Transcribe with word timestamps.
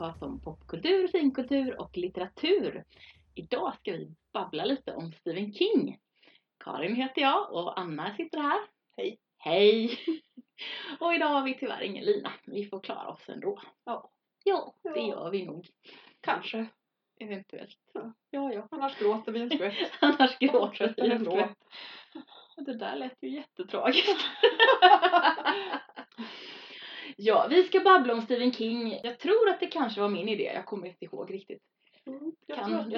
podcast 0.00 0.22
om 0.22 0.40
popkultur, 0.40 1.08
finkultur 1.08 1.80
och 1.80 1.96
litteratur. 1.96 2.84
Idag 3.34 3.74
ska 3.74 3.92
vi 3.92 4.14
babbla 4.32 4.64
lite 4.64 4.94
om 4.94 5.12
Stephen 5.12 5.52
King. 5.52 5.98
Karin 6.64 6.96
heter 6.96 7.22
jag 7.22 7.52
och 7.52 7.80
Anna 7.80 8.14
sitter 8.16 8.38
här. 8.38 8.60
Hej. 8.96 9.18
Hej! 9.38 9.98
Och 11.00 11.14
idag 11.14 11.26
har 11.28 11.42
vi 11.42 11.58
tyvärr 11.58 11.82
ingen 11.82 12.04
Lina. 12.04 12.32
Vi 12.46 12.66
får 12.66 12.80
klara 12.80 13.08
oss 13.08 13.28
ändå. 13.28 13.60
Ja. 13.84 14.10
Ja, 14.44 14.74
det 14.82 15.00
gör 15.00 15.30
vi 15.30 15.46
nog. 15.46 15.68
Kanske. 16.20 16.66
Eventuellt. 17.20 17.78
Ja, 17.92 18.12
ja, 18.30 18.52
ja. 18.52 18.68
Annars 18.70 18.98
gråter 18.98 19.32
vi 19.32 19.40
en 19.40 19.50
skvätt. 19.50 19.92
Annars 20.00 20.38
gråter 20.38 20.94
vi 20.96 21.10
ändå. 21.10 21.32
ändå. 21.32 21.54
Det 22.56 22.74
där 22.78 22.96
lät 22.96 23.16
ju 23.20 23.30
jättetragiskt. 23.30 24.08
ja, 27.20 27.46
vi 27.50 27.62
ska 27.62 27.80
babbla 27.80 28.14
om 28.14 28.22
Stephen 28.22 28.52
King. 28.52 29.00
Jag 29.02 29.18
tror 29.18 29.48
att 29.48 29.60
det 29.60 29.66
kanske 29.66 30.00
var 30.00 30.08
min 30.08 30.28
idé. 30.28 30.52
Jag 30.54 30.66
kommer 30.66 30.86
inte 30.86 31.04
ihåg 31.04 31.34
riktigt. 31.34 31.62
Mm, 32.06 32.32
jag 32.46 32.58
Kan- 32.58 32.68
tror 32.70 32.80
att 32.80 32.86
vi, 32.86 32.94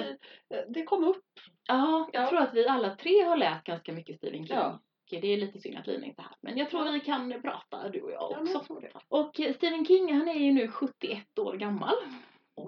eh, 0.57 0.63
det 0.69 0.83
kom 0.83 1.03
upp. 1.03 1.23
Ja, 1.67 2.09
jag 2.13 2.23
Ja. 2.23 2.29
tror 2.29 2.39
att 2.39 2.53
vi 2.53 2.67
alla 2.67 2.95
tre 2.95 3.21
har 3.23 3.37
läst 3.37 3.63
ganska 3.63 3.91
mycket 3.93 4.17
Stephen 4.17 4.47
King. 4.47 4.57
Ja. 4.57 4.79
Och 5.11 5.21
Det 5.21 5.27
är 5.27 5.37
lite 5.37 5.59
synd 5.59 5.77
att 5.77 5.87
Lina 5.87 6.05
inte 6.05 6.21
är 6.21 6.23
här. 6.23 6.35
Men 6.41 6.57
jag 6.57 6.69
tror 6.69 6.91
vi 6.91 6.99
kan 6.99 7.41
prata, 7.41 7.89
du 7.89 8.01
och 8.01 8.11
jag 8.11 8.31
Ja, 8.31 8.39
också. 8.41 8.53
jag 8.53 8.65
tror 8.65 8.81
det. 8.81 8.91
Och 9.07 9.39
eh, 9.39 9.53
Stephen 9.53 9.85
King, 9.85 10.13
han 10.13 10.27
är 10.27 10.33
ju 10.39 10.51
nu 10.51 10.67
71 10.67 11.39
år 11.39 11.53
gammal. 11.57 11.95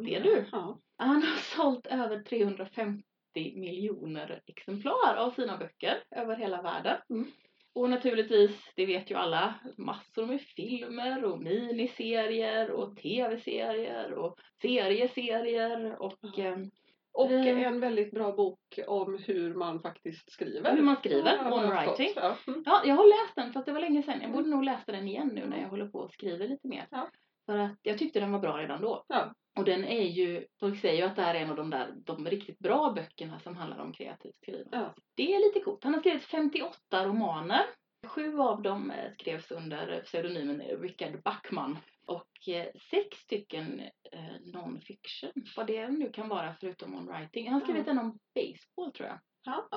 Det 0.05 0.15
är 0.15 0.23
du. 0.23 0.45
Ja. 0.51 0.77
Han 0.97 1.15
har 1.23 1.37
sålt 1.57 1.87
över 1.87 2.19
350 2.19 3.03
miljoner 3.35 4.41
exemplar 4.45 5.15
av 5.15 5.31
sina 5.31 5.57
böcker 5.57 6.03
över 6.11 6.35
hela 6.35 6.61
världen. 6.61 6.97
Mm. 7.09 7.27
Och 7.75 7.89
naturligtvis, 7.89 8.71
det 8.75 8.85
vet 8.85 9.11
ju 9.11 9.15
alla, 9.15 9.53
massor 9.77 10.25
med 10.25 10.41
filmer 10.41 11.25
och 11.25 11.39
miniserier 11.41 12.71
och 12.71 12.95
tv-serier 12.97 14.13
och 14.13 14.39
serieserier 14.61 16.01
och 16.01 16.39
ehm, 16.39 16.71
Och 17.13 17.31
en 17.31 17.79
väldigt 17.79 18.11
bra 18.11 18.31
bok 18.31 18.79
om 18.87 19.17
hur 19.25 19.53
man 19.53 19.81
faktiskt 19.81 20.31
skriver. 20.31 20.75
hur 20.75 20.81
man 20.83 20.95
skriver, 20.95 21.37
Ja, 21.43 21.53
on 21.63 21.69
writing. 21.69 22.13
Ja. 22.15 22.35
Mm. 22.47 22.63
Ja, 22.65 22.81
jag 22.85 22.95
har 22.95 23.23
läst 23.25 23.35
den 23.35 23.53
fast 23.53 23.65
det 23.65 23.71
var 23.73 23.79
länge 23.81 24.03
sedan. 24.03 24.13
Jag 24.13 24.23
Mm. 24.23 24.31
borde 24.31 24.49
nog 24.49 24.63
läsa 24.63 24.91
den 24.91 25.07
igen 25.07 25.31
nu 25.33 25.45
när 25.45 25.61
jag 25.61 25.69
håller 25.69 25.87
på 25.87 25.99
och 25.99 26.11
skriver 26.11 26.47
lite 26.47 26.67
mer. 26.67 26.87
Ja. 26.91 27.09
För 27.45 27.57
att 27.57 27.79
jag 27.81 27.97
tyckte 27.97 28.19
den 28.19 28.31
var 28.31 28.39
bra 28.39 28.57
redan 28.57 28.81
då. 28.81 29.05
Ja. 29.07 29.33
Och 29.57 29.65
den 29.65 29.83
är 29.85 30.03
ju, 30.03 30.45
folk 30.59 30.79
säger 30.81 30.95
ju 31.01 31.03
att 31.09 31.15
det 31.15 31.21
här 31.21 31.35
är 31.35 31.39
en 31.39 31.49
av 31.49 31.55
de 31.55 31.69
där, 31.69 31.93
de 31.95 32.27
riktigt 32.27 32.59
bra 32.59 32.91
böckerna 32.95 33.39
som 33.39 33.55
handlar 33.57 33.79
om 33.79 33.93
kreativt 33.93 34.35
skrivande. 34.35 34.77
Ja. 34.77 34.93
Det 35.15 35.35
är 35.35 35.39
lite 35.39 35.59
coolt. 35.59 35.83
Han 35.83 35.93
har 35.93 35.99
skrivit 35.99 36.23
58 36.23 37.05
romaner. 37.05 37.61
Sju 38.07 38.39
av 38.39 38.61
dem 38.61 38.91
eh, 38.91 39.11
skrevs 39.19 39.51
under 39.51 40.01
pseudonymen 40.01 40.61
Richard 40.61 41.23
Backman. 41.23 41.77
Och 42.07 42.49
eh, 42.49 42.67
sex 42.89 43.17
stycken 43.17 43.79
eh, 44.11 44.35
non-fiction, 44.53 45.31
vad 45.55 45.67
det 45.67 45.89
nu 45.89 46.09
kan 46.09 46.29
vara 46.29 46.55
förutom 46.59 46.95
on 46.95 47.05
writing. 47.07 47.45
Han 47.45 47.53
har 47.53 47.61
skrivit 47.61 47.85
Ja. 47.85 47.91
en 47.91 47.99
om 47.99 48.19
baseball 48.35 48.91
tror 48.91 49.09
jag 49.09 49.19
Ja. 49.43 49.69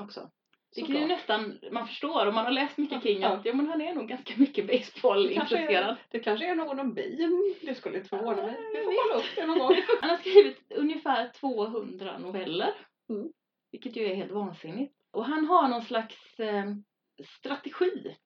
också. 0.00 0.30
Det 0.74 0.82
kan 0.82 0.96
ju 0.96 1.06
nästan, 1.06 1.58
man 1.72 1.86
förstår 1.86 2.26
om 2.26 2.34
man 2.34 2.44
har 2.44 2.52
läst 2.52 2.78
mycket 2.78 3.02
King 3.02 3.22
att 3.22 3.44
ja 3.44 3.54
men 3.54 3.68
han 3.68 3.80
är 3.80 3.94
nog 3.94 4.08
ganska 4.08 4.34
mycket 4.36 4.66
baseball 4.66 5.28
Det 5.28 5.34
kanske, 5.34 5.56
är, 6.46 6.54
någon 6.54 6.80
om 6.80 6.94
bin. 6.94 7.56
Det 7.62 7.74
skulle 7.74 7.96
inte 7.96 8.08
förvåna 8.08 8.42
mig. 8.42 8.56
Vi 8.74 8.84
får 8.84 9.08
kolla 9.08 9.20
upp 9.20 9.36
det 9.36 9.46
någon 9.46 9.58
gång. 9.58 9.76
Han 10.00 10.10
har 10.10 10.16
skrivit 10.16 10.72
ungefär 10.74 11.28
200 11.28 12.18
noveller. 12.18 12.74
Mm. 13.10 13.32
Vilket 13.72 13.96
ju 13.96 14.04
är 14.04 14.14
helt 14.14 14.32
vansinnigt. 14.32 14.94
Och 15.10 15.24
han 15.24 15.46
har 15.46 15.68
någon 15.68 15.82
slags 15.82 16.40
eh, 16.40 16.64
strategi 17.38 18.16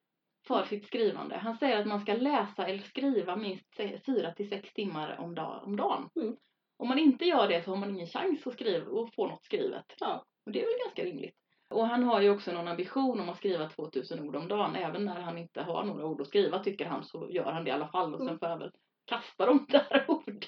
för 0.46 0.64
sitt 0.64 0.86
skrivande. 0.86 1.36
Han 1.36 1.56
säger 1.56 1.80
att 1.80 1.86
man 1.86 2.00
ska 2.00 2.14
läsa 2.14 2.66
eller 2.66 2.82
skriva 2.82 3.36
minst 3.36 3.76
4 4.06 4.32
till 4.32 4.48
6 4.48 4.72
timmar 4.72 5.20
om, 5.20 5.34
dag, 5.34 5.62
om 5.64 5.76
dagen. 5.76 6.10
Mm. 6.16 6.36
Om 6.76 6.88
man 6.88 6.98
inte 6.98 7.24
gör 7.24 7.48
det 7.48 7.62
så 7.62 7.70
har 7.70 7.76
man 7.76 7.90
ingen 7.90 8.06
chans 8.06 8.46
att 8.46 8.52
skriva 8.52 8.90
och 8.90 9.14
få 9.14 9.26
något 9.26 9.44
skrivet. 9.44 9.94
Ja. 10.00 10.24
Och 10.46 10.52
det 10.52 10.62
är 10.62 10.66
väl 10.66 10.86
ganska 10.86 11.04
rimligt. 11.04 11.36
Och 11.68 11.86
han 11.86 12.02
har 12.02 12.20
ju 12.20 12.30
också 12.30 12.52
någon 12.52 12.68
ambition 12.68 13.20
om 13.20 13.28
att 13.28 13.36
skriva 13.36 13.68
2000 13.68 14.20
ord 14.28 14.36
om 14.36 14.48
dagen. 14.48 14.76
Även 14.76 15.04
när 15.04 15.20
han 15.20 15.38
inte 15.38 15.62
har 15.62 15.84
några 15.84 16.06
ord 16.06 16.20
att 16.20 16.26
skriva 16.26 16.58
tycker 16.58 16.86
han 16.86 17.04
så 17.04 17.28
gör 17.30 17.52
han 17.52 17.64
det 17.64 17.68
i 17.70 17.72
alla 17.72 17.88
fall. 17.88 18.12
Och 18.14 18.18
sen 18.20 18.28
Mm. 18.28 18.38
får 18.38 18.48
jag 18.48 18.58
väl 18.58 18.70
kasta 19.04 19.46
de 19.46 19.66
där 19.68 20.04
orden. 20.08 20.40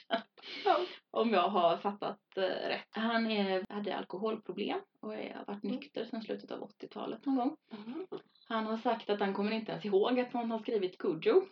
Ja. 0.65 0.77
Om 1.11 1.31
jag 1.31 1.49
har 1.49 1.77
fattat 1.77 2.19
eh, 2.37 2.43
rätt. 2.69 2.89
Han 2.91 3.31
är, 3.31 3.65
hade 3.69 3.97
alkoholproblem 3.97 4.81
och 5.01 5.15
är, 5.15 5.35
har 5.35 5.45
varit 5.55 5.65
Mm. 5.65 5.77
nykter 5.77 6.05
sedan 6.05 6.23
slutet 6.23 6.51
av 6.51 6.61
80-talet 6.71 7.27
någon 7.27 7.37
gång. 7.37 7.57
Mm. 7.87 8.07
Han 8.49 8.67
har 8.67 8.77
sagt 8.77 9.11
att 9.11 9.21
han 9.21 9.35
kommer 9.35 9.53
inte 9.53 9.73
ens 9.73 9.85
ihåg 9.85 10.21
att 10.21 10.33
han 10.33 10.51
har 10.51 10.59
skrivit 10.59 10.99
Cujo. 10.99 11.43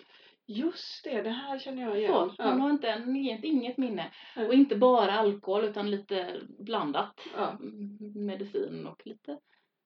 Just 0.48 1.04
det, 1.04 1.22
det 1.22 1.30
här 1.30 1.58
känner 1.58 1.82
jag 1.82 1.92
Så, 1.92 1.96
igen. 1.98 2.12
han 2.12 2.58
Ja. 2.58 2.62
har 2.62 2.70
inte, 2.70 2.88
en- 2.90 3.16
inget, 3.16 3.44
inget 3.44 3.76
minne. 3.76 4.12
Nej. 4.36 4.46
Och 4.46 4.54
inte 4.54 4.76
bara 4.76 5.12
alkohol 5.12 5.64
utan 5.64 5.90
lite 5.90 6.40
blandat. 6.58 7.20
Ja. 7.36 7.50
Mm, 7.50 8.26
Medicin 8.26 8.86
och 8.86 9.02
lite, 9.06 9.38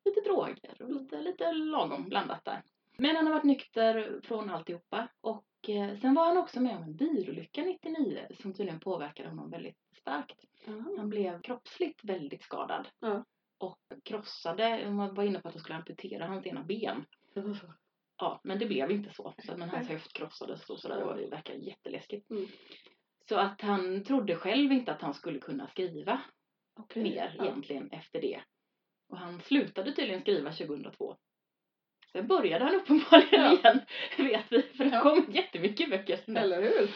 lite 0.04 0.20
droger 0.20 0.82
och 0.82 0.92
lite, 0.92 1.20
lite 1.20 1.52
lagom 1.52 2.08
blandat 2.08 2.44
där. 2.44 2.62
Men 2.96 3.16
han 3.16 3.26
har 3.26 3.32
varit 3.34 3.44
nykter 3.44 4.20
från 4.24 4.50
alltihopa. 4.50 5.08
Och 5.20 5.68
eh, 5.68 5.98
sen 6.00 6.14
var 6.14 6.26
han 6.26 6.36
också 6.36 6.60
med 6.60 6.76
om 6.76 6.82
en 6.82 6.96
bilolycka 6.96 7.62
99 7.62 8.26
som 8.40 8.54
tydligen 8.54 8.80
påverkade 8.80 9.28
honom 9.28 9.50
väldigt 9.50 9.78
starkt. 10.00 10.44
Ja. 10.66 10.72
Han 10.96 11.08
blev 11.08 11.40
kroppsligt 11.40 12.04
väldigt 12.04 12.42
skadad. 12.42 12.88
Ja. 13.00 13.24
Och 13.58 13.78
krossade, 14.04 14.90
man 14.90 15.14
var 15.14 15.24
inne 15.24 15.40
på 15.40 15.48
att 15.48 15.54
de 15.54 15.60
skulle 15.60 15.76
amputera 15.76 16.26
hans 16.26 16.46
ena 16.46 16.62
ben. 16.62 17.04
Ja, 18.18 18.40
men 18.44 18.58
det 18.58 18.66
blev 18.66 18.90
inte 18.90 19.12
så. 19.14 19.34
så 19.46 19.56
men 19.56 19.70
hans 19.70 19.88
höft 19.88 20.12
krossades 20.12 20.70
och 20.70 20.78
sådär 20.78 21.02
och 21.02 21.16
det 21.16 21.26
verkar 21.26 21.54
jätteläskigt. 21.54 22.30
Mm. 22.30 22.46
Så 23.28 23.36
att 23.36 23.60
han 23.60 24.04
trodde 24.04 24.36
själv 24.36 24.72
inte 24.72 24.92
att 24.92 25.02
han 25.02 25.14
skulle 25.14 25.38
kunna 25.38 25.66
skriva 25.66 26.20
Okej. 26.80 27.02
mer 27.02 27.36
egentligen 27.40 27.90
efter 27.90 28.20
det. 28.20 28.40
Och 29.10 29.18
han 29.18 29.40
slutade 29.40 29.92
tydligen 29.92 30.20
skriva 30.20 30.52
2002. 30.52 31.16
Sen 32.12 32.26
började 32.26 32.64
han 32.64 32.74
uppenbarligen 32.74 33.40
Ja. 33.44 33.52
igen, 33.52 33.80
vet 34.18 34.44
vi, 34.52 34.62
för 34.62 34.84
det 34.84 34.90
Ja. 34.90 35.00
kom 35.02 35.26
jättemycket 35.32 35.90
böcker 35.90 36.16
sen. 36.16 36.36
Eller 36.36 36.62
hur? 36.62 36.90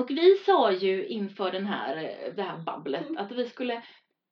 Och 0.00 0.10
vi 0.10 0.36
sa 0.46 0.72
ju 0.72 1.06
inför 1.06 1.50
den 1.52 1.66
här, 1.66 1.96
eh, 1.96 2.34
det 2.34 2.42
här 2.42 2.58
babblet 2.58 3.06
Mm. 3.08 3.16
att 3.24 3.32
vi 3.32 3.48
skulle 3.48 3.82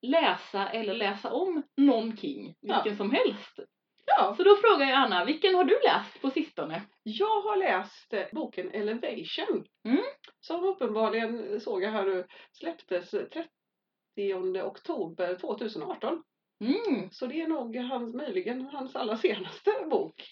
läsa 0.03 0.69
eller 0.69 0.95
läsa 0.95 1.33
om 1.33 1.63
någon 1.77 2.17
King, 2.17 2.55
Ja. 2.61 2.75
vilken 2.75 2.97
som 2.97 3.11
helst. 3.11 3.59
Ja, 4.07 4.35
Så 4.37 4.43
då 4.43 4.57
frågar 4.57 4.87
jag 4.87 4.95
Anna, 4.99 5.25
vilken 5.25 5.55
har 5.55 5.65
du 5.65 5.81
läst 5.85 6.21
på 6.23 6.31
sistone? 6.31 6.83
jag 7.03 7.41
har 7.43 7.57
läst 7.57 8.13
eh, 8.13 8.27
boken 8.33 8.71
Elevation. 8.71 9.65
Mm. 9.85 10.03
Som 10.41 10.65
uppenbarligen, 10.65 11.61
såg 11.61 11.83
jag 11.83 11.91
här 11.91 12.05
nu, 12.05 12.27
släpptes 12.53 13.15
eh, 13.15 13.25
30 14.17 14.63
oktober 14.63 15.35
2018. 15.35 16.23
Mm, 16.61 17.11
Så 17.11 17.27
det 17.27 17.41
är 17.43 17.49
nog 17.49 17.77
hans, 17.77 18.15
möjligen 18.15 18.67
hans 18.67 18.97
allra 18.97 19.17
senaste 19.17 19.71
bok. 19.91 20.23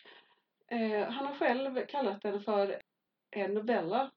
Eh, 0.71 1.09
han 1.11 1.27
har 1.27 1.35
själv 1.35 1.87
kallat 1.87 2.23
den 2.23 2.41
för 2.43 2.83
en 3.31 3.55
novella. 3.55 4.11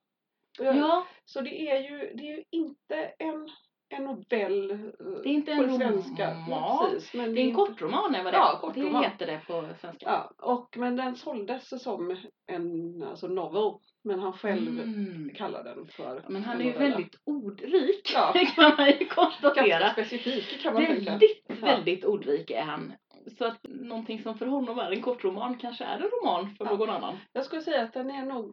Ja, 0.58 1.06
Så 1.24 1.40
det 1.40 1.70
är 1.70 1.78
ju, 1.90 1.98
det 2.14 2.22
är 2.32 2.36
ju 2.36 2.44
inte 2.50 2.96
en, 3.18 3.48
en 3.88 4.04
novell 4.04 4.70
eh, 4.70 4.76
Det 5.22 5.28
är 5.28 5.32
inte 5.32 5.56
på 5.56 5.62
en 5.62 5.78
svenska. 5.78 6.30
roman. 6.30 6.46
Ja, 6.50 6.88
precis, 6.90 7.14
men 7.14 7.34
det 7.34 7.40
är 7.40 7.48
en 7.48 7.54
kortroman 7.54 8.14
är 8.14 8.24
vad 8.24 8.32
det 8.32 8.36
Ja, 8.36 8.58
kortroman. 8.60 9.02
Det 9.02 9.08
heter 9.08 9.26
det 9.26 9.40
på 9.46 9.68
svenska. 9.80 10.06
Ja, 10.06 10.32
och, 10.38 10.76
men 10.76 10.96
den 10.96 11.16
såldes 11.16 11.82
som 11.82 12.16
en 12.46 13.02
alltså 13.02 13.28
novel. 13.28 13.78
Men 14.04 14.18
han 14.20 14.32
själv 14.32 14.80
Mm. 14.80 15.30
kallar 15.34 15.64
den 15.64 15.86
för 15.86 16.16
Ja, 16.16 16.28
Men 16.28 16.44
han 16.44 16.60
är 16.60 16.64
ju 16.64 16.72
väldigt 16.72 17.20
ordrik, 17.24 18.10
Ja. 18.14 18.32
kan 18.56 18.74
man 18.78 18.86
ju 18.86 18.92
Ganska 18.92 19.14
konstatera. 19.14 19.92
specifik 19.92 20.62
kan 20.62 20.74
man 20.74 20.86
tänka. 20.86 21.10
Väldigt, 21.10 21.44
Ja. 21.46 21.54
väldigt 21.66 22.04
ordrik 22.04 22.50
är 22.50 22.62
han. 22.62 22.92
Så 23.38 23.44
att 23.44 23.58
någonting 23.68 24.22
som 24.22 24.38
för 24.38 24.46
honom 24.46 24.78
är 24.78 24.90
en 24.90 25.02
kortroman 25.02 25.58
kanske 25.58 25.84
är 25.84 25.96
en 25.96 26.02
roman 26.08 26.54
för 26.56 26.64
Ja. 26.64 26.70
någon 26.70 26.90
annan. 26.90 27.18
Jag 27.32 27.44
skulle 27.44 27.62
säga 27.62 27.82
att 27.82 27.92
den 27.92 28.10
är 28.10 28.26
nog, 28.26 28.52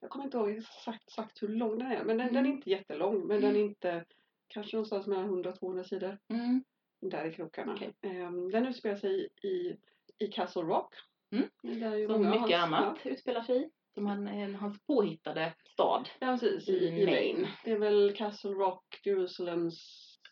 jag 0.00 0.10
kommer 0.10 0.24
inte 0.24 0.36
ihåg 0.36 0.50
exakt, 0.50 1.02
exakt 1.08 1.42
hur 1.42 1.48
lång 1.48 1.78
den 1.78 1.92
är, 1.92 2.04
men 2.04 2.18
den, 2.18 2.26
den 2.26 2.36
är 2.36 2.40
Mm. 2.40 2.52
inte 2.52 2.70
jättelång. 2.70 3.26
Men 3.26 3.40
den 3.40 3.56
är 3.56 3.60
inte, 3.60 4.04
kanske 4.48 4.76
någonstans 4.76 5.06
mellan 5.06 5.24
100 5.24 5.50
och 5.50 5.58
200 5.58 5.84
sidor. 5.84 6.18
Mm. 6.28 6.64
Där 7.00 7.24
i 7.26 7.32
krokarna. 7.32 7.72
Okej. 7.74 7.92
Ehm, 8.02 8.50
den 8.50 8.66
utspelar 8.66 8.96
sig 8.96 9.28
i, 9.42 9.76
i 10.24 10.26
Castle 10.26 10.62
Rock. 10.62 10.94
Mm. 11.32 11.80
Där 11.80 11.92
är 11.92 11.96
ju 11.96 12.06
Som 12.06 12.20
mycket 12.22 12.40
hans, 12.58 12.72
annat 12.74 12.98
utspelar 13.06 13.42
sig 13.42 13.56
i. 13.62 13.70
Som 13.94 14.06
han, 14.06 14.28
eh, 14.28 14.50
hans 14.50 14.82
påhittade 14.86 15.54
stad. 15.72 16.08
Ja, 16.20 16.26
precis. 16.40 16.68
I, 16.68 16.72
i 16.72 16.86
i 16.86 16.90
Maine. 17.06 17.06
Maine. 17.06 17.48
Det 17.64 17.70
är 17.70 17.78
väl 17.78 18.12
Castle 18.16 18.50
Rock, 18.50 19.00
Jerusalems 19.04 19.76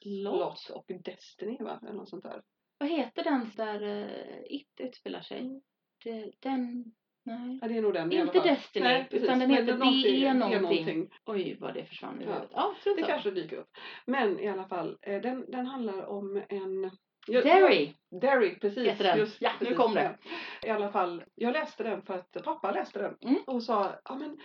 Slott. 0.03 0.71
Och 0.75 0.85
Destiny 1.05 1.57
va? 1.61 1.81
Eller 1.83 1.93
något 1.93 2.09
sånt 2.09 2.23
där. 2.25 2.43
Vad 2.79 2.89
heter 2.89 3.25
den 3.25 3.51
där 3.57 3.83
uh, 3.83 4.43
It 4.47 4.69
utspelar 4.81 5.21
sig? 5.21 5.63
Det, 6.05 6.33
den... 6.41 6.85
Nej. 7.25 7.59
Ja, 7.63 7.69
det 7.69 7.77
är 7.77 7.83
nog 7.83 7.93
den 7.95 8.13
i 8.13 8.17
Inte. 8.17 8.41
Destiny, 8.41 8.85
Nej, 8.85 9.05
precis. 9.11 9.23
utan 9.25 9.39
den 9.39 9.51
heter 9.51 9.77
någonting- 9.79 10.03
Det 10.03 10.27
är 10.27 10.35
någonting. 10.35 10.63
någonting. 10.63 11.11
Oj, 11.27 11.57
vad 11.61 11.75
det 11.75 11.85
försvann 11.85 12.23
ur 12.23 12.27
Ja. 12.27 12.33
huvudet. 12.33 12.51
Ja, 12.55 12.75
Det 12.97 13.03
kanske 13.03 13.31
dyker 13.31 13.57
upp. 13.57 13.69
Men 14.07 14.41
i 14.41 14.49
alla 14.49 14.69
fall, 14.69 14.99
eh, 15.03 15.21
den, 15.23 15.51
den 15.51 15.67
handlar 15.67 16.07
om 16.07 16.43
en... 16.49 16.91
Derry 17.33 17.95
Derry, 18.11 18.59
precis. 18.59 18.89
heter 18.89 19.05
den. 19.05 19.19
Just, 19.19 19.37
ja, 19.43 19.51
nu 19.61 19.67
precis, 19.67 19.77
kom 19.77 19.95
det. 19.95 20.19
I 20.63 20.71
alla 20.71 20.93
fall, 20.93 21.25
jag 21.35 21.53
läste 21.53 21.83
den 21.83 22.03
för 22.03 22.15
att 22.15 22.45
pappa 22.45 22.71
läste 22.73 22.99
den. 22.99 23.17
Mm. 23.21 23.43
Och 23.47 23.63
sa, 23.63 24.01
ja 24.05 24.15
men 24.15 24.39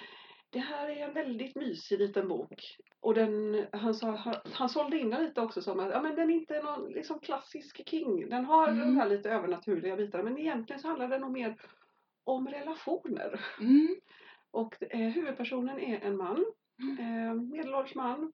det 0.50 0.60
här 0.60 0.90
är 0.90 1.08
en 1.08 1.14
väldigt 1.14 1.56
mysig 1.56 2.00
liten 2.00 2.28
bok. 2.28 2.78
Och 3.00 3.14
den, 3.14 3.66
han, 3.72 3.94
sa, 3.96 4.12
han, 4.12 4.36
han 4.54 4.70
sålde 4.70 4.98
in 5.00 5.10
den 5.10 5.24
lite 5.24 5.42
också 5.42 5.62
som 5.62 5.80
att 5.80 5.92
ja, 5.92 6.02
men 6.02 6.16
den 6.16 6.30
är 6.30 6.34
inte 6.36 6.62
någon 6.64 6.90
liksom, 6.92 7.20
klassisk 7.20 7.90
King. 7.90 8.30
Den 8.30 8.46
har 8.46 8.68
Mm. 8.68 8.80
de 8.80 8.98
här 8.98 9.10
lite 9.10 9.30
övernaturliga 9.30 9.96
bitarna 9.96 10.24
men 10.24 10.38
egentligen 10.38 10.82
så 10.82 10.88
handlar 10.88 11.08
den 11.08 11.22
nog 11.22 11.32
mer 11.32 11.56
om 12.24 12.48
relationer. 12.48 13.40
Mm. 13.60 13.96
Och 14.52 14.76
eh, 14.90 15.00
huvudpersonen 15.10 15.80
är 15.80 16.00
en 16.00 16.18
man, 16.18 16.46
eh, 17.00 17.34
medelålders 17.34 17.96
man, 17.96 18.32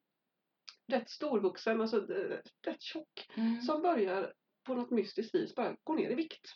rätt 0.88 1.10
storvuxen, 1.10 1.82
alltså 1.82 1.98
eh, 1.98 2.38
rätt 2.68 2.82
tjock, 2.82 3.30
Mm. 3.38 3.62
som 3.62 3.82
börjar 3.82 4.34
på 4.70 4.76
något 4.76 4.92
mystiskt 4.92 5.36
vis 5.36 5.56
bara 5.56 5.76
gå 5.84 5.94
ner 5.94 6.10
i 6.10 6.16
vikt. 6.16 6.48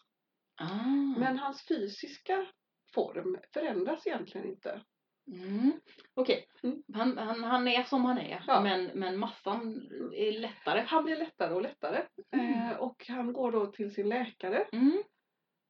Ah. 0.62 1.20
Men 1.20 1.38
hans 1.38 1.68
fysiska 1.68 2.46
form 2.94 3.38
förändras 3.54 4.08
egentligen 4.08 4.48
inte. 4.48 4.82
Mm. 5.28 5.72
Okej, 6.14 6.48
Mm. 6.64 6.84
han, 6.94 7.18
han, 7.18 7.44
han 7.44 7.68
är 7.68 7.84
som 7.84 8.06
han 8.06 8.18
är 8.18 8.44
Ja. 8.48 8.62
men, 8.62 8.86
men 8.94 9.18
massan 9.20 9.90
är 10.16 10.32
lättare. 10.40 10.82
Han 10.88 11.04
blir 11.04 11.16
lättare 11.16 11.54
och 11.54 11.62
lättare 11.62 12.02
Mm. 12.32 12.54
eh, 12.72 12.78
och 12.78 13.06
han 13.08 13.34
går 13.34 13.52
då 13.52 13.66
till 13.66 13.94
sin 13.94 14.10
läkare 14.10 14.68
Mm. 14.72 15.04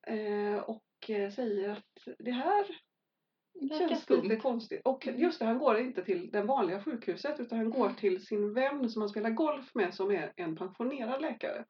eh, 0.07 0.59
och 0.63 1.09
eh, 1.09 1.31
säger 1.31 1.69
att 1.69 2.07
det 2.19 2.31
här 2.31 2.65
Verkar 3.61 3.87
känns 3.87 4.01
skumt. 4.01 4.21
lite 4.23 4.35
konstigt. 4.35 4.81
Och 4.85 5.07
Mm. 5.07 5.21
just 5.21 5.39
det, 5.39 5.45
han 5.45 5.59
går 5.59 5.77
inte 5.79 6.03
till 6.03 6.31
det 6.31 6.41
vanliga 6.41 6.83
sjukhuset 6.83 7.39
utan 7.39 7.57
han 7.57 7.69
går 7.69 7.85
Mm. 7.85 7.95
till 7.95 8.25
sin 8.25 8.53
vän 8.53 8.89
som 8.89 9.01
han 9.01 9.09
spelar 9.09 9.29
golf 9.29 9.75
med 9.75 9.93
som 9.93 10.11
är 10.11 10.33
en 10.35 10.55
pensionerad 10.55 11.21
läkare. 11.21 11.65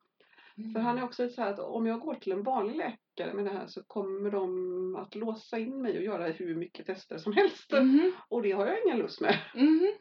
Mm. 0.58 0.74
För 0.74 0.80
han 0.80 0.98
är 0.98 1.04
också 1.04 1.30
så 1.30 1.42
här 1.42 1.54
att 1.54 1.60
om 1.60 1.86
jag 1.86 2.00
går 2.00 2.16
till 2.16 2.32
en 2.32 2.44
vanlig 2.44 2.76
läkare 2.76 3.34
med 3.34 3.46
det 3.46 3.52
här 3.52 3.68
så 3.68 3.84
kommer 3.84 4.32
de 4.32 4.96
att 4.96 5.16
låsa 5.16 5.60
in 5.60 5.82
mig 5.82 5.98
och 5.98 6.04
göra 6.04 6.28
hur 6.28 6.56
mycket 6.56 6.86
tester 6.86 7.18
som 7.18 7.34
helst. 7.34 7.72
Mhm. 7.72 8.12
Och 8.30 8.42
det 8.42 8.52
har 8.52 8.66
jag 8.68 8.84
ingen 8.86 8.98
lust 8.98 9.22
med. 9.22 9.36
Mhm. 9.56 9.92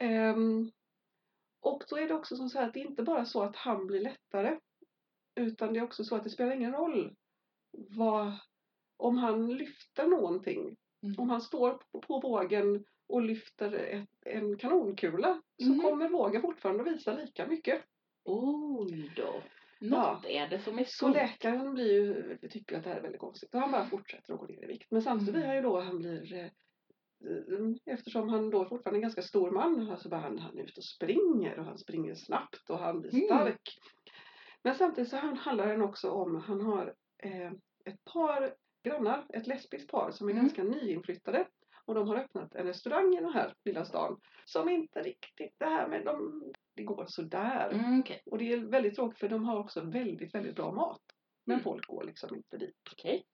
Ehm, 0.00 0.70
och 1.60 1.82
då 1.88 1.96
är 1.98 2.08
det 2.08 2.14
också 2.14 2.36
som 2.36 2.48
så 2.48 2.58
här 2.58 2.66
att 2.68 2.74
det 2.74 2.80
är 2.80 2.86
inte 2.86 3.02
bara 3.02 3.24
så 3.24 3.42
att 3.42 3.56
han 3.56 3.86
blir 3.86 4.00
lättare. 4.00 4.58
Utan 5.34 5.72
det 5.72 5.78
är 5.78 5.84
också 5.84 6.04
så 6.04 6.16
att 6.16 6.24
det 6.24 6.30
spelar 6.30 6.52
ingen 6.52 6.72
roll 6.72 7.16
vad, 7.72 8.32
om 8.96 9.16
han 9.18 9.54
lyfter 9.56 10.06
någonting. 10.06 10.76
Mm. 11.02 11.14
Om 11.18 11.30
han 11.30 11.40
står 11.40 11.82
på, 11.92 12.00
på 12.00 12.20
vågen 12.20 12.84
och 13.08 13.22
lyfter 13.22 13.72
ett, 13.72 14.08
en 14.26 14.58
kanonkula 14.58 15.42
så 15.62 15.68
Mhm. 15.68 15.80
kommer 15.80 16.08
vågen 16.08 16.42
fortfarande 16.42 16.84
visa 16.84 17.12
lika 17.12 17.46
mycket. 17.46 17.82
Oj 18.24 19.12
då. 19.16 19.42
Något 19.80 20.24
är 20.26 20.48
det 20.48 20.58
som 20.58 20.78
är 20.78 20.84
Så 20.84 20.90
skumt. 20.90 21.12
läkaren 21.12 21.74
blir 21.74 21.92
ju, 21.92 22.38
tycker 22.48 22.76
att 22.78 22.84
det 22.84 22.90
här 22.90 22.96
är 22.96 23.02
väldigt 23.02 23.20
konstigt 23.20 23.54
och 23.54 23.60
han 23.60 23.70
bara 23.72 23.84
fortsätter 23.86 24.32
att 24.34 24.40
gå 24.40 24.46
ner 24.46 24.64
i 24.64 24.66
vikt. 24.66 24.90
Men 24.90 25.02
samtidigt 25.02 25.34
Mm. 25.34 25.50
är 25.50 25.54
ju 25.54 25.62
då 25.62 25.80
han 25.80 25.98
blir 25.98 26.34
eh, 26.34 26.46
Eftersom 27.94 28.28
han 28.28 28.50
då 28.50 28.64
fortfarande 28.68 28.96
är 28.96 28.98
en 28.98 29.02
ganska 29.02 29.22
stor 29.22 29.50
man, 29.50 29.90
alltså 29.90 30.08
bara 30.08 30.20
han, 30.20 30.38
han 30.38 30.58
är 30.58 30.62
ute 30.62 30.78
och 30.80 30.84
springer 30.84 31.58
och 31.58 31.64
han 31.64 31.78
springer 31.78 32.14
snabbt 32.14 32.70
och 32.70 32.78
han 32.78 33.00
blir 33.00 33.14
Mm. 33.14 33.26
stark. 33.26 33.78
Men 34.62 34.74
samtidigt 34.74 35.10
så 35.10 35.16
han- 35.16 35.36
handlar 35.36 35.66
den 35.66 35.82
också 35.82 36.10
om, 36.10 36.36
han 36.36 36.60
har 36.60 36.94
eh, 37.22 37.50
ett 37.84 38.04
par 38.12 38.54
grannar, 38.84 39.26
ett 39.34 39.46
lesbiskt 39.46 39.90
par 39.90 40.10
som 40.10 40.28
är 40.28 40.32
Mm. 40.32 40.42
ganska 40.44 40.62
nyinflyttade. 40.64 41.46
Och 41.90 41.96
de 41.96 42.08
har 42.08 42.16
öppnat 42.16 42.54
en 42.54 42.66
restaurang 42.66 43.14
i 43.14 43.20
den 43.20 43.32
här 43.32 43.54
lilla 43.64 43.84
stan. 43.84 44.20
Som 44.44 44.68
inte 44.68 45.02
riktigt, 45.02 45.54
det 45.58 45.64
här 45.66 45.88
med 45.88 46.04
de, 46.04 46.42
det 46.76 46.82
går 46.82 47.04
sådär. 47.08 47.70
Mm, 47.72 48.00
Okej. 48.00 48.22
Och 48.26 48.38
det 48.38 48.52
är 48.52 48.56
väldigt 48.58 48.94
tråkigt 48.94 49.18
för 49.18 49.28
de 49.28 49.44
har 49.44 49.58
också 49.58 49.80
väldigt, 49.80 50.34
väldigt 50.34 50.56
bra 50.56 50.72
mat. 50.72 51.00
Men 51.46 51.54
Mm. 51.54 51.64
folk 51.64 51.86
går 51.86 52.04
liksom 52.04 52.34
inte 52.36 52.56
dit. 52.56 52.76
Okej. 52.92 53.24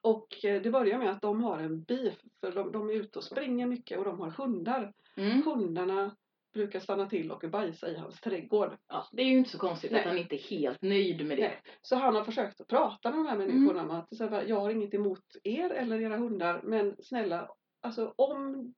Och 0.00 0.44
eh, 0.44 0.62
det 0.62 0.70
börjar 0.70 0.98
med 0.98 1.10
att 1.10 1.22
de 1.22 1.42
har 1.42 1.58
en 1.58 1.82
beef. 1.82 2.14
För 2.40 2.52
de, 2.52 2.72
de 2.72 2.90
är 2.90 2.94
ute 2.94 3.18
och 3.18 3.24
springer 3.24 3.66
mycket 3.66 3.98
och 3.98 4.04
de 4.04 4.20
har 4.20 4.30
hundar. 4.30 4.92
Mm. 5.16 5.42
Hundarna 5.42 6.16
brukar 6.54 6.80
stanna 6.80 7.08
till 7.08 7.30
och 7.32 7.44
bajsa 7.50 7.88
i 7.88 7.96
hans 7.96 8.20
trädgård. 8.20 8.76
Ja, 8.88 9.06
det 9.12 9.22
är 9.22 9.26
ju 9.26 9.38
inte 9.38 9.50
så 9.50 9.58
konstigt 9.58 9.90
Nej. 9.92 10.00
att 10.00 10.06
han 10.06 10.18
inte 10.18 10.36
är 10.36 10.50
helt 10.50 10.82
nöjd 10.82 11.26
med 11.26 11.36
det. 11.38 11.42
Nej. 11.48 11.60
Så 11.82 11.96
han 11.96 12.14
har 12.16 12.24
försökt 12.24 12.60
att 12.60 12.68
prata 12.68 13.10
med 13.10 13.18
de 13.18 13.26
här 13.26 13.36
människorna 13.38 13.82
om 13.82 13.90
att 13.90 14.48
jag 14.48 14.60
har 14.60 14.70
inget 14.70 14.94
emot 14.94 15.24
er 15.44 15.70
eller 15.70 16.00
era 16.00 16.16
hundar. 16.16 16.60
Men 16.64 16.96
snälla, 17.02 17.48
alltså 17.86 18.12
om 18.16 18.74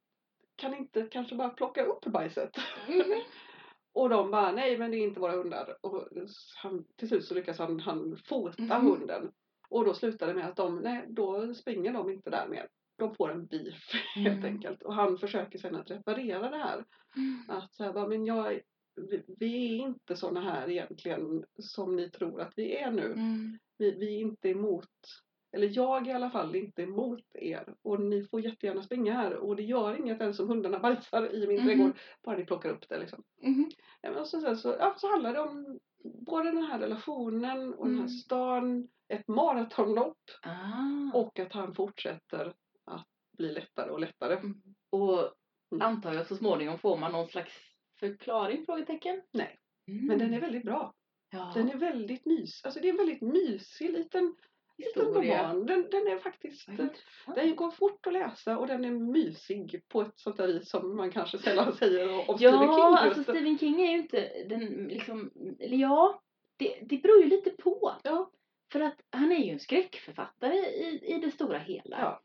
kan 0.56 0.74
inte 0.74 1.02
kanske 1.10 1.34
bara 1.34 1.48
plocka 1.48 1.84
upp 1.84 2.04
bajset? 2.04 2.50
Mhm. 2.88 3.20
Och 3.92 4.08
de 4.08 4.30
bara, 4.30 4.52
nej 4.52 4.78
men 4.78 4.90
det 4.90 4.96
är 4.96 5.04
inte 5.04 5.20
våra 5.20 5.32
hundar. 5.36 5.76
Och 5.80 6.08
han, 6.62 6.84
till 6.96 7.08
slut 7.08 7.24
så 7.24 7.34
lyckas 7.34 7.58
han, 7.58 7.80
han 7.80 8.16
fota 8.24 8.78
Mhm. 8.78 8.86
hunden. 8.86 9.32
Och 9.68 9.84
då 9.84 9.94
slutar 9.94 10.26
det 10.26 10.34
med 10.34 10.46
att 10.48 10.56
de, 10.56 10.76
nej 10.76 11.04
då 11.08 11.54
springer 11.54 11.92
de 11.92 12.10
inte 12.10 12.30
där 12.30 12.48
mer. 12.48 12.68
De 12.98 13.14
får 13.14 13.30
en 13.32 13.46
beef 13.46 13.90
helt 14.14 14.38
Mm. 14.38 14.44
enkelt. 14.54 14.82
Och 14.82 14.94
han 14.94 15.18
försöker 15.18 15.58
sen 15.58 15.74
att 15.76 15.90
reparera 15.90 16.50
det 16.50 16.56
här. 16.56 16.84
Att 17.48 17.74
så 17.74 17.84
här, 17.84 17.92
bara, 17.92 18.08
men 18.08 18.24
jag, 18.24 18.60
vi, 19.10 19.24
vi 19.38 19.66
är 19.72 19.76
inte 19.76 20.16
såna 20.16 20.40
här 20.40 20.70
egentligen 20.70 21.44
som 21.58 21.96
ni 21.96 22.10
tror 22.10 22.40
att 22.40 22.52
vi 22.56 22.76
är 22.76 22.90
nu. 22.90 23.06
Mm. 23.12 23.58
Vi, 23.78 23.90
vi 23.90 24.16
är 24.16 24.20
inte 24.20 24.48
emot, 24.48 24.90
eller 25.52 25.70
jag 25.76 26.06
i 26.06 26.12
alla 26.12 26.30
fall, 26.30 26.56
inte 26.56 26.82
emot 26.82 27.24
er. 27.34 27.74
Och 27.82 28.00
ni 28.00 28.24
får 28.24 28.40
jättegärna 28.40 28.82
springa 28.82 29.12
här. 29.12 29.34
Och 29.34 29.56
det 29.56 29.62
gör 29.62 29.98
inget 30.00 30.20
ens 30.20 30.40
om 30.40 30.48
hundarna 30.48 30.78
bajsar 30.80 31.34
i 31.34 31.46
min 31.46 31.56
Mhm. 31.56 31.66
trädgård. 31.66 31.98
Bara 32.22 32.36
ni 32.36 32.44
plockar 32.44 32.70
upp 32.70 32.88
det 32.88 32.98
liksom. 32.98 33.22
Mhm. 33.42 33.70
Ja, 34.02 34.24
så, 34.24 34.40
sen 34.40 34.56
så, 34.56 34.76
ja, 34.78 34.94
så 34.98 35.10
handlar 35.10 35.32
det 35.32 35.40
om 35.40 35.78
både 36.26 36.50
den 36.52 36.62
här 36.62 36.78
relationen 36.78 37.74
och 37.74 37.84
den 37.86 37.94
här 37.94 38.00
Mm. 38.04 38.08
stan, 38.08 38.88
ett 39.08 39.28
maratonlopp 39.28 40.18
Ah. 40.42 41.18
och 41.18 41.38
att 41.38 41.52
han 41.52 41.74
fortsätter 41.74 42.54
att 42.84 43.06
bli 43.38 43.52
lättare 43.52 43.90
och 43.90 44.00
lättare. 44.00 44.34
Mm. 44.34 44.62
Och 44.90 45.18
Mm. 45.72 45.86
antar 45.86 46.14
jag 46.14 46.26
så 46.26 46.36
småningom 46.36 46.78
får 46.78 46.96
man 46.96 47.12
någon 47.12 47.28
slags 47.28 47.52
förklaring? 48.00 48.64
Frågetecken? 48.64 49.22
Nej. 49.32 49.58
Mm. 49.88 50.06
Men 50.06 50.18
den 50.18 50.34
är 50.34 50.40
väldigt 50.40 50.64
bra. 50.64 50.94
ja. 51.30 51.52
Den 51.54 51.70
är 51.70 51.76
väldigt 51.76 52.26
mys. 52.26 52.64
Alltså 52.64 52.80
det 52.80 52.88
är 52.88 52.90
en 52.92 52.96
väldigt 52.96 53.20
mysig 53.22 53.90
liten 53.92 54.34
historia. 54.78 55.54
Den, 55.54 55.66
den 55.90 56.06
är 56.06 56.18
faktiskt, 56.18 56.68
den 57.34 57.56
går 57.56 57.70
fort 57.70 58.06
att 58.06 58.12
läsa 58.12 58.58
och 58.58 58.66
den 58.66 58.84
är 58.84 58.90
mysig 58.90 59.82
på 59.88 60.00
ett 60.02 60.12
sånt 60.18 60.36
där 60.36 60.46
vis 60.46 60.70
som 60.70 60.96
man 60.96 61.10
kanske 61.10 61.38
sällan 61.38 61.72
säger 61.72 62.30
om 62.30 62.38
Stephen 62.38 62.58
King. 62.58 62.68
Ja, 62.68 62.98
alltså. 62.98 63.22
Stephen 63.22 63.58
King 63.58 63.80
är 63.80 63.92
ju 63.92 63.98
inte 63.98 64.44
den 64.48 64.88
liksom, 64.88 65.30
ja, 65.58 66.22
det, 66.56 66.78
det 66.82 66.96
beror 66.96 67.22
ju 67.22 67.28
lite 67.28 67.50
på. 67.50 67.96
Ja. 68.02 68.30
För 68.72 68.80
att 68.80 69.00
han 69.10 69.32
är 69.32 69.44
ju 69.44 69.52
en 69.52 69.60
skräckförfattare 69.60 70.56
i, 70.56 71.14
i 71.14 71.18
det 71.18 71.30
stora 71.30 71.58
hela. 71.58 72.00
Ja. 72.00 72.22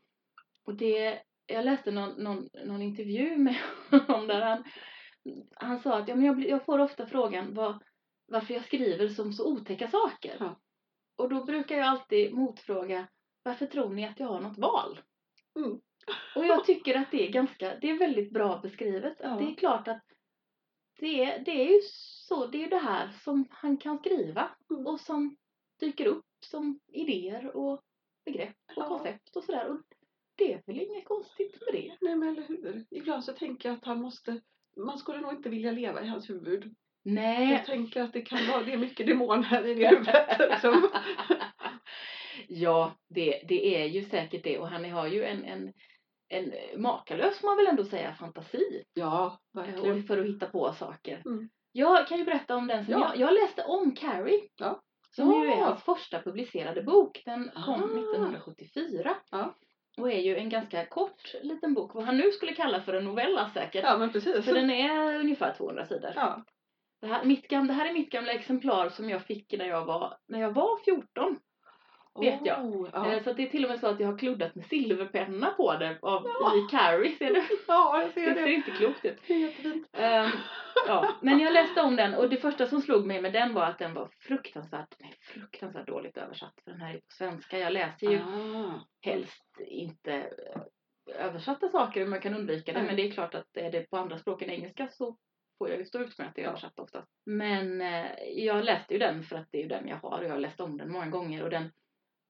Och 0.64 0.74
det, 0.74 1.22
jag 1.46 1.64
läste 1.64 1.90
någon, 1.90 2.22
någon, 2.24 2.48
någon 2.64 2.82
intervju 2.82 3.36
med 3.36 3.56
honom 3.90 4.26
där 4.26 4.40
han, 4.40 4.64
han 5.56 5.80
sa 5.80 5.98
att 5.98 6.08
ja, 6.08 6.14
men 6.14 6.24
jag, 6.24 6.48
jag 6.48 6.64
får 6.64 6.78
ofta 6.78 7.06
frågan 7.06 7.54
vad, 7.54 7.82
varför 8.26 8.54
jag 8.54 8.64
skriver 8.64 9.08
som 9.08 9.32
så 9.32 9.52
otäcka 9.52 9.88
saker. 9.88 10.36
Ja. 10.40 10.60
Och 11.16 11.28
då 11.28 11.44
brukar 11.44 11.76
jag 11.76 11.86
alltid 11.86 12.34
motfråga 12.34 13.08
varför 13.42 13.66
tror 13.66 13.88
ni 13.90 14.06
att 14.08 14.20
jag 14.20 14.26
har 14.26 14.40
något 14.40 14.58
val? 14.58 15.00
Mm. 15.56 15.80
Och 16.36 16.46
jag 16.46 16.64
tycker 16.64 16.94
att 16.94 17.10
det 17.10 17.26
är 17.28 17.32
ganska, 17.32 17.76
det 17.80 17.90
är 17.90 17.98
väldigt 17.98 18.32
bra 18.32 18.58
beskrivet. 18.62 19.20
Att 19.20 19.30
Ja. 19.30 19.36
Det 19.46 19.52
är 19.52 19.54
klart 19.54 19.88
att 19.88 20.02
det 20.98 21.24
är, 21.24 21.44
det 21.44 21.50
är 21.50 21.72
ju 21.74 21.80
så, 22.28 22.46
det 22.46 22.64
är 22.64 22.70
det 22.70 22.78
här 22.78 23.08
som 23.24 23.46
han 23.50 23.76
kan 23.76 23.98
skriva 23.98 24.50
Mm. 24.70 24.86
och 24.86 25.00
som 25.00 25.36
dyker 25.80 26.06
upp 26.06 26.26
som 26.40 26.80
idéer 26.92 27.56
och 27.56 27.82
begrepp 28.24 28.56
och 28.76 28.82
Ja. 28.82 28.88
koncept 28.88 29.36
och 29.36 29.44
sådär. 29.44 29.68
Och 29.68 29.80
det 30.34 30.52
är 30.52 30.62
väl 30.66 30.80
inget 30.80 31.04
konstigt 31.04 31.60
med 31.60 31.74
det. 31.82 31.96
Nej 32.00 32.16
men 32.16 32.28
eller 32.28 32.42
hur. 32.48 32.86
Ibland 32.90 33.24
så 33.24 33.32
tänker 33.32 33.68
jag 33.68 33.78
att 33.78 33.84
han 33.84 34.00
måste, 34.00 34.40
man 34.76 34.98
skulle 34.98 35.20
nog 35.20 35.32
inte 35.32 35.48
vilja 35.48 35.72
leva 35.72 36.02
i 36.02 36.06
hans 36.06 36.30
huvud. 36.30 36.74
Nej. 37.04 37.52
Jag 37.52 37.66
tänker 37.66 38.02
att 38.02 38.12
det 38.12 38.22
kan 38.22 38.46
vara, 38.48 38.62
det 38.62 38.72
är 38.72 38.76
mycket 38.78 39.06
demoner 39.06 39.66
i 39.66 39.74
det 39.74 39.88
huvudet. 39.88 40.38
Liksom. 40.50 40.88
ja, 42.48 42.92
det, 43.08 43.42
det 43.48 43.82
är 43.82 43.86
ju 43.86 44.02
säkert 44.04 44.44
det. 44.44 44.58
Och 44.58 44.68
han 44.68 44.90
har 44.90 45.06
ju 45.06 45.24
en, 45.24 45.44
en, 45.44 45.72
en 46.28 46.52
makalös, 46.82 47.38
får 47.40 47.48
man 47.48 47.56
väl 47.56 47.66
ändå 47.66 47.84
säga, 47.84 48.14
fantasi. 48.14 48.84
Ja, 48.94 49.38
verkligen. 49.52 50.00
Och 50.00 50.06
för 50.06 50.18
att 50.18 50.26
hitta 50.26 50.46
på 50.46 50.72
saker. 50.72 51.22
Mm. 51.26 51.48
Jag 51.72 52.06
kan 52.08 52.18
ju 52.18 52.24
berätta 52.24 52.56
om 52.56 52.66
den 52.66 52.84
som 52.84 52.92
Ja. 52.92 53.12
jag, 53.14 53.28
jag 53.28 53.34
läste 53.34 53.62
om 53.64 53.94
Carrie. 53.94 54.40
Ja. 54.56 54.80
Som 55.10 55.32
ju 55.32 55.46
är 55.48 55.58
Ja. 55.58 55.64
hans 55.64 55.82
första 55.82 56.22
publicerade 56.22 56.82
bok. 56.82 57.22
Den 57.24 57.50
kom 57.64 57.82
Ah. 57.82 57.86
1974. 57.86 59.14
Ja. 59.30 59.54
Och 59.98 60.12
är 60.12 60.20
ju 60.20 60.36
en 60.36 60.48
ganska 60.48 60.86
kort 60.86 61.34
liten 61.42 61.74
bok. 61.74 61.94
Vad 61.94 62.04
han 62.04 62.16
nu 62.16 62.30
skulle 62.32 62.52
kalla 62.52 62.80
för 62.80 62.92
en 62.94 63.04
novella 63.04 63.50
säkert. 63.54 63.84
Ja 63.84 63.98
men 63.98 64.12
precis. 64.12 64.44
För 64.44 64.54
den 64.54 64.70
är 64.70 65.20
ungefär 65.20 65.54
200 65.56 65.86
sidor. 65.86 66.12
Ja. 66.16 66.44
Det, 67.04 67.10
här, 67.10 67.24
mitt 67.24 67.48
gamla, 67.48 67.72
det 67.72 67.78
här 67.78 67.88
är 67.88 67.92
mitt 67.92 68.10
gamla 68.10 68.32
exemplar 68.32 68.88
som 68.88 69.10
jag 69.10 69.22
fick 69.22 69.54
när 69.58 69.64
jag 69.68 69.84
var, 69.84 70.16
när 70.28 70.40
jag 70.40 70.52
var 70.52 70.78
14. 70.84 71.38
vet 72.20 72.40
jag. 72.46 72.64
Oh, 72.64 72.88
ja. 72.92 73.12
Eh, 73.12 73.22
Så 73.22 73.32
det 73.32 73.42
är 73.42 73.46
till 73.46 73.64
och 73.64 73.70
med 73.70 73.80
så 73.80 73.86
att 73.86 74.00
jag 74.00 74.08
har 74.08 74.18
kluddat 74.18 74.54
med 74.54 74.66
silverpenna 74.66 75.50
på 75.50 75.76
det 75.76 75.98
av, 76.02 76.26
Ja. 76.40 76.52
i 76.56 76.60
Carrie. 76.70 77.16
Ser 77.16 77.34
du? 77.34 77.42
ja, 77.68 78.00
jag 78.00 78.08
Det 78.08 78.12
ser 78.12 78.34
ser 78.34 78.42
det. 78.46 78.52
inte 78.52 78.70
klokt 78.70 79.04
ut. 79.04 79.18
Det 79.26 79.34
jättefint. 79.34 79.88
Ehm, 79.92 80.30
ja, 80.86 81.08
men 81.20 81.38
jag 81.40 81.52
läste 81.52 81.80
om 81.82 81.96
den 81.96 82.14
och 82.14 82.28
det 82.28 82.36
första 82.36 82.66
som 82.66 82.80
slog 82.82 83.06
mig 83.06 83.22
med 83.22 83.32
den 83.32 83.54
var 83.54 83.64
att 83.64 83.78
den 83.78 83.94
var 83.94 84.08
fruktansvärt, 84.20 84.94
nej, 84.98 85.14
fruktansvärt 85.20 85.86
dåligt 85.86 86.16
översatt. 86.16 86.54
För 86.64 86.70
den 86.70 86.80
här 86.80 86.94
är 86.94 86.98
på 86.98 87.10
svenska. 87.12 87.58
Jag 87.58 87.72
läser 87.72 88.10
ju 88.10 88.18
Ah. 88.18 88.80
helst 89.00 89.44
inte 89.66 90.12
eh, 90.14 90.60
översatta 91.26 91.68
saker 91.68 92.02
och 92.02 92.08
man 92.08 92.20
kan 92.20 92.34
undvika 92.34 92.72
det. 92.72 92.78
Nej. 92.78 92.86
Men 92.86 92.96
det 92.96 93.08
är 93.08 93.10
klart 93.10 93.34
att 93.34 93.56
är 93.56 93.70
det 93.70 93.90
på 93.90 93.96
andra 93.96 94.18
språk 94.18 94.42
än 94.42 94.50
engelska 94.50 94.88
så 94.88 95.16
får 95.58 95.68
jag 95.70 95.78
ju 95.78 95.84
stå 95.84 95.98
ut 95.98 96.18
med 96.18 96.28
att 96.28 96.34
det 96.34 96.42
är 96.42 96.48
översatt 96.48 96.78
oftast. 96.78 97.08
Men 97.26 97.80
eh, 97.80 98.06
jag 98.36 98.64
läste 98.64 98.92
ju 98.92 98.98
den 98.98 99.22
för 99.22 99.36
att 99.36 99.48
det 99.50 99.58
är 99.58 99.62
ju 99.62 99.68
den 99.68 99.88
jag 99.88 99.96
har 99.96 100.18
och 100.18 100.24
jag 100.24 100.30
har 100.30 100.38
läst 100.38 100.60
om 100.60 100.76
den 100.76 100.92
många 100.92 101.06
gånger 101.08 101.42
och 101.42 101.50
den 101.50 101.70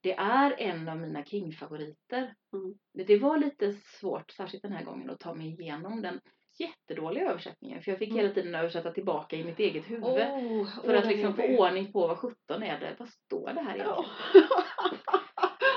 det 0.03 0.15
är 0.15 0.55
en 0.59 0.89
av 0.89 0.97
mina 0.99 1.23
King-favoriter. 1.25 2.35
Mm. 2.53 2.75
Det- 3.07 3.19
var 3.19 3.39
lite 3.39 3.73
svårt, 3.73 4.31
särskilt 4.31 4.63
den 4.63 4.73
här 4.73 4.85
gången, 4.85 5.11
att 5.11 5.21
ta 5.21 5.35
mig 5.35 5.47
igenom 5.61 6.03
den 6.03 6.21
jättedåliga 6.59 7.31
översättningen. 7.31 7.83
För 7.83 7.91
jag 7.91 7.99
fick 7.99 8.09
Mm. 8.09 8.21
hela 8.23 8.35
tiden 8.35 8.55
översätta 8.55 8.91
tillbaka 8.93 9.37
i 9.37 9.45
mitt 9.45 9.59
eget 9.59 9.91
huvud. 9.91 10.05
Oh, 10.05 10.69
för 10.85 10.95
att 10.95 11.07
liksom 11.07 11.35
få 11.37 11.43
ordning 11.43 11.93
på 11.93 12.07
vad 12.07 12.19
sjutton 12.19 12.63
är 12.63 12.81
det, 12.81 12.97
vad 12.99 13.09
står 13.09 13.53
det 13.55 13.61
här 13.61 13.75
egentligen? 13.75 13.95
Ja. 13.97 14.05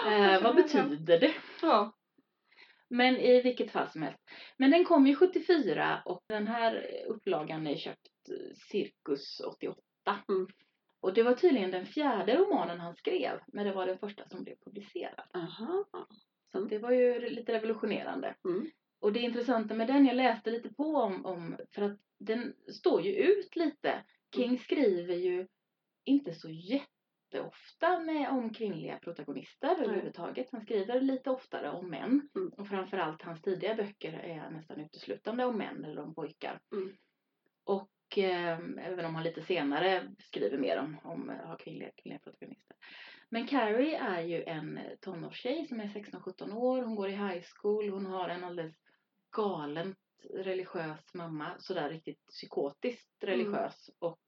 Eh, 0.07 0.41
vad 0.43 0.55
betyder 0.55 1.19
det? 1.19 1.33
Ja. 1.61 1.91
Men 2.89 3.15
i 3.17 3.41
vilket 3.41 3.71
fall 3.71 3.89
som 3.89 4.01
helst. 4.01 4.19
Men 4.57 4.71
den 4.71 4.85
kom 4.85 5.07
ju 5.07 5.15
74 5.15 6.01
och 6.05 6.23
den 6.29 6.47
här 6.47 6.87
upplagan 7.07 7.67
är 7.67 7.75
köpt 7.77 8.29
eh, 8.29 8.55
cirkus 8.71 9.39
88. 9.39 9.81
Mm. 10.29 10.47
Och 11.01 11.13
det 11.13 11.23
var 11.23 11.33
tydligen 11.33 11.71
den 11.71 11.85
fjärde 11.85 12.35
romanen 12.37 12.79
han 12.79 12.95
skrev, 12.95 13.39
men 13.47 13.65
det 13.65 13.73
var 13.73 13.85
den 13.87 13.97
första 13.99 14.29
som 14.29 14.43
blev 14.43 14.55
publicerad. 14.65 15.27
Aha. 15.33 15.85
Så 16.51 16.57
Mm. 16.57 16.69
det 16.69 16.79
var 16.79 16.91
ju 16.91 17.29
lite 17.29 17.53
revolutionerande. 17.53 18.35
Mm. 18.45 18.69
Och 18.99 19.13
det 19.13 19.19
intressanta 19.19 19.73
med 19.73 19.87
den, 19.87 20.05
jag 20.05 20.15
läste 20.15 20.51
lite 20.51 20.69
på 20.69 20.95
om, 20.95 21.25
om 21.25 21.57
för 21.71 21.81
att 21.81 21.99
den 22.19 22.53
står 22.67 23.01
ju 23.01 23.11
ut 23.11 23.55
lite. 23.55 24.03
King 24.35 24.59
skriver 24.59 25.15
ju 25.15 25.47
inte 26.05 26.33
så 26.33 26.49
jätteofta 27.27 27.99
med, 27.99 28.29
om 28.29 28.53
kvinnliga 28.53 28.99
protagonister 28.99 29.67
Nej. 29.67 29.85
överhuvudtaget. 29.85 30.47
Han 30.51 30.61
skriver 30.61 31.01
lite 31.01 31.29
oftare 31.29 31.71
om 31.71 31.89
män. 31.89 32.29
Mm. 32.35 32.49
Och 32.57 32.67
framförallt 32.67 33.21
hans 33.21 33.41
tidiga 33.41 33.75
böcker 33.75 34.13
är 34.13 34.49
nästan 34.49 34.79
uteslutande 34.79 35.45
om 35.45 35.57
män 35.57 35.85
eller 35.85 36.01
om 36.01 36.15
pojkar. 36.15 36.59
Mm. 36.71 36.93
Och 37.63 38.17
eh, 38.17 38.59
även 38.77 39.05
om 39.05 39.15
han 39.15 39.23
lite 39.23 39.41
senare 39.41 40.15
skriver 40.19 40.57
mer 40.57 40.79
om, 40.79 40.97
om 41.03 41.29
eh, 41.29 41.47
har 41.47 41.57
kvinnliga, 41.57 41.91
kvinnliga 41.97 42.19
protagonister. 42.19 42.75
Men 43.29 43.47
Carrie 43.47 43.97
är 43.97 44.21
ju 44.21 44.43
en 44.43 44.79
tonårstjej 45.01 45.67
som 45.67 45.79
är 45.79 45.87
16-17 45.87 46.53
år. 46.53 46.83
Hon 46.83 46.95
går 46.95 47.09
i 47.09 47.15
high 47.15 47.43
school. 47.55 47.89
Hon 47.89 48.05
har 48.05 48.29
en 48.29 48.43
alldeles 48.43 48.75
galet 49.35 49.97
religiös 50.33 51.13
mamma. 51.13 51.55
Sådär 51.59 51.89
riktigt 51.89 52.27
psykotiskt 52.27 53.23
Mm. 53.23 53.37
religiös. 53.37 53.89
Och 53.99 54.21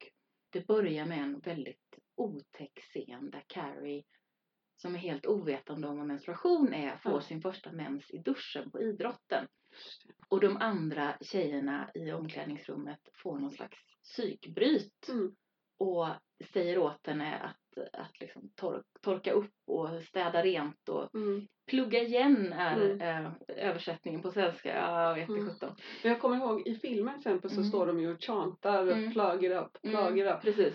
det 0.49 0.67
börjar 0.67 1.05
med 1.05 1.19
en 1.19 1.39
väldigt 1.39 1.98
otäck 2.19 2.79
scen 2.79 3.29
där 3.31 3.43
Carrie 3.47 4.03
som 4.81 4.95
är 4.95 4.99
helt 4.99 5.25
ovetande 5.25 5.87
om 5.87 5.97
vad 5.97 6.07
menstruation 6.07 6.73
är 6.73 6.97
får 6.97 7.11
Ja. 7.11 7.21
sin 7.21 7.41
första 7.41 7.71
mens 7.71 8.11
i 8.11 8.17
duschen 8.17 8.71
på 8.71 8.81
idrotten. 8.81 9.47
Och 10.29 10.39
de 10.39 10.57
andra 10.57 11.17
tjejerna 11.21 11.91
i 11.93 12.11
omklädningsrummet 12.11 12.99
får 13.23 13.39
någon 13.39 13.51
slags 13.51 13.77
psykbryt 14.03 15.09
Mm. 15.09 15.35
och 15.79 16.07
säger 16.53 16.77
åt 16.77 17.07
henne 17.07 17.37
att, 17.37 17.85
att 17.93 18.19
liksom 18.19 18.49
tor- 18.55 18.83
torka 19.01 19.31
upp 19.31 19.53
och 19.67 20.03
städa 20.03 20.43
rent 20.43 20.89
och 20.89 21.15
Mm. 21.15 21.47
plugga 21.67 22.01
igen 22.03 22.53
är 22.53 22.81
Mm. 22.91 23.25
eh, 23.25 23.31
översättningen 23.47 24.21
på 24.21 24.31
svenska. 24.31 24.75
Ja, 24.77 25.03
jag 25.07 25.15
vet 25.15 25.29
inte 25.29 25.41
Mm. 25.41 25.49
sjutton. 25.53 25.75
Men 26.03 26.11
jag 26.11 26.21
kommer 26.21 26.37
ihåg 26.37 26.67
i 26.67 26.75
filmen 26.75 27.13
till 27.21 27.31
exempel 27.31 27.49
så 27.49 27.55
Mm. 27.57 27.69
står 27.69 27.87
de 27.87 27.99
ju 27.99 28.13
och 28.13 28.23
chantar 28.23 28.87
Mm. 28.87 29.11
plug 29.11 29.43
it 29.43 29.51
up, 29.51 29.81
plug 29.81 30.19
it 30.19 30.25
up. 30.35 30.41
Precis. 30.41 30.73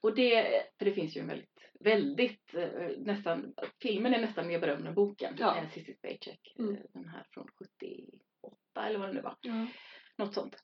Och 0.00 0.14
det, 0.14 0.62
för 0.78 0.84
det 0.84 0.92
finns 0.92 1.16
ju 1.16 1.20
en 1.20 1.26
väldigt, 1.26 1.60
väldigt, 1.80 2.54
eh, 2.54 2.90
nästan, 2.98 3.54
filmen 3.82 4.14
är 4.14 4.20
nästan 4.20 4.46
mer 4.48 4.60
berömd 4.60 4.86
än 4.86 4.94
boken. 4.94 5.34
Ja. 5.38 5.56
Eh, 5.58 5.68
Spacek, 5.70 6.54
eh, 6.58 6.64
Mm. 6.64 6.76
den 6.92 7.08
här 7.08 7.26
från 7.30 7.48
78 7.58 8.86
eller 8.86 8.98
vad 8.98 9.08
det 9.08 9.12
nu 9.12 9.20
var. 9.20 9.36
Ja. 9.40 9.66
Något 10.18 10.34
sånt. 10.34 10.56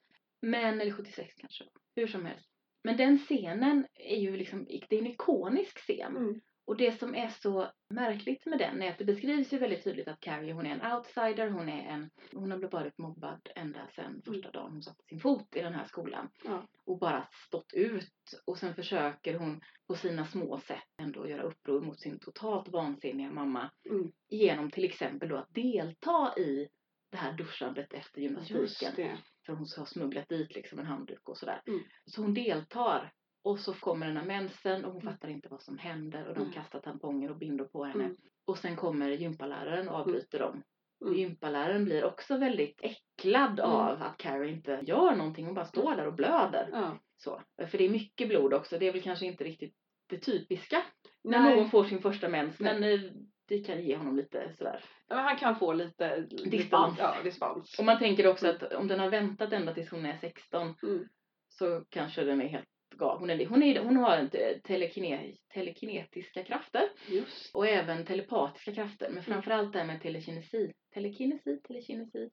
Men, 0.43 0.81
eller 0.81 0.93
76 0.93 1.35
kanske. 1.37 1.65
Hur 1.97 2.07
som 2.07 2.27
helst. 2.27 2.49
Men 2.85 2.97
den 2.97 3.19
scenen 3.19 3.87
är 3.95 4.17
ju 4.17 4.37
liksom, 4.37 4.65
det 4.65 4.97
är 4.97 5.01
en 5.01 5.07
ikonisk 5.07 5.79
scen. 5.79 6.17
Mm. 6.17 6.41
Och 6.64 6.76
det 6.76 6.99
som 6.99 7.14
är 7.14 7.28
så 7.28 7.71
märkligt 7.90 8.47
med 8.47 8.59
den 8.59 8.83
är 8.83 8.90
att 8.90 8.99
det 8.99 9.04
beskrivs 9.04 9.52
ju 9.52 9.59
väldigt 9.59 9.85
tydligt 9.85 10.09
att 10.09 10.21
Carrie 10.21 10.52
hon 10.52 10.66
är 10.66 10.71
en 10.71 10.92
outsider, 10.92 11.49
hon 11.49 11.69
är 11.69 11.88
en, 11.88 12.11
hon 12.33 12.50
har 12.50 12.59
varit 12.59 12.99
mobbad 12.99 13.49
ända 13.57 13.88
sedan 13.95 14.23
första 14.25 14.50
dagen 14.50 14.73
hon 14.73 14.83
satte 14.83 15.04
sin 15.04 15.21
fot 15.21 15.57
i 15.57 15.61
den 15.61 15.75
här 15.75 15.85
skolan. 15.85 16.28
Ja. 16.45 16.69
Och 16.87 16.99
bara 16.99 17.28
stått 17.47 17.73
ut 17.73 18.42
och 18.45 18.59
sen 18.59 18.75
försöker 18.75 19.38
hon 19.38 19.61
på 19.87 19.95
sina 19.95 20.26
små 20.26 20.59
sätt 20.59 20.88
ändå 21.02 21.28
göra 21.28 21.42
uppror 21.42 21.81
mot 21.81 22.00
sin 22.00 22.19
totalt 22.19 22.69
vansinniga 22.69 23.31
mamma. 23.31 23.71
Mm. 23.90 24.12
Genom 24.28 24.71
till 24.71 24.85
exempel 24.85 25.28
då 25.28 25.37
att 25.37 25.54
delta 25.54 26.35
i 26.38 26.69
det 27.11 27.16
här 27.16 27.33
duschandet 27.33 27.92
efter 27.92 28.21
gymnastiken. 28.21 29.19
För 29.47 29.52
hon 29.52 29.66
har 29.76 29.85
smugglat 29.85 30.28
dit 30.28 30.54
liksom 30.54 30.78
en 30.78 30.87
handduk 30.87 31.28
och 31.28 31.38
sådär. 31.38 31.62
Mm. 31.66 31.81
Så 32.04 32.23
hon 32.23 32.35
deltar. 32.35 33.12
Och 33.45 33.59
så 33.59 33.73
kommer 33.75 34.07
den 34.07 34.17
här 34.17 34.25
mensen 34.27 34.85
och 34.85 34.93
hon 34.93 35.03
Mm. 35.03 35.15
fattar 35.15 35.29
inte 35.29 35.49
vad 35.49 35.63
som 35.63 35.79
händer. 35.79 36.29
Och 36.29 36.35
de 36.35 36.41
Mm. 36.41 36.53
kastar 36.53 36.81
tamponger 36.81 37.31
och 37.31 37.37
bindor 37.37 37.65
på 37.65 37.85
henne. 37.85 38.05
Mm. 38.05 38.17
Och 38.45 38.59
sen 38.59 38.77
kommer 38.77 39.09
gympaläraren 39.11 39.89
och 39.89 39.95
avbryter 39.97 40.39
dem. 40.39 40.63
Mm. 41.05 41.15
gympaläraren 41.15 41.85
blir 41.85 42.05
också 42.05 42.37
väldigt 42.37 42.81
äcklad 42.83 43.59
Mm. 43.61 43.71
av 43.71 44.03
att 44.03 44.17
Carrie 44.17 44.53
inte 44.53 44.81
gör 44.83 45.17
någonting. 45.17 45.45
Hon 45.47 45.55
bara 45.55 45.65
står 45.67 45.97
där 45.97 46.07
och 46.07 46.15
blöder. 46.15 46.69
Ja. 46.73 46.99
Så. 47.17 47.43
För 47.71 47.79
det 47.79 47.85
är 47.85 47.89
mycket 47.91 48.29
blod 48.29 48.55
också. 48.55 48.79
Det 48.79 48.89
är 48.89 48.93
väl 48.93 49.03
kanske 49.03 49.27
inte 49.27 49.45
riktigt 49.45 49.75
det 50.07 50.19
typiska. 50.19 50.83
När 51.25 51.41
Nej. 51.43 51.57
någon 51.57 51.71
får 51.71 51.85
sin 51.85 52.03
första 52.03 52.29
mens. 52.29 52.61
Nej. 52.61 52.81
Men 52.81 52.93
eh, 52.93 53.11
vi 53.49 53.65
kan 53.65 53.83
ge 53.85 53.97
honom 53.97 54.17
lite 54.17 54.55
sådär. 54.59 54.85
Ja, 55.09 55.15
Men 55.17 55.25
han 55.25 55.37
kan 55.37 55.57
få 55.57 55.73
lite 55.73 56.21
Dispens. 56.21 56.95
Ja, 56.99 57.15
dispens. 57.25 57.79
Och 57.79 57.85
man 57.85 57.99
tänker 57.99 58.27
också 58.27 58.49
att 58.49 58.63
om 58.73 58.89
den 58.89 59.01
har 59.01 59.11
väntat 59.11 59.53
ända 59.53 59.75
tills 59.75 59.91
hon 59.91 60.07
är 60.07 60.17
16 60.21 60.75
Mm. 60.83 61.09
så 61.49 61.85
kanske 61.89 62.25
den 62.25 62.41
är 62.41 62.49
helt 62.49 62.69
galen. 62.99 63.21
Hon, 63.21 63.31
är, 63.31 63.47
hon, 63.47 63.63
är, 63.63 63.81
hon 63.85 63.97
har 63.97 64.27
telekine, 64.63 65.35
telekinetiska 65.55 66.45
krafter 66.45 66.89
Just 67.09 67.55
och 67.55 67.67
även 67.67 68.05
telepatiska 68.07 68.75
krafter. 68.75 69.07
Mm. 69.07 69.15
Men 69.15 69.25
framförallt 69.25 69.73
det 69.73 69.79
här 69.79 69.87
med 69.87 70.03
telekinesi. 70.03 70.73
Telekinesi, 70.95 71.61
telekinesi, 71.63 72.31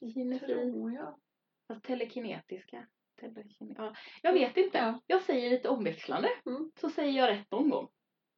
Kinesi. 0.00 0.46
Tror 0.46 0.92
jag. 0.92 1.14
fast 1.68 1.84
telekinetiska. 1.84 2.86
Telekine, 3.20 3.74
ja, 3.78 3.94
jag 4.22 4.32
vet 4.32 4.56
inte. 4.56 4.78
Ja. 4.78 5.00
Jag 5.06 5.22
säger 5.22 5.50
lite 5.50 5.68
omväxlande. 5.68 6.28
Mm. 6.46 6.70
Så 6.80 6.90
säger 6.90 7.12
jag 7.18 7.28
rätt 7.30 7.50
någon 7.50 7.70
gång. 7.70 7.88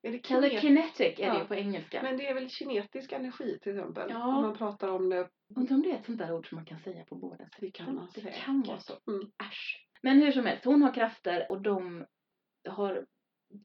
Är 0.02 0.12
det 0.12 0.18
kinet- 0.18 0.40
Telekinetic 0.40 1.00
är 1.00 1.16
det 1.16 1.22
Ja. 1.22 1.38
ju 1.40 1.44
på 1.46 1.54
engelska. 1.54 2.02
Men 2.02 2.16
det 2.16 2.26
är 2.26 2.34
väl 2.34 2.50
kinetisk 2.50 3.12
energi 3.12 3.58
till 3.62 3.72
exempel? 3.72 4.10
Ja. 4.10 4.36
Om 4.36 4.42
man 4.42 4.56
pratar 4.56 4.88
om 4.88 5.08
det. 5.08 5.28
Undrar 5.56 5.74
om 5.76 5.82
det 5.82 5.90
är 5.90 5.94
ett 5.94 6.04
sånt 6.06 6.18
där 6.18 6.32
ord 6.34 6.48
som 6.48 6.56
man 6.56 6.64
kan 6.64 6.78
säga 6.80 7.04
på 7.04 7.14
båda 7.14 7.36
sätten. 7.36 7.50
Det 7.60 7.70
kan 7.70 7.94
man 7.94 8.08
Det 8.14 8.20
säkert. 8.20 8.44
kan 8.44 8.62
vara 8.62 8.80
så. 8.80 8.92
Mm. 9.08 9.30
Äsch. 9.50 9.87
Men 10.02 10.22
hur 10.22 10.32
som 10.32 10.46
helst, 10.46 10.64
hon 10.64 10.82
har 10.82 10.94
krafter 10.94 11.52
och 11.52 11.62
de 11.62 12.06
har 12.68 13.06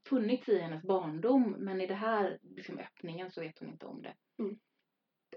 funnits 0.10 0.50
i 0.50 0.60
hennes 0.60 0.84
barndom. 0.84 1.56
Men 1.60 1.82
i 1.82 1.88
det 1.88 1.94
här 1.94 2.40
liksom, 2.42 2.80
öppningen 2.80 3.32
så 3.32 3.42
vet 3.42 3.60
hon 3.60 3.70
inte 3.70 3.86
om 3.86 4.02
det. 4.02 4.14
Mm. 4.40 4.60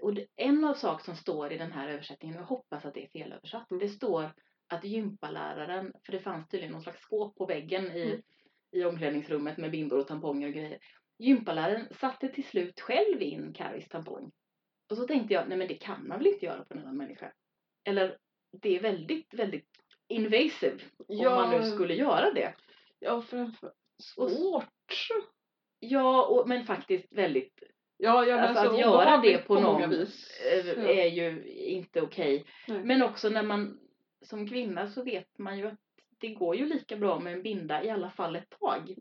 Och 0.01 0.13
det, 0.13 0.27
en 0.35 0.63
av 0.63 0.73
saker 0.73 1.03
som 1.03 1.15
står 1.15 1.51
i 1.51 1.57
den 1.57 1.71
här 1.71 1.89
översättningen, 1.89 2.37
och 2.37 2.41
jag 2.41 2.47
hoppas 2.47 2.85
att 2.85 2.93
det 2.93 3.03
är 3.03 3.09
felöversatt. 3.09 3.67
Det 3.79 3.89
står 3.89 4.31
att 4.67 4.83
gympaläraren, 4.83 5.93
för 6.05 6.11
det 6.11 6.19
fanns 6.19 6.47
tydligen 6.47 6.71
någon 6.71 6.81
slags 6.81 7.01
skåp 7.01 7.35
på 7.35 7.45
väggen 7.45 7.85
i, 7.91 8.03
Mm. 8.03 8.21
i 8.71 8.83
omklädningsrummet 8.83 9.57
med 9.57 9.71
bindor 9.71 9.99
och 9.99 10.07
tamponger 10.07 10.47
och 10.47 10.53
grejer. 10.53 10.79
Gympaläraren 11.19 11.93
satte 11.93 12.27
till 12.27 12.43
slut 12.43 12.79
själv 12.79 13.21
in 13.21 13.53
Carries 13.53 13.87
tampong. 13.89 14.31
Och 14.89 14.97
så 14.97 15.07
tänkte 15.07 15.33
jag, 15.33 15.49
nej 15.49 15.57
men 15.57 15.67
det 15.67 15.73
kan 15.73 16.07
man 16.07 16.17
väl 16.17 16.27
inte 16.27 16.45
göra 16.45 16.65
på 16.65 16.73
en 16.73 16.79
annan 16.79 16.97
människa? 16.97 17.33
Eller 17.83 18.17
det 18.61 18.75
är 18.77 18.81
väldigt, 18.81 19.33
väldigt 19.33 19.69
invasive 20.07 20.77
om 21.07 21.17
man 21.23 21.49
nu 21.51 21.71
skulle 21.71 21.93
göra 21.93 22.31
det. 22.33 22.53
Ja, 22.99 23.21
för, 23.21 23.45
för 23.59 23.71
Och- 24.17 24.31
svårt. 24.31 25.07
Ja, 25.79 26.25
och, 26.25 26.47
men 26.49 26.65
faktiskt 26.65 27.05
väldigt, 27.13 27.63
Ja, 27.97 28.25
ja 28.25 28.35
men 28.35 28.45
alltså 28.45 28.63
så 28.63 28.73
att 28.73 28.79
göra 28.79 29.17
det 29.17 29.37
på 29.37 29.53
många 29.53 29.79
någon 29.79 29.89
vis. 29.89 30.31
eh, 30.51 30.67
Ja. 30.67 30.87
är 30.89 31.05
ju 31.05 31.47
inte 31.47 32.01
okej. 32.01 32.45
Nej. 32.67 32.83
Men 32.83 33.03
också 33.03 33.29
när 33.29 33.43
man 33.43 33.79
som 34.21 34.49
kvinna 34.49 34.87
så 34.87 35.03
vet 35.03 35.37
man 35.37 35.57
ju 35.57 35.67
att 35.67 35.79
det 36.19 36.29
går 36.29 36.55
ju 36.55 36.65
lika 36.65 36.95
bra 36.95 37.19
med 37.19 37.33
en 37.33 37.43
binda 37.43 37.83
i 37.83 37.89
alla 37.89 38.09
fall 38.09 38.35
ett 38.35 38.49
tag. 38.59 38.95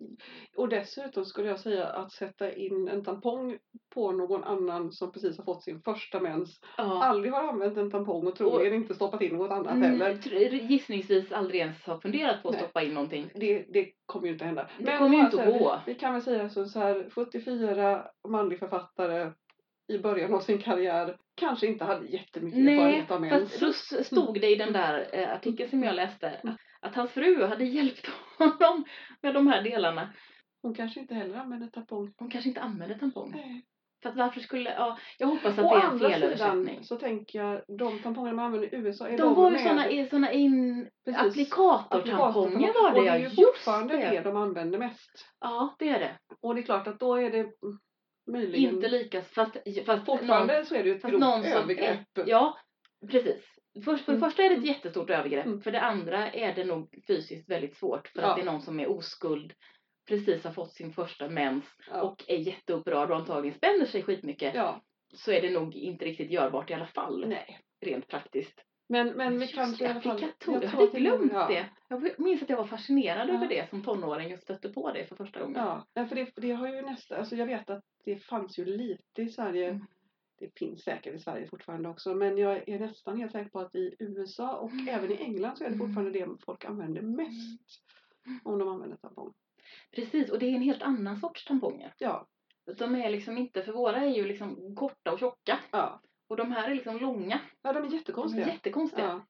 Och 0.57 0.69
dessutom 0.69 1.25
skulle 1.25 1.49
jag 1.49 1.61
säga 1.61 1.87
att 1.87 2.13
sätta 2.13 2.53
in 2.53 2.89
en 2.89 3.05
tampong 3.05 3.59
på 3.95 4.13
någon 4.13 4.45
annan 4.45 4.93
som 4.93 5.13
precis 5.13 5.39
har 5.39 5.45
fått 5.45 5.65
sin 5.65 5.83
första 5.83 6.21
mens. 6.21 6.61
Ja. 6.77 7.05
Aldrig 7.05 7.33
har 7.33 7.49
använt 7.49 7.79
en 7.79 7.91
tampong 7.91 8.27
och 8.27 8.37
troligen 8.37 8.75
inte 8.75 8.95
stoppat 8.95 9.23
in 9.23 9.37
något 9.37 9.51
annat 9.51 9.79
heller. 9.79 10.49
gissningsvis 10.51 11.33
aldrig 11.33 11.61
ens 11.61 11.85
har 11.85 12.01
funderat 12.01 12.43
på 12.43 12.49
att 12.49 12.55
Nej. 12.55 12.63
stoppa 12.65 12.83
in 12.83 12.95
någonting. 12.95 13.31
Det, 13.35 13.67
det 13.69 13.91
kommer 14.07 14.27
ju 14.27 14.33
inte 14.33 14.45
hända. 14.45 14.71
Det 14.79 14.99
kommer 14.99 15.17
ju 15.17 15.25
inte 15.25 15.43
att 15.43 15.59
gå. 15.59 15.81
Vi, 15.87 15.93
vi 15.93 15.99
kan 15.99 16.13
väl 16.13 16.23
säga 16.23 16.49
så, 16.49 16.65
så 16.65 16.79
här, 16.79 17.11
74 17.11 18.07
manlig 18.29 18.59
författare 18.59 19.33
i 19.89 19.99
början 19.99 20.35
av 20.35 20.41
sin 20.41 20.59
karriär 20.59 21.17
kanske 21.37 21.67
inte 21.67 21.85
hade 21.85 22.07
jättemycket 22.07 22.61
Nej, 22.61 22.75
erfarenhet 22.79 23.11
av 23.11 23.21
mens. 23.21 23.51
fast 23.51 23.61
då 23.61 23.69
s- 23.69 24.07
stod 24.07 24.41
det 24.41 24.49
i 24.51 24.57
den 24.57 24.73
där 24.73 25.09
eh, 25.13 25.33
artikeln 25.35 25.71
som 25.71 25.83
jag 25.83 25.95
läste 25.95 26.31
att, 26.43 26.57
att 26.81 26.95
hans 26.95 27.11
fru 27.11 27.45
hade 27.47 27.65
hjälpt 27.65 28.07
honom 28.39 28.85
med 29.23 29.35
de 29.35 29.47
här 29.47 29.63
delarna. 29.63 30.13
Hon 30.63 30.75
kanske 30.75 31.01
inte 31.01 31.15
heller 31.15 31.37
använde 31.37 31.71
tampong. 31.71 32.13
Hon 32.17 32.31
kanske 32.31 32.49
inte 32.49 32.61
använde 32.61 32.99
tampong. 32.99 33.31
Nej. 33.31 33.65
För 34.03 34.11
att 34.11 34.17
varför 34.17 34.41
skulle, 34.41 34.71
ja, 34.71 34.99
jag 35.19 35.27
hoppas 35.27 35.59
att 35.59 35.65
Å 35.65 35.75
det 35.75 35.81
är 35.83 35.91
en 35.91 35.99
felöversättning. 35.99 36.85
så 36.85 36.97
tänker 36.97 37.39
jag, 37.39 37.63
de 37.79 37.99
tamponger 37.99 38.33
man 38.33 38.45
använder 38.45 38.75
i 38.75 38.77
USA, 38.79 39.09
är 39.09 39.19
De 39.19 39.35
var 39.35 39.47
ju 39.51 39.53
med 39.57 39.61
såna, 39.63 39.91
i- 39.91 40.09
såna 40.09 40.33
in, 40.33 40.89
Precis. 41.05 41.21
applikatortamponger 41.21 42.83
var 42.83 42.91
det 42.91 42.97
Och 42.99 43.03
det 43.03 43.07
ja, 43.09 43.15
är 43.15 43.19
ju 43.19 43.25
just 43.25 43.37
fortfarande 43.37 43.97
det. 43.97 44.11
det 44.11 44.21
de 44.21 44.37
använder 44.37 44.79
mest. 44.79 45.27
Ja, 45.41 45.77
det 45.79 45.89
är 45.89 45.99
det. 45.99 46.19
Och 46.43 46.55
det 46.55 46.61
är 46.61 46.63
klart 46.63 46.87
att 46.87 47.01
då 47.01 47.15
är 47.15 47.31
det 47.31 47.39
mm, 47.39 47.53
möjligen... 48.27 48.75
Inte 48.75 48.89
lika, 48.89 49.23
fast, 49.23 49.57
fast 49.87 50.07
Fortfarande 50.07 50.57
någon, 50.57 50.67
så 50.67 50.75
är 50.75 50.83
det 50.83 50.89
ju 50.89 50.97
ett 50.97 51.03
grovt 51.03 51.21
någon 51.21 51.43
som 51.43 51.53
övergrepp. 51.53 52.09
Ja, 52.27 52.59
precis. 53.11 53.45
Först, 53.85 54.05
för 54.05 54.13
det 54.13 54.19
Mm. 54.19 54.31
första 54.31 54.43
är 54.43 54.49
det 54.49 54.55
ett 54.55 54.59
Mm. 54.63 54.69
jättestort 54.75 55.11
övergrepp. 55.11 55.47
Mm. 55.47 55.61
För 55.61 55.73
det 55.73 55.81
andra 55.81 56.31
är 56.33 56.55
det 56.55 56.65
nog 56.65 57.05
fysiskt 57.07 57.51
väldigt 57.51 57.77
svårt. 57.77 58.09
För 58.09 58.23
Ja. 58.23 58.29
att 58.29 58.37
det 58.37 58.43
är 58.43 58.47
någon 58.47 58.63
som 58.63 58.81
är 58.81 58.91
oskuld, 58.91 59.53
precis 60.09 60.45
har 60.45 60.53
fått 60.53 60.73
sin 60.73 60.93
första 60.93 61.29
mens 61.29 61.65
Ja. 61.91 62.03
och 62.03 62.25
är 62.29 62.37
jätteupprörd 62.37 63.11
och 63.11 63.17
antagligen 63.17 63.57
spänner 63.59 63.87
sig 63.87 64.03
skitmycket. 64.03 64.55
ja. 64.55 64.83
Så 65.15 65.33
är 65.33 65.43
det 65.43 65.51
nog 65.51 65.75
inte 65.75 66.05
riktigt 66.05 66.31
görbart 66.31 66.71
i 66.71 66.75
alla 66.75 66.87
fall. 66.87 67.29
Nej. 67.29 67.61
Rent 67.81 68.09
praktiskt. 68.09 68.61
Men, 68.89 69.09
men 69.09 69.39
vi 69.39 69.47
kanske 69.47 69.85
i 69.85 69.87
det, 69.89 69.93
alla 69.93 70.01
fall... 70.01 70.21
Jag, 70.47 70.63
hade 70.69 70.91
det 70.93 70.99
glömt 71.01 71.33
ja. 71.33 71.47
det. 71.49 71.67
Jag 71.89 72.11
minns 72.21 72.43
att 72.43 72.49
jag 72.49 72.57
var 72.57 72.67
fascinerad 72.67 73.29
Ja. 73.29 73.35
över 73.35 73.49
det 73.49 73.71
som 73.71 73.83
tonåring 73.83 74.33
och 74.35 74.39
stötte 74.41 74.69
på 74.69 74.93
det 74.93 75.07
för 75.07 75.17
första 75.17 75.41
gången. 75.41 75.57
Ja, 75.95 76.07
för 76.07 76.15
det, 76.17 76.31
det 76.37 76.53
har 76.53 76.69
ju 76.69 76.83
nästa, 76.83 77.17
alltså 77.17 77.37
jag 77.37 77.47
vet 77.47 77.71
att 77.71 77.85
det 78.05 78.17
fanns 78.17 78.59
ju 78.59 78.65
lite 78.65 79.23
i 79.23 79.29
Sverige, 79.29 79.69
Mm. 79.69 79.87
det 80.39 80.59
finns 80.59 80.83
säkert 80.83 81.15
i 81.15 81.19
Sverige 81.19 81.47
fortfarande 81.49 81.89
också, 81.89 82.15
men 82.15 82.39
jag 82.39 82.69
är 82.69 82.79
nästan 82.79 83.19
helt 83.19 83.33
säker 83.33 83.51
på 83.51 83.61
att 83.61 83.75
i 83.75 83.97
USA 83.99 84.57
och 84.57 84.71
Mm. 84.73 84.89
även 84.89 85.13
i 85.13 85.17
England 85.17 85.57
så 85.59 85.65
är 85.65 85.69
det 85.69 85.75
Mm. 85.75 85.87
fortfarande 85.87 86.19
det 86.19 86.29
folk 86.45 86.65
använder 86.65 87.03
mest. 87.03 87.61
Om 88.45 88.59
de 88.59 88.69
använder 88.69 88.97
tampong. 88.97 89.33
Precis, 89.95 90.31
och 90.31 90.39
det 90.39 90.47
är 90.47 90.55
en 90.55 90.63
helt 90.63 90.83
annan 90.83 91.21
sorts 91.21 91.45
tamponger. 91.45 91.95
Ja, 91.99 92.27
De 92.79 92.95
är 92.95 93.11
liksom 93.11 93.39
inte, 93.39 93.63
för 93.63 93.73
våra 93.73 93.97
är 94.05 94.15
ju 94.17 94.25
liksom 94.27 94.77
korta 94.77 95.13
och 95.13 95.19
tjocka. 95.19 95.59
ja. 95.71 96.01
Och 96.29 96.37
de 96.37 96.53
här 96.53 96.71
är 96.71 96.75
liksom 96.75 96.99
långa. 96.99 97.41
Ja, 97.63 97.73
de 97.73 97.79
är 97.79 97.83
De 97.83 97.89
är 97.89 97.93
jättekonstiga. 97.99 98.47
jättekonstiga. 98.47 99.05
Ja. 99.05 99.27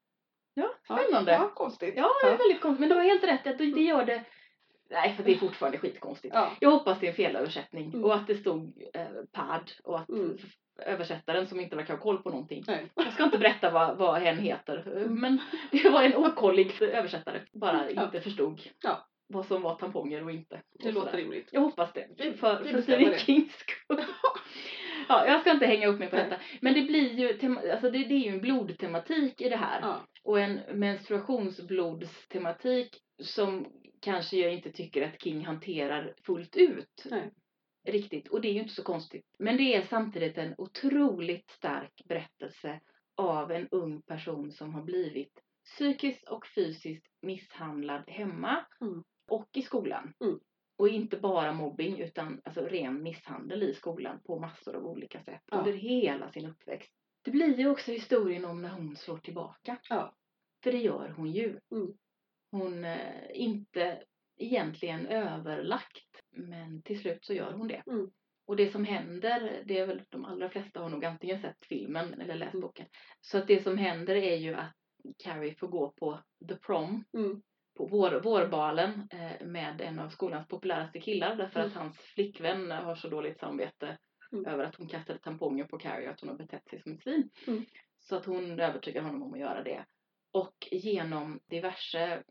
Ja, 0.55 0.71
spännande. 0.85 1.33
Ja, 1.33 1.51
konstigt. 1.55 1.95
Ja, 1.97 2.11
det 2.23 2.29
är 2.31 2.39
väldigt 2.39 2.61
konstigt. 2.61 2.81
Men 2.81 2.89
du 2.89 2.95
har 2.95 3.03
helt 3.03 3.25
rätt 3.25 3.47
att 3.47 3.59
det 3.59 3.65
gör 3.65 4.05
det... 4.05 4.25
Nej, 4.91 5.15
för 5.17 5.23
det 5.25 5.33
är 5.33 5.37
fortfarande 5.37 5.79
skitkonstigt. 5.79 6.35
Ja. 6.35 6.53
Jag 6.61 6.71
hoppas 6.71 7.01
det 7.01 7.07
är 7.07 7.11
en 7.11 7.17
felöversättning 7.17 7.87
Mm. 7.89 8.05
och 8.05 8.15
att 8.15 8.27
det 8.27 8.35
stod 8.35 8.83
eh, 8.95 9.07
pad 9.33 9.71
och 9.85 9.99
att 9.99 10.09
Mm. 10.09 10.37
översättaren 10.83 11.47
som 11.47 11.61
inte 11.61 11.77
verkar 11.77 11.95
ha 11.95 12.01
koll 12.03 12.23
på 12.23 12.31
någonting. 12.31 12.65
Nej. 12.67 12.91
Jag 12.95 13.13
ska 13.13 13.25
inte 13.25 13.39
berätta 13.39 13.71
vad, 13.71 13.97
vad 13.97 14.21
hen 14.23 14.39
heter, 14.39 14.93
Mm. 14.97 15.21
men 15.21 15.41
det 15.73 15.89
var 15.91 16.03
en 16.03 16.17
okollig 16.17 16.83
översättare. 16.83 17.41
Bara 17.53 17.91
Ja. 17.91 18.05
inte 18.05 18.21
förstod 18.21 18.61
Ja. 18.83 19.07
vad 19.27 19.47
som 19.47 19.63
var 19.63 19.75
tamponger 19.75 20.25
och 20.25 20.31
inte. 20.31 20.63
Det 20.79 20.89
Och 20.89 20.95
låter 20.95 21.11
sådär. 21.11 21.23
rimligt. 21.23 21.49
Jag 21.53 21.61
hoppas 21.61 21.93
det. 21.93 22.07
Vi- 22.19 22.33
för 22.33 22.63
vi 22.63 22.73
för 22.73 22.83
Stephen. 22.83 23.19
Kings. 23.19 23.65
Ja, 25.09 25.27
jag 25.27 25.41
ska 25.41 25.51
inte 25.53 25.67
hänga 25.67 25.87
upp 25.87 25.99
mig 25.99 26.11
på 26.11 26.17
Nej. 26.17 26.25
detta. 26.25 26.41
Men 26.61 26.75
det 26.75 26.83
blir 26.83 27.13
ju, 27.13 27.29
alltså 27.71 27.91
det, 27.91 27.99
det 27.99 28.15
är 28.15 28.25
ju 28.25 28.29
en 28.31 28.41
blodtematik 28.41 29.41
i 29.41 29.49
det 29.49 29.57
här. 29.57 29.81
Ja. 29.81 30.07
Och 30.23 30.41
en 30.41 30.61
menstruationsblodstematik 30.75 32.97
som 33.23 33.67
kanske 34.01 34.37
jag 34.37 34.55
inte 34.55 34.73
tycker 34.73 35.09
att 35.09 35.23
King 35.23 35.45
hanterar 35.47 36.15
fullt 36.27 36.57
ut. 36.57 37.05
Nej. 37.11 37.31
Riktigt. 37.89 38.29
Och 38.29 38.41
det 38.41 38.49
är 38.49 38.53
ju 38.53 38.61
inte 38.61 38.75
så 38.75 38.83
konstigt. 38.83 39.25
Men 39.39 39.57
det 39.57 39.75
är 39.75 39.83
samtidigt 39.83 40.39
en 40.39 40.55
otroligt 40.59 41.51
stark 41.51 42.03
berättelse 42.05 42.81
av 43.17 43.53
en 43.53 43.69
ung 43.71 44.03
person 44.03 44.53
som 44.53 44.75
har 44.75 44.83
blivit 44.83 45.33
psykiskt 45.65 46.29
och 46.29 46.47
fysiskt 46.47 47.07
misshandlad 47.23 48.05
hemma 48.07 48.67
Mm. 48.81 49.03
och 49.31 49.49
i 49.53 49.63
skolan. 49.63 50.13
Mm. 50.25 50.39
Och 50.79 50.89
inte 50.89 51.17
bara 51.17 51.53
mobbing 51.53 51.99
utan 52.01 52.41
alltså 52.45 52.61
ren 52.61 53.03
misshandel 53.03 53.63
i 53.63 53.75
skolan 53.75 54.21
på 54.27 54.39
massor 54.39 54.77
av 54.77 54.87
olika 54.87 55.23
sätt 55.23 55.43
Ja. 55.47 55.59
under 55.59 55.73
hela 55.73 56.33
sin 56.33 56.47
uppväxt. 56.47 56.93
Det 57.25 57.31
blir 57.31 57.59
ju 57.59 57.69
också 57.69 57.93
historien 57.93 58.45
om 58.45 58.63
när 58.63 58.69
hon 58.71 58.97
slår 58.97 59.19
tillbaka. 59.19 59.79
Ja. 59.89 60.15
För 60.63 60.73
det 60.73 60.79
gör 60.79 61.09
hon 61.17 61.33
ju. 61.33 61.61
Mm. 61.73 61.93
Hon 62.51 62.85
eh, 62.85 63.23
inte 63.35 64.03
egentligen 64.39 65.07
överlagt 65.07 66.23
men 66.31 66.83
till 66.83 67.01
slut 67.01 67.25
så 67.25 67.35
gör 67.35 67.53
hon 67.53 67.69
det. 67.69 67.83
Mm. 67.87 68.11
Och 68.47 68.57
det 68.57 68.73
som 68.73 68.85
händer, 68.85 69.63
det 69.67 69.79
är 69.79 69.87
väl 69.87 70.03
de 70.09 70.25
allra 70.25 70.51
flesta 70.51 70.81
har 70.81 70.89
nog 70.89 71.05
antingen 71.05 71.41
sett 71.41 71.67
filmen 71.69 72.21
eller 72.21 72.35
läst 72.35 72.55
Mm. 72.55 72.61
boken. 72.63 72.87
Så 73.21 73.39
att 73.39 73.47
det 73.47 73.63
som 73.63 73.79
händer 73.79 74.15
är 74.15 74.37
ju 74.37 74.55
att 74.55 74.75
Carrie 75.19 75.55
får 75.59 75.69
gå 75.69 75.91
på 75.93 76.21
The 76.49 76.55
Prom 76.57 77.05
Mm. 77.19 77.43
På 77.77 77.87
vår, 77.87 78.21
vårbalen 78.21 79.09
eh, 79.13 79.47
med 79.47 79.81
en 79.81 79.99
av 79.99 80.09
skolans 80.09 80.49
populäraste 80.49 81.01
killar 81.01 81.37
därför 81.37 81.61
att 81.61 81.67
Mm. 81.73 81.79
hans 81.79 81.99
flickvän 81.99 82.71
har 82.71 82.95
så 82.95 83.09
dåligt 83.09 83.39
samvete 83.39 83.99
Mm. 84.33 84.47
över 84.47 84.65
att 84.65 84.75
hon 84.77 84.89
kastade 84.89 85.19
tamponger 85.19 85.65
på 85.65 85.79
Carrie 85.79 86.07
och 86.09 86.13
att 86.15 86.21
hon 86.21 86.29
har 86.29 86.37
betett 86.37 86.69
sig 86.69 86.83
som 86.83 86.93
ett 86.93 87.03
svin. 87.03 87.31
Mm. 87.47 87.65
Så 88.01 88.17
att 88.17 88.25
hon 88.25 88.61
övertygar 88.61 89.03
honom 89.03 89.23
om 89.23 89.33
att 89.35 89.41
göra 89.41 89.63
det. 89.63 89.85
Och 90.33 90.69
genom 90.71 91.41
diverse 91.51 92.23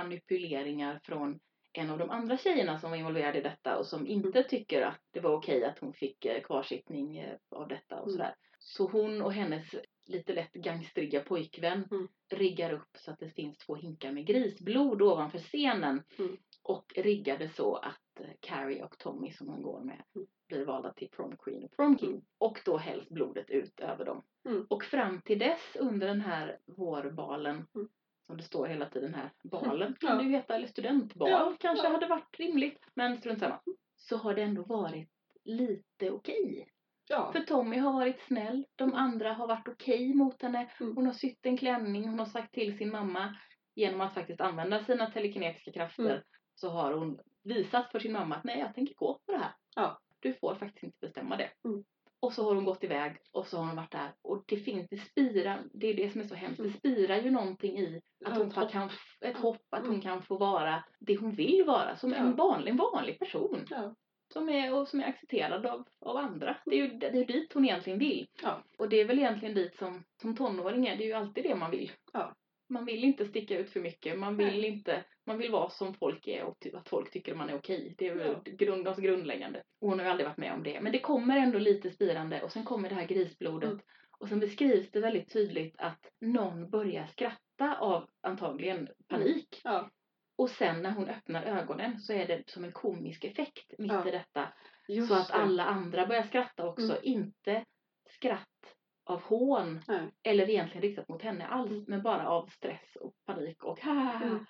manipuleringar 0.00 1.00
från 1.04 1.40
en 1.72 1.90
av 1.90 1.98
de 1.98 2.10
andra 2.10 2.36
tjejerna 2.38 2.78
som 2.78 2.90
var 2.90 2.96
involverade 2.98 3.38
i 3.38 3.42
detta 3.42 3.78
och 3.78 3.86
som 3.86 4.06
inte 4.06 4.42
tycker 4.42 4.82
att 4.82 5.00
det 5.12 5.20
var 5.20 5.30
okej 5.36 5.64
att 5.64 5.78
hon 5.78 5.92
fick 5.92 6.24
eh, 6.24 6.42
kvarsittning 6.42 7.18
eh, 7.18 7.36
av 7.50 7.68
detta 7.68 7.96
och 8.00 8.08
Mm. 8.08 8.12
sådär. 8.18 8.34
Så 8.58 8.88
hon 8.90 9.22
och 9.22 9.32
hennes 9.32 9.74
lite 10.06 10.32
lätt 10.32 10.52
gangstriga 10.52 11.20
pojkvän 11.20 11.84
Mm. 11.90 12.08
riggar 12.32 12.72
upp 12.72 12.96
så 12.98 13.10
att 13.10 13.18
det 13.18 13.30
finns 13.30 13.58
två 13.58 13.74
hinkar 13.74 14.12
med 14.12 14.26
grisblod 14.26 15.02
ovanför 15.02 15.38
scenen. 15.38 16.02
Mm. 16.18 16.36
Och 16.62 16.92
riggade 16.96 17.48
så 17.48 17.74
att 17.76 18.20
eh, 18.20 18.26
Carrie 18.40 18.84
och 18.84 18.98
Tommy 18.98 19.32
som 19.32 19.48
hon 19.48 19.62
går 19.62 19.80
med 19.80 20.02
Mm. 20.14 20.26
blir 20.48 20.64
valda 20.64 20.92
till 20.92 21.08
prom 21.10 21.36
queen 21.36 21.64
och 21.64 21.76
prom 21.76 21.98
king. 21.98 22.10
Mm. 22.10 22.22
Och 22.38 22.60
då 22.64 22.76
hälls 22.76 23.08
blodet 23.08 23.50
ut 23.50 23.80
över 23.80 24.04
dem. 24.04 24.22
Mm. 24.44 24.66
Och 24.70 24.84
fram 24.84 25.20
till 25.22 25.38
dess 25.38 25.76
under 25.80 26.06
den 26.06 26.20
här 26.20 26.58
vårbalen 26.66 27.66
Mm. 27.74 27.88
som 28.26 28.36
det 28.36 28.42
står 28.42 28.66
hela 28.66 28.88
tiden 28.88 29.14
här, 29.14 29.30
balen 29.44 29.96
Ja. 30.00 30.08
kan 30.08 30.18
det 30.18 30.24
ju 30.24 30.30
heta, 30.30 30.54
eller 30.54 30.66
studentbal 30.66 31.30
Ja, 31.30 31.56
kanske 31.60 31.86
ja. 31.86 31.92
hade 31.92 32.06
varit 32.06 32.38
rimligt, 32.38 32.80
men 32.94 33.18
strunt 33.18 33.38
samma. 33.40 33.60
Så 33.96 34.16
har 34.16 34.34
det 34.34 34.42
ändå 34.42 34.62
varit 34.62 35.08
lite 35.44 36.10
okej. 36.10 36.68
Ja. 37.08 37.32
För 37.32 37.40
Tommy 37.40 37.78
har 37.78 37.92
varit 37.92 38.20
snäll, 38.20 38.66
de 38.76 38.94
andra 38.94 39.32
har 39.32 39.46
varit 39.46 39.68
okej 39.68 40.14
mot 40.14 40.42
henne. 40.42 40.70
Mm. 40.80 40.96
Hon 40.96 41.06
har 41.06 41.12
sytt 41.12 41.46
en 41.46 41.56
klänning, 41.56 42.08
hon 42.08 42.18
har 42.18 42.26
sagt 42.26 42.54
till 42.54 42.78
sin 42.78 42.90
mamma 42.90 43.36
genom 43.74 44.00
att 44.00 44.14
faktiskt 44.14 44.40
använda 44.40 44.84
sina 44.84 45.10
telekinetiska 45.10 45.72
krafter 45.72 46.04
Mm. 46.10 46.22
så 46.54 46.68
har 46.68 46.92
hon 46.92 47.18
visat 47.44 47.92
för 47.92 47.98
sin 47.98 48.12
mamma 48.12 48.34
att 48.36 48.44
nej, 48.44 48.58
jag 48.58 48.74
tänker 48.74 48.94
gå 48.94 49.20
på 49.26 49.32
det 49.32 49.38
här. 49.38 49.52
Ja. 49.76 49.98
Du 50.20 50.34
får 50.34 50.54
faktiskt 50.54 50.82
inte 50.84 50.96
bestämma 51.00 51.36
det. 51.36 51.50
Mm. 51.64 51.84
Och 52.20 52.32
så 52.32 52.44
har 52.44 52.54
hon 52.54 52.64
gått 52.64 52.84
iväg 52.84 53.16
och 53.32 53.46
så 53.46 53.56
har 53.56 53.66
hon 53.66 53.76
varit 53.76 53.92
där 53.92 54.14
och 54.22 54.44
det 54.46 54.56
finns, 54.56 54.86
det 54.90 54.96
spirar, 54.96 55.64
det 55.74 55.86
är 55.86 55.94
det 55.94 56.10
som 56.10 56.20
är 56.20 56.24
så 56.24 56.34
hemskt, 56.34 56.58
Mm. 56.58 56.72
det 56.72 56.78
spirar 56.78 57.16
ju 57.16 57.30
någonting 57.30 57.78
i 57.78 58.00
att 58.24 58.38
hon 58.38 58.52
hopp. 58.52 58.70
kan, 58.70 58.90
ett 59.20 59.36
hopp 59.36 59.62
att 59.70 59.80
hon 59.80 59.88
Mm. 59.90 60.00
kan 60.00 60.22
få 60.22 60.38
vara 60.38 60.84
det 61.00 61.16
hon 61.16 61.30
vill 61.34 61.64
vara, 61.66 61.96
som 61.96 62.10
Ja. 62.10 62.16
en 62.16 62.36
vanlig, 62.36 62.76
vanlig 62.76 63.18
person. 63.18 63.64
Ja. 63.70 63.94
Som 64.32 64.48
är, 64.48 64.74
och 64.74 64.88
som 64.88 65.00
är 65.00 65.04
accepterad 65.04 65.66
av, 65.66 65.84
av 66.00 66.16
andra. 66.16 66.56
Det 66.64 66.70
är 66.70 66.78
ju 66.78 66.88
det 66.88 67.06
är 67.06 67.26
dit 67.26 67.52
hon 67.52 67.64
egentligen 67.64 67.98
vill. 67.98 68.26
Ja. 68.42 68.62
Och 68.78 68.88
det 68.88 68.96
är 69.00 69.04
väl 69.04 69.18
egentligen 69.18 69.54
dit 69.54 69.76
som, 69.76 70.04
som 70.20 70.36
tonåring 70.36 70.86
är, 70.86 70.96
det 70.96 71.04
är 71.04 71.06
ju 71.06 71.12
alltid 71.12 71.44
det 71.44 71.54
man 71.54 71.70
vill. 71.70 71.92
Ja. 72.12 72.34
Man 72.68 72.84
vill 72.84 73.04
inte 73.04 73.24
sticka 73.26 73.58
ut 73.58 73.70
för 73.70 73.80
mycket, 73.80 74.18
man 74.18 74.36
vill 74.36 74.46
Nej. 74.46 74.66
inte, 74.66 75.04
man 75.26 75.38
vill 75.38 75.50
vara 75.50 75.70
som 75.70 75.94
folk 75.94 76.26
är 76.28 76.44
och 76.44 76.66
att 76.74 76.88
folk 76.88 77.10
tycker 77.10 77.34
man 77.34 77.50
är 77.50 77.56
okej. 77.56 77.94
Det 77.98 78.08
är 78.08 78.14
väl 78.14 78.36
Ja. 78.44 78.52
grund, 78.52 78.88
alltså 78.88 79.02
grundläggande. 79.02 79.62
Och 79.80 79.88
hon 79.88 79.98
har 79.98 80.06
ju 80.06 80.10
aldrig 80.10 80.28
varit 80.28 80.36
med 80.38 80.52
om 80.52 80.62
det. 80.62 80.80
Men 80.80 80.92
det 80.92 80.98
kommer 80.98 81.36
ändå 81.36 81.58
lite 81.58 81.90
spirande 81.90 82.42
och 82.42 82.52
sen 82.52 82.64
kommer 82.64 82.88
det 82.88 82.94
här 82.94 83.06
grisblodet. 83.06 83.70
Mm. 83.70 83.82
Och 84.18 84.28
sen 84.28 84.40
beskrivs 84.40 84.90
det 84.90 85.00
väldigt 85.00 85.32
tydligt 85.32 85.74
att 85.78 86.00
någon 86.20 86.70
börjar 86.70 87.06
skratta 87.06 87.76
av 87.80 88.08
antagligen 88.22 88.88
panik. 89.08 89.60
Ja. 89.64 89.90
Och 90.38 90.50
sen 90.50 90.82
när 90.82 90.90
hon 90.90 91.08
öppnar 91.08 91.42
ögonen 91.42 92.00
så 92.00 92.12
är 92.12 92.26
det 92.26 92.50
som 92.50 92.64
en 92.64 92.72
komisk 92.72 93.24
effekt 93.24 93.74
mitt 93.78 93.92
Ja. 93.92 94.08
i 94.08 94.10
detta. 94.10 94.52
Just 94.88 95.08
Så 95.08 95.14
att 95.14 95.28
det. 95.28 95.34
alla 95.34 95.64
andra 95.64 96.06
börjar 96.06 96.22
skratta 96.22 96.68
också. 96.68 96.90
Mm. 96.92 96.98
Inte 97.02 97.64
skratt 98.10 98.76
av 99.04 99.22
hån 99.22 99.82
Nej. 99.88 100.10
eller 100.22 100.50
egentligen 100.50 100.82
riktat 100.82 101.08
mot 101.08 101.22
henne 101.22 101.46
alls. 101.46 101.70
Mm. 101.70 101.84
Men 101.88 102.02
bara 102.02 102.28
av 102.28 102.46
stress 102.46 102.96
och 103.00 103.14
panik 103.26 103.64
och 103.64 103.80
ha. 103.80 104.12
Mm. 104.22 104.46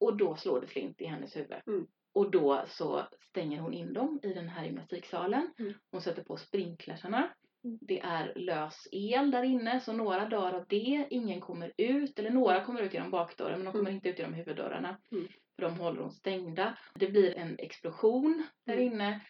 Och 0.00 0.16
då 0.16 0.36
slår 0.36 0.60
det 0.60 0.66
slint 0.66 1.00
i 1.00 1.04
hennes 1.04 1.36
huvud. 1.36 1.60
Mm. 1.66 1.86
Och 2.14 2.30
då 2.30 2.64
så 2.68 3.06
stänger 3.28 3.60
hon 3.60 3.72
in 3.74 3.92
dem 3.92 4.20
i 4.22 4.32
den 4.32 4.48
här 4.48 4.64
gymnastiksalen. 4.64 5.54
Mm. 5.58 5.74
Hon 5.90 6.00
sätter 6.02 6.24
på 6.24 6.36
sprinklersarna. 6.36 7.34
Mm. 7.64 7.78
Det 7.80 8.00
är 8.00 8.32
lös 8.36 8.88
el 8.92 9.30
där 9.30 9.42
inne 9.42 9.80
så 9.80 9.92
några 9.92 10.28
dör 10.28 10.52
av 10.52 10.64
det. 10.68 11.06
Ingen 11.10 11.40
kommer 11.40 11.72
ut. 11.76 12.18
Eller 12.18 12.30
några 12.30 12.64
kommer 12.64 12.82
ut 12.82 12.94
genom 12.94 13.10
bakdörren 13.10 13.58
men 13.58 13.64
de 13.64 13.72
kommer 13.72 13.90
Mm. 13.90 13.94
inte 13.94 14.08
ut 14.08 14.18
genom 14.18 14.34
huvuddörrarna. 14.34 14.98
Mm. 15.12 15.28
För 15.56 15.62
de 15.62 15.78
håller 15.78 16.00
hon 16.02 16.12
stängda. 16.12 16.78
Det 16.94 17.06
blir 17.06 17.34
en 17.34 17.58
explosion 17.58 18.46
där 18.66 18.76
Mm. 18.76 18.84
inne. 18.92 19.20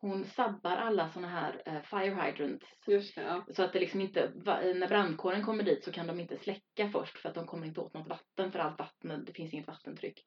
Hon 0.00 0.24
sabbar 0.24 0.76
alla 0.76 1.10
såna 1.10 1.28
här 1.28 1.62
eh, 1.66 1.82
fire 1.82 2.14
hydrants. 2.22 2.66
Det, 2.86 3.16
ja. 3.16 3.46
Så 3.48 3.62
att 3.62 3.72
det 3.72 3.80
liksom 3.80 4.00
inte, 4.00 4.32
när 4.74 4.88
brandkåren 4.88 5.42
kommer 5.44 5.64
dit 5.64 5.84
så 5.84 5.92
kan 5.92 6.06
de 6.06 6.20
inte 6.20 6.36
släcka 6.38 6.88
först 6.92 7.18
för 7.18 7.28
att 7.28 7.34
de 7.34 7.46
kommer 7.46 7.66
inte 7.66 7.80
åt 7.80 7.94
något 7.94 8.08
vatten 8.08 8.52
för 8.52 8.58
allt 8.58 8.78
vatten, 8.78 9.24
det 9.24 9.32
finns 9.32 9.52
inget 9.54 9.66
vattentryck. 9.66 10.26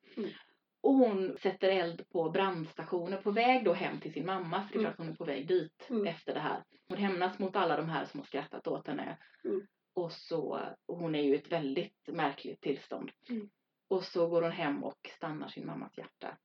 Mm. 0.86 1.02
Och 1.02 1.08
hon 1.08 1.38
sätter 1.38 1.70
eld 1.70 2.10
på 2.10 2.30
brandstationer 2.30 3.18
på 3.18 3.32
väg 3.32 3.66
då 3.66 3.74
hem 3.74 4.00
till 4.00 4.14
sin 4.14 4.26
mamma. 4.26 4.64
För 4.68 4.74
det 4.74 4.76
är 4.76 4.80
Mm. 4.80 4.92
klart 4.94 4.98
hon 4.98 5.10
är 5.14 5.16
på 5.18 5.26
väg 5.26 5.48
dit 5.48 5.88
Mm. 5.90 6.08
efter 6.08 6.34
det 6.34 6.40
här. 6.40 6.64
Hon 6.90 6.98
hämnas 6.98 7.40
mot 7.40 7.56
alla 7.56 7.78
de 7.78 7.90
här 7.90 8.06
som 8.06 8.20
har 8.20 8.28
skrattat 8.28 8.68
åt 8.68 8.88
henne. 8.88 9.18
Mm. 9.44 9.68
Och 9.94 10.12
så, 10.12 10.60
och 10.86 10.98
hon 10.98 11.16
är 11.16 11.22
ju 11.24 11.34
i 11.34 11.36
ett 11.38 11.52
väldigt 11.52 12.08
märkligt 12.08 12.62
tillstånd. 12.62 13.12
Mm. 13.30 13.50
Och 13.90 14.04
så 14.04 14.28
går 14.28 14.42
hon 14.42 14.52
hem 14.52 14.84
och 14.84 15.00
stannar 15.18 15.48
sin 15.48 15.66
mammas 15.66 15.98
hjärta. 15.98 16.38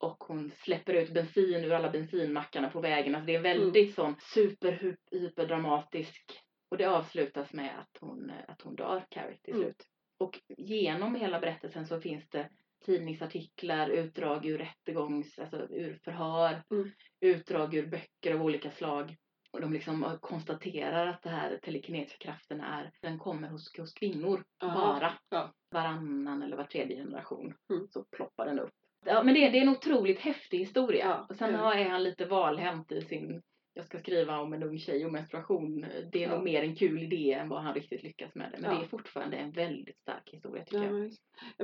Och 0.00 0.24
hon 0.24 0.50
släpper 0.54 0.94
ut 0.94 1.10
bensin 1.14 1.64
ur 1.64 1.72
alla 1.72 1.90
bensinmackarna 1.90 2.70
på 2.70 2.80
vägen. 2.80 3.14
Alltså 3.14 3.26
det 3.26 3.34
är 3.34 3.38
en 3.38 3.46
Mm. 3.46 3.58
väldigt 3.58 3.94
sån 3.94 4.16
super 4.20 4.96
hyperdramatisk. 5.10 6.40
Och 6.70 6.76
det 6.78 6.84
avslutas 6.84 7.52
med 7.52 7.78
att 7.78 7.98
hon, 8.00 8.32
att 8.48 8.62
hon 8.62 8.74
dör, 8.76 9.06
Carrie, 9.10 9.38
till 9.42 9.54
Mm. 9.54 9.64
slut. 9.64 9.82
Och 10.18 10.40
genom 10.58 11.14
hela 11.14 11.40
berättelsen 11.40 11.86
så 11.86 12.00
finns 12.00 12.28
det 12.28 12.48
tidningsartiklar, 12.84 13.88
utdrag 13.88 14.46
ur 14.46 14.58
rättegångs, 14.58 15.38
alltså 15.38 15.56
ur 15.70 15.98
förhör, 16.04 16.62
Mm. 16.70 16.90
utdrag 17.20 17.74
ur 17.74 17.86
böcker 17.86 18.34
av 18.34 18.42
olika 18.42 18.70
slag. 18.70 19.16
Och 19.50 19.60
de 19.60 19.72
liksom 19.72 20.18
konstaterar 20.20 21.06
att 21.06 21.22
det 21.22 21.28
här 21.30 21.58
telekinetiska 21.62 22.18
kraften 22.18 22.60
är, 22.60 22.90
den 23.02 23.18
kommer 23.18 23.48
hos, 23.48 23.78
hos 23.78 23.92
kvinnor 23.94 24.44
Ja, 24.60 24.74
bara. 24.74 25.12
ja. 25.30 25.52
Varannan 25.70 26.42
eller 26.42 26.56
var 26.56 26.64
tredje 26.64 26.96
generation 26.96 27.54
Mm. 27.72 27.86
så 27.90 28.04
ploppar 28.16 28.46
den 28.46 28.58
upp. 28.60 28.70
Ja, 29.06 29.22
men 29.22 29.34
det, 29.34 29.44
är- 29.46 29.52
det 29.52 29.58
är 29.58 29.62
en 29.62 29.68
otroligt 29.68 30.18
häftig 30.20 30.58
historia. 30.58 31.04
Ja, 31.06 31.26
och 31.28 31.36
sen 31.36 31.54
är 31.54 31.88
han 31.88 32.02
lite 32.02 32.24
valhänt 32.26 32.92
i 32.92 33.00
sin, 33.02 33.42
jag 33.78 33.86
ska 33.86 33.98
skriva 33.98 34.38
om 34.40 34.52
en 34.52 34.62
ung 34.62 34.78
tjej 34.78 35.06
och 35.06 35.12
menstruation. 35.12 35.80
Det 36.12 36.24
är 36.24 36.28
Ja. 36.28 36.34
nog 36.34 36.44
mer 36.44 36.62
en 36.62 36.76
kul 36.76 37.02
idé 37.02 37.32
än 37.32 37.48
vad 37.48 37.62
han 37.62 37.74
riktigt 37.74 38.02
lyckas 38.02 38.34
med 38.34 38.52
det. 38.52 38.58
Men 38.60 38.70
Ja. 38.70 38.78
det 38.78 38.84
är 38.84 38.88
fortfarande 38.88 39.36
en 39.36 39.50
väldigt 39.50 39.98
stark 39.98 40.28
historia 40.32 40.64
tycker 40.64 40.78
Ja, 40.78 40.84
jag. 40.84 40.92
men, 40.94 41.10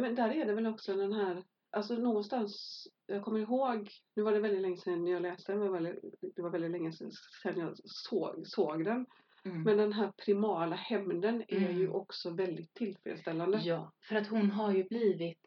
men 0.03 0.15
där 0.15 0.31
är 0.31 0.45
det 0.45 0.55
väl 0.55 0.67
också 0.67 0.95
den 0.95 1.13
här, 1.13 1.45
alltså 1.71 1.95
någonstans, 1.95 2.83
jag 3.07 3.23
kommer 3.25 3.41
ihåg, 3.41 3.89
nu 4.17 4.23
var 4.23 4.33
det 4.33 4.41
väldigt 4.41 4.63
länge 4.63 4.77
sedan 4.77 5.07
jag 5.07 5.23
läste 5.23 5.53
den, 5.53 5.61
det 5.61 5.69
var 5.69 5.81
väldigt, 5.81 6.05
det 6.37 6.43
var 6.43 6.51
väldigt 6.51 6.71
länge 6.71 6.93
sedan 6.93 7.59
jag 7.59 7.73
såg, 7.85 8.47
såg 8.47 8.85
den. 8.85 9.07
Mm. 9.45 9.63
Men 9.63 9.77
den 9.77 9.93
här 9.93 10.13
primala 10.25 10.77
hämnden 10.77 11.43
är 11.49 11.57
Mm. 11.57 11.79
ju 11.79 11.89
också 11.89 12.31
väldigt 12.31 12.75
tillfredsställande. 12.75 13.59
Ja, 13.65 13.93
för 14.09 14.17
att 14.17 14.27
hon 14.27 14.51
har 14.51 14.73
ju 14.73 14.85
blivit 14.85 15.39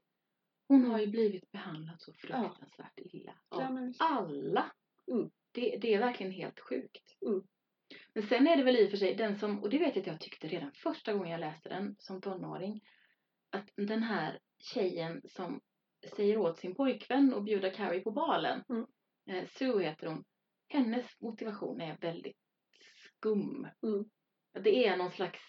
hon 0.70 0.86
har 0.92 1.00
ju 1.00 1.08
blivit 1.08 1.52
behandlad 1.52 1.96
så 2.00 2.14
fruktansvärt 2.14 2.94
illa. 3.00 3.34
Av 3.50 3.94
alla. 4.00 4.66
Mm. 5.12 5.30
Det, 5.52 5.78
det 5.82 5.94
är 5.94 6.00
verkligen 6.00 6.32
helt 6.32 6.60
sjukt. 6.60 7.16
Mm. 7.28 7.44
Men 8.14 8.24
sen 8.24 8.48
är 8.48 8.58
det 8.58 8.64
väl 8.64 8.78
i 8.78 8.88
och 8.88 8.90
för 8.92 8.98
sig 8.98 9.16
den 9.16 9.40
som, 9.40 9.64
och 9.64 9.70
det 9.70 9.78
vet 9.78 9.96
jag 9.96 10.02
att 10.02 10.08
jag 10.08 10.20
tyckte 10.20 10.48
redan 10.48 10.72
första 10.72 11.14
gången 11.14 11.32
jag 11.32 11.40
läste 11.40 11.70
den 11.70 11.96
som 12.00 12.22
tonåring, 12.22 12.82
att 13.50 13.70
den 13.76 14.04
här 14.04 14.40
tjejen 14.74 15.22
som 15.30 15.62
säger 16.16 16.38
åt 16.38 16.60
sin 16.60 16.76
pojkvän 16.76 17.34
att 17.34 17.46
bjuda 17.46 17.70
Carrie 17.70 18.02
på 18.02 18.12
balen, 18.12 18.64
Mm. 18.70 18.86
eh, 19.30 19.50
Sue 19.50 19.84
heter 19.84 20.08
hon, 20.08 20.24
hennes 20.68 21.22
motivation 21.22 21.82
är 21.82 21.98
väldigt 21.98 22.38
skum. 22.96 23.68
Mm. 23.84 24.06
Det 24.64 24.88
är 24.88 24.98
någon 24.98 25.12
slags 25.12 25.40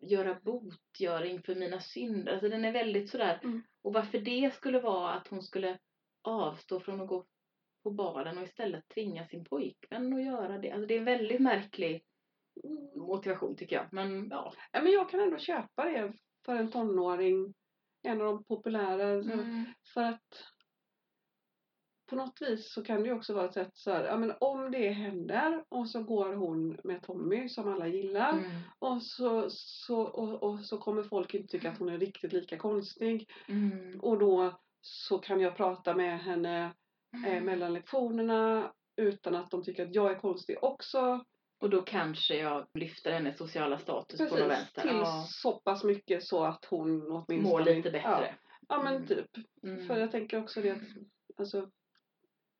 göra 0.00 0.40
botgöring 0.40 1.42
för 1.42 1.54
mina 1.54 1.80
synder. 1.80 2.32
Alltså 2.32 2.48
den 2.48 2.64
är 2.64 2.72
väldigt 2.72 3.10
sådär. 3.10 3.40
Mm. 3.42 3.62
Och 3.82 3.92
varför 3.92 4.18
det 4.18 4.54
skulle 4.54 4.80
vara 4.80 5.12
att 5.12 5.28
hon 5.28 5.42
skulle 5.42 5.78
avstå 6.22 6.80
från 6.80 7.00
att 7.00 7.08
gå 7.08 7.26
på 7.82 7.90
balen 7.90 8.38
och 8.38 8.44
istället 8.44 8.88
tvinga 8.88 9.26
sin 9.26 9.44
pojkvän 9.44 10.12
att 10.12 10.24
göra 10.24 10.58
det. 10.58 10.70
Alltså 10.70 10.86
det 10.86 10.94
är 10.94 10.98
en 10.98 11.04
väldigt 11.04 11.40
märklig 11.40 12.04
motivation 12.96 13.56
tycker 13.56 13.76
jag. 13.76 13.86
Men 13.92 14.28
ja. 14.30 14.52
Ja, 14.72 14.82
men 14.82 14.92
jag 14.92 15.10
kan 15.10 15.20
ändå 15.20 15.38
köpa 15.38 15.84
det 15.84 16.12
för 16.44 16.56
en 16.56 16.70
tonåring. 16.70 17.54
En 18.02 18.20
av 18.20 18.26
de 18.26 18.44
populära. 18.44 19.22
så- 19.22 19.30
Mm. 19.32 19.64
För 19.94 20.02
att 20.02 20.44
på 22.10 22.16
något 22.16 22.42
vis 22.42 22.72
så 22.72 22.84
kan 22.84 23.02
det 23.02 23.08
ju 23.08 23.14
också 23.14 23.34
vara 23.34 23.44
ett 23.44 23.54
sätt 23.54 23.70
så 23.76 23.90
här, 23.90 24.04
ja 24.04 24.16
men 24.16 24.32
om 24.40 24.70
det 24.70 24.90
händer 24.90 25.64
och 25.68 25.88
så 25.88 26.02
går 26.02 26.32
hon 26.34 26.78
med 26.84 27.02
Tommy 27.02 27.48
som 27.48 27.72
alla 27.72 27.86
gillar 27.86 28.32
Mm. 28.32 28.50
och 28.78 29.02
så, 29.02 29.46
så, 29.50 30.00
och, 30.02 30.42
och 30.42 30.60
så 30.60 30.78
kommer 30.78 31.02
folk 31.02 31.34
inte 31.34 31.48
tycka 31.48 31.70
att 31.70 31.78
hon 31.78 31.88
är 31.88 31.98
riktigt 31.98 32.32
lika 32.32 32.58
konstig 32.58 33.30
Mm. 33.48 34.00
och 34.00 34.18
då 34.18 34.60
så 34.80 35.18
kan 35.18 35.40
jag 35.40 35.56
prata 35.56 35.94
med 35.94 36.20
henne 36.20 36.74
eh, 37.14 37.32
Mm. 37.32 37.44
mellan 37.44 37.72
lektionerna 37.72 38.72
utan 38.96 39.34
att 39.36 39.50
de 39.50 39.64
tycker 39.64 39.82
att 39.86 39.94
jag 39.94 40.10
är 40.10 40.14
konstig 40.18 40.64
också. 40.64 41.24
Och 41.60 41.70
då 41.70 41.82
kanske 41.82 42.36
jag 42.36 42.66
lyfter 42.74 43.12
hennes 43.12 43.38
sociala 43.38 43.78
status 43.78 44.18
på 44.18 44.24
något 44.24 44.32
Precis, 44.32 44.48
vänster. 44.50 44.82
till 44.82 44.90
Ja. 44.90 45.24
så 45.28 45.52
pass 45.52 45.84
mycket 45.84 46.22
så 46.24 46.44
att 46.44 46.64
hon 46.64 47.02
åtminstone... 47.10 47.42
Mår 47.42 47.60
lite 47.64 47.88
Ja, 47.88 47.92
bättre. 47.92 48.34
ja 48.68 48.82
men 48.82 48.94
Mm. 48.96 49.06
typ. 49.06 49.26
Mm. 49.62 49.86
För 49.86 49.96
jag 49.96 50.10
tänker 50.10 50.38
också 50.42 50.60
det 50.62 50.70
att 50.70 50.78
alltså, 51.38 51.68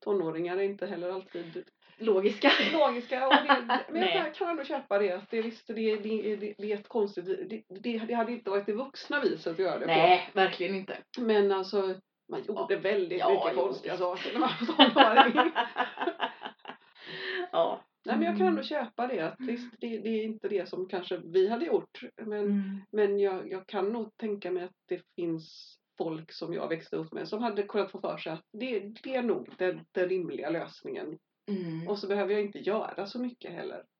tonåringar 0.04 0.56
är 0.56 0.62
inte 0.62 0.86
heller 0.86 1.10
alltid 1.10 1.64
Logiska. 1.98 2.50
logiska. 2.72 3.26
Och 3.26 3.32
det, 3.34 3.80
men 3.92 4.02
jag 4.02 4.34
kan 4.34 4.48
ändå 4.50 4.64
köpa 4.64 4.98
det. 4.98 5.12
Att 5.12 5.30
det, 5.30 5.42
visst, 5.42 5.66
det, 5.66 5.74
det, 5.96 6.36
det, 6.36 6.54
det 6.58 6.72
är 6.72 6.78
ett 6.78 6.88
konstigt... 6.88 7.24
Det, 7.26 7.62
det, 7.68 7.98
det 7.98 8.14
hade 8.14 8.32
inte 8.32 8.50
varit 8.50 8.66
det 8.66 8.72
vuxna 8.72 9.20
viset 9.20 9.52
att 9.52 9.58
göra 9.58 9.78
det 9.78 9.86
Nej, 9.86 10.30
verkligen 10.34 10.74
inte. 10.74 10.98
på. 11.16 11.22
Men 11.22 11.52
alltså, 11.52 11.94
man 12.32 12.42
gjorde 12.44 12.76
väldigt 12.76 13.18
Ja, 13.18 13.28
mycket 13.30 13.52
jo, 13.56 13.62
konstiga 13.62 13.96
saker 13.96 14.32
när 14.32 14.40
man 14.40 14.50
var 14.60 15.24
tonåring. 15.24 15.52
ja. 17.52 17.80
Nej 18.04 18.16
men 18.16 18.26
jag 18.26 18.36
kan 18.36 18.46
ändå 18.46 18.60
Mm. 18.60 18.64
köpa 18.64 19.06
det. 19.06 19.20
Att 19.20 19.34
visst, 19.38 19.74
det, 19.80 19.98
det 19.98 20.08
är 20.08 20.24
inte 20.24 20.48
det 20.48 20.68
som 20.68 20.88
kanske 20.88 21.16
vi 21.24 21.48
hade 21.48 21.64
gjort. 21.66 22.00
Men, 22.16 22.44
Mm. 22.44 22.80
men 22.92 23.18
jag, 23.20 23.50
jag 23.50 23.66
kan 23.66 23.88
nog 23.92 24.16
tänka 24.16 24.50
mig 24.50 24.64
att 24.64 24.76
det 24.88 25.00
finns 25.16 25.76
folk 25.98 26.32
som 26.32 26.54
jag 26.54 26.68
växte 26.68 26.96
upp 26.96 27.12
med 27.12 27.28
som 27.28 27.42
hade 27.42 27.62
kunnat 27.62 27.90
få 27.90 28.00
för 28.00 28.16
sig 28.18 28.32
att 28.32 28.44
det, 28.52 28.78
det 29.02 29.14
är 29.14 29.22
nog 29.22 29.48
den, 29.58 29.80
den 29.92 30.08
rimliga 30.08 30.50
lösningen. 30.50 31.18
Mm. 31.50 31.88
Och 31.88 31.98
så 31.98 32.06
behöver 32.08 32.32
jag 32.32 32.42
inte 32.42 32.58
göra 32.58 33.06
så 33.06 33.18
mycket 33.18 33.52
heller. 33.52 33.82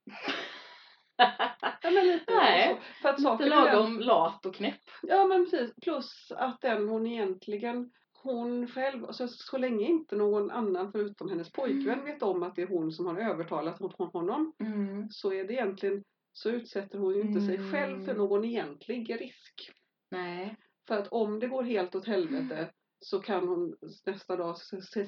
Ja, 1.83 1.91
men 1.91 2.07
lite 2.07 2.35
Nej, 2.35 2.77
så. 2.77 3.03
För 3.03 3.09
att 3.09 3.19
Lite 3.19 3.33
är 3.33 3.39
den, 3.39 3.49
lagom 3.49 4.01
lat 4.01 4.47
och 4.47 4.55
knäpp. 4.55 4.81
Ja 5.03 5.27
men 5.27 5.51
precis. 5.51 5.75
Plus 5.83 6.33
att 6.37 6.61
den 6.61 6.89
hon 6.89 7.07
egentligen 7.07 7.91
hon 8.23 8.69
själv, 8.69 9.05
alltså 9.05 9.29
så 9.29 9.59
länge 9.59 9.87
inte 9.87 10.17
någon 10.17 10.51
annan 10.51 10.93
förutom 10.93 11.29
hennes 11.31 11.53
pojkvän 11.53 11.99
Mm. 11.99 12.05
vet 12.05 12.23
om 12.23 12.43
att 12.43 12.57
det 12.57 12.63
är 12.63 12.67
hon 12.67 12.93
som 12.93 13.07
har 13.07 13.19
övertalat 13.19 13.79
hon- 13.79 14.11
honom 14.13 14.53
Mm. 14.61 15.09
så 15.11 15.33
är 15.33 15.45
det 15.45 15.53
egentligen 15.53 16.05
så 16.33 16.51
utsätter 16.51 16.99
hon 16.99 17.15
ju 17.15 17.21
inte 17.21 17.41
sig 17.41 17.57
Mm. 17.57 17.73
själv 17.73 18.05
för 18.05 18.15
någon 18.15 18.45
egentlig 18.45 19.21
risk. 19.21 19.71
Nej. 20.11 20.57
För 20.89 20.99
att 20.99 21.09
om 21.09 21.39
det 21.41 21.47
går 21.49 21.63
helt 21.63 21.95
åt 21.95 22.07
helvete 22.07 22.71
så 22.99 23.19
kan 23.21 23.49
hon 23.49 23.77
nästa 24.07 24.37
dag 24.37 24.57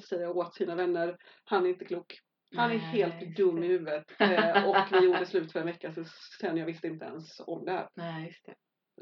säga 0.09 0.29
åt 0.31 0.55
sina 0.55 0.75
vänner 0.75 1.17
han 1.43 1.65
är 1.65 1.69
inte 1.69 1.85
klok. 1.85 2.19
Han 2.55 2.71
är 2.71 2.77
Nej, 2.77 2.77
helt 2.77 3.37
dum 3.37 3.55
det. 3.59 3.65
i 3.65 3.69
huvudet. 3.69 4.05
Eh, 4.19 4.69
och 4.69 4.75
vi 4.91 5.05
gjorde 5.05 5.25
slut 5.25 5.51
för 5.51 5.59
en 5.59 5.65
vecka 5.65 5.93
sen 6.39 6.57
jag 6.57 6.65
visste 6.65 6.87
inte 6.87 7.05
ens 7.05 7.39
om 7.47 7.65
det 7.65 7.71
här. 7.71 7.89
Nej, 7.95 8.25
just 8.27 8.45
det. 8.45 8.55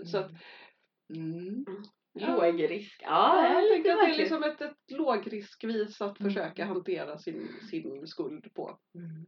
Så 0.06 0.17
att, 0.17 0.32
Mm. 1.15 1.65
Ja. 2.13 2.28
Låg 2.36 2.63
risk. 2.71 3.02
Ja, 3.04 3.43
ja, 3.43 3.54
ja, 3.54 3.60
jag 3.62 3.69
tänker 3.71 3.91
att 3.93 3.99
det 3.99 4.13
är 4.13 4.17
liksom 4.17 4.43
ett, 4.43 4.62
ett 4.62 4.78
lågriskvis 4.91 6.02
att 6.02 6.19
Mm. 6.19 6.34
försöka 6.34 6.65
hantera 6.65 7.17
sin, 7.17 7.47
sin 7.71 8.08
skuld 8.08 8.54
på. 8.54 8.78
Mm. 8.95 9.26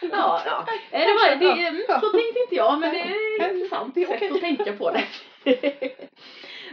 Ja, 0.12 0.42
ja. 0.46 0.66
Eh, 0.92 1.00
Det 1.00 1.06
var, 1.06 1.36
det, 1.36 2.00
så 2.00 2.10
tänkte 2.12 2.40
inte 2.40 2.54
jag, 2.54 2.80
men 2.80 2.90
det 2.94 3.00
är 3.00 3.40
ett 3.40 3.52
intressant 3.56 3.94
det 3.94 4.02
är 4.02 4.06
sätt 4.06 4.16
okej. 4.16 4.30
att 4.34 4.40
tänka 4.40 4.72
på 4.76 4.90
det. 4.90 5.04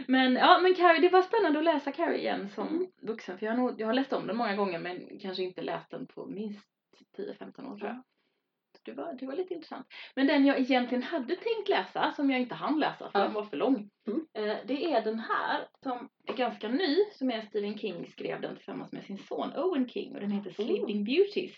men 0.08 0.32
ja, 0.34 0.60
men 0.60 0.74
Carrie, 0.74 1.00
det 1.00 1.08
var 1.08 1.22
spännande 1.22 1.58
att 1.58 1.64
läsa 1.64 1.92
Carrie 1.92 2.18
igen 2.18 2.48
som 2.48 2.68
Mm. 2.68 2.86
vuxen. 3.02 3.38
För 3.38 3.46
jag 3.46 3.52
har, 3.52 3.58
nog, 3.62 3.80
jag 3.80 3.86
har 3.86 3.94
läst 3.94 4.12
om 4.12 4.26
den 4.26 4.36
många 4.36 4.56
gånger, 4.56 4.78
men 4.78 5.18
kanske 5.20 5.42
inte 5.42 5.62
läst 5.62 5.90
den 5.90 6.06
på 6.06 6.26
minst 6.26 6.66
10-15 7.16 7.72
år 7.72 7.76
tror 7.78 7.88
jag. 7.88 8.02
Det 8.84 8.92
var, 8.92 9.12
det 9.12 9.26
var 9.26 9.34
lite 9.34 9.54
intressant. 9.54 9.86
Men 10.16 10.26
den 10.26 10.46
jag 10.46 10.60
egentligen 10.60 11.02
hade 11.02 11.36
tänkt 11.36 11.68
läsa, 11.68 12.12
som 12.16 12.30
jag 12.30 12.40
inte 12.40 12.54
hann 12.54 12.80
läsa 12.80 13.10
för 13.10 13.18
Ja. 13.18 13.24
den 13.24 13.34
var 13.34 13.44
för 13.44 13.56
lång. 13.56 13.90
Mm. 14.06 14.26
Eh, 14.34 14.56
det 14.66 14.84
är 14.92 15.02
den 15.04 15.18
här 15.18 15.68
som 15.82 16.08
är 16.26 16.34
ganska 16.36 16.68
ny, 16.68 16.96
som 17.12 17.30
är 17.30 17.42
Stephen 17.42 17.78
King 17.78 18.10
skrev 18.10 18.40
den 18.40 18.56
tillsammans 18.56 18.92
med 18.92 19.04
sin 19.04 19.18
son 19.18 19.52
Owen 19.56 19.88
King 19.88 20.14
och 20.14 20.20
den 20.20 20.30
heter 20.30 20.54
Mm. 20.60 20.66
Sleeping 20.76 21.04
Beauties. 21.04 21.52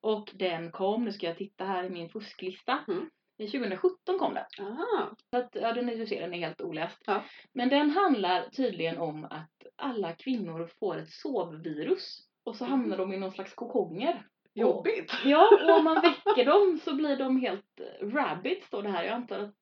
Och 0.00 0.30
den 0.34 0.70
kom, 0.70 1.04
nu 1.04 1.12
ska 1.12 1.26
jag 1.26 1.36
titta 1.38 1.64
här 1.64 1.84
i 1.84 1.90
min 1.90 2.08
fusklista. 2.08 2.78
Mm. 2.88 3.10
I 3.38 3.46
2017 3.48 4.18
kom 4.18 4.34
den. 4.34 4.66
Ah, 4.66 5.06
Så 5.30 5.36
att, 5.36 5.50
ja, 5.52 5.72
den, 5.72 5.88
är- 5.88 5.96
du 5.96 6.06
ser, 6.06 6.20
den 6.20 6.34
är 6.34 6.38
helt 6.38 6.60
oläst. 6.60 7.02
Ja. 7.06 7.24
Men 7.54 7.68
den 7.68 7.90
handlar 7.90 8.48
tydligen 8.48 8.98
om 8.98 9.24
att 9.24 9.50
alla 9.76 10.12
kvinnor 10.12 10.70
får 10.80 10.96
ett 10.98 11.10
sovvirus. 11.10 12.18
Och 12.44 12.56
så 12.56 12.64
hamnar 12.64 12.96
de 12.98 13.12
i 13.12 13.16
någon 13.16 13.32
slags 13.32 13.54
kokonger. 13.54 14.26
Jobbigt. 14.60 15.12
Ja, 15.24 15.50
och 15.64 15.78
om 15.78 15.84
man 15.84 15.94
väcker 16.24 16.44
dem 16.44 16.80
så 16.84 16.94
blir 16.94 17.16
de 17.16 17.40
helt 17.40 17.80
eh, 17.80 18.06
rabbit 18.06 18.64
står 18.64 18.82
det 18.82 18.88
här. 18.88 19.04
Jag 19.04 19.14
antar 19.14 19.38
att 19.38 19.54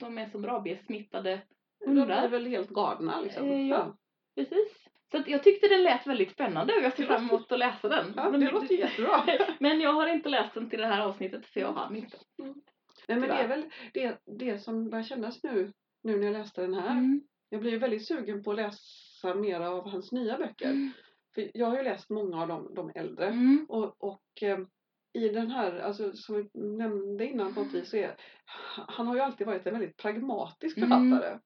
de 0.00 0.18
är 0.18 0.26
som 0.28 0.46
rabiessmittade 0.46 1.40
De 1.84 1.90
blir 1.90 2.00
hundar. 2.00 2.28
väl 2.28 2.46
helt 2.46 2.70
galna 2.70 3.20
liksom. 3.20 3.48
Eh, 3.50 3.68
ja. 3.68 3.96
Precis. 4.34 4.88
Så 5.10 5.22
jag 5.26 5.42
tyckte 5.42 5.68
den 5.68 5.82
lät 5.82 6.06
väldigt 6.06 6.32
spännande 6.32 6.74
och 6.74 6.82
jag 6.82 6.96
ser 6.96 7.06
fram 7.06 7.28
emot 7.28 7.52
att 7.52 7.58
läsa 7.58 7.88
den. 7.88 8.12
Ja, 8.16 8.30
men, 8.30 8.40
det 8.40 8.50
låter 8.50 8.74
jättebra. 8.74 9.24
men 9.60 9.80
jag 9.80 9.92
har 9.92 10.06
inte 10.06 10.28
läst 10.28 10.54
den 10.54 10.70
till 10.70 10.80
det 10.80 10.86
här 10.86 11.00
avsnittet 11.00 11.46
för 11.46 11.60
jag 11.60 11.72
hann 11.72 11.96
inte. 11.96 12.16
Nej 13.08 13.18
men 13.18 13.28
det 13.28 13.34
är 13.34 13.48
väl 13.48 13.64
det, 13.92 14.18
det 14.24 14.58
som 14.58 14.90
börjar 14.90 15.04
kännas 15.04 15.42
nu, 15.42 15.72
nu 16.02 16.16
när 16.16 16.26
jag 16.26 16.32
läste 16.32 16.60
den 16.60 16.74
här. 16.74 16.90
Mm. 16.90 17.20
Jag 17.48 17.60
blir 17.60 17.78
väldigt 17.78 18.06
sugen 18.06 18.42
på 18.42 18.50
att 18.50 18.56
läsa 18.56 19.34
mera 19.34 19.70
av 19.70 19.88
hans 19.88 20.12
nya 20.12 20.38
böcker. 20.38 20.92
För 21.34 21.50
jag 21.54 21.66
har 21.66 21.76
ju 21.76 21.82
läst 21.82 22.10
många 22.10 22.42
av 22.42 22.48
de, 22.48 22.74
de 22.74 22.92
äldre. 22.94 23.26
Mm. 23.26 23.66
Och, 23.68 24.04
och 24.04 24.42
eh, 24.42 24.58
i 25.12 25.28
den 25.28 25.50
här, 25.50 25.78
alltså 25.80 26.12
som 26.12 26.36
vi 26.36 26.60
nämnde 26.60 27.26
innan 27.26 27.54
på 27.54 27.60
något 27.60 27.74
vis, 27.74 27.90
så 27.90 27.96
är 27.96 28.16
han 28.88 29.06
har 29.06 29.14
ju 29.14 29.20
alltid 29.20 29.46
varit 29.46 29.66
en 29.66 29.72
väldigt 29.72 29.96
pragmatisk 29.96 30.76
Mm. 30.76 30.88
författare. 30.90 31.38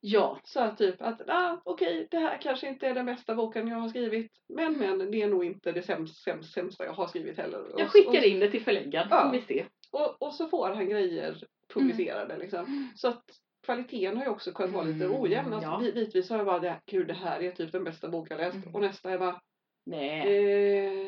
Ja. 0.00 0.40
Så 0.44 0.60
att 0.60 0.78
typ 0.78 1.02
att, 1.02 1.20
ah, 1.28 1.60
okej, 1.64 2.08
det 2.10 2.18
här 2.18 2.38
kanske 2.42 2.68
inte 2.68 2.86
är 2.86 2.94
den 2.94 3.06
bästa 3.06 3.34
boken 3.34 3.68
jag 3.68 3.76
har 3.76 3.88
skrivit. 3.88 4.32
Men, 4.48 4.78
men, 4.78 5.10
det 5.10 5.22
är 5.22 5.28
nog 5.28 5.44
inte 5.44 5.72
det 5.72 5.82
sämst, 5.82 6.22
sämst, 6.22 6.52
sämsta 6.52 6.84
jag 6.84 6.92
har 6.92 7.06
skrivit 7.06 7.36
heller. 7.38 7.64
Jag 7.78 7.88
skickar 7.88 8.18
och, 8.18 8.24
in 8.24 8.40
det 8.40 8.50
till 8.50 8.64
förläggaren, 8.64 9.08
Ja. 9.10 9.24
får 9.24 9.32
vi 9.32 9.40
se. 9.42 9.64
och, 9.90 10.22
och 10.22 10.34
så 10.34 10.48
får 10.48 10.68
han 10.68 10.88
grejer 10.88 11.36
publicerade 11.74 12.38
liksom. 12.38 12.90
Så 12.96 13.08
att 13.08 13.24
kvaliteten 13.74 14.16
har 14.16 14.24
ju 14.24 14.30
också 14.30 14.52
kunnat 14.52 14.72
vara 14.72 14.84
lite 14.84 15.04
Mm, 15.04 15.20
ojämn. 15.20 15.52
Alltså, 15.52 15.70
ja. 15.70 15.78
bit- 15.78 15.94
Bitvis 15.94 16.30
har 16.30 16.36
jag 16.36 16.46
bara, 16.46 16.80
gud 16.86 17.06
det 17.06 17.14
här 17.14 17.40
är 17.42 17.50
typ 17.52 17.72
den 17.72 17.84
bästa 17.84 18.08
bok 18.08 18.30
jag 18.30 18.36
läst. 18.38 18.54
Mm. 18.56 18.74
Och 18.74 18.80
nästa 18.80 19.10
är 19.10 19.18
bara, 19.18 19.40
Nej, 19.86 20.36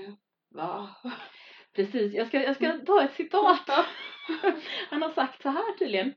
eh, 0.05 0.11
va? 0.55 0.89
precis. 1.77 2.15
Jag 2.15 2.27
ska, 2.27 2.43
jag 2.43 2.57
ska 2.57 2.73
ta 2.87 3.05
ett 3.05 3.15
citat. 3.15 3.69
Han 4.91 5.03
har 5.03 5.11
sagt 5.13 5.43
så 5.43 5.49
här 5.49 5.79
tydligen. 5.79 6.15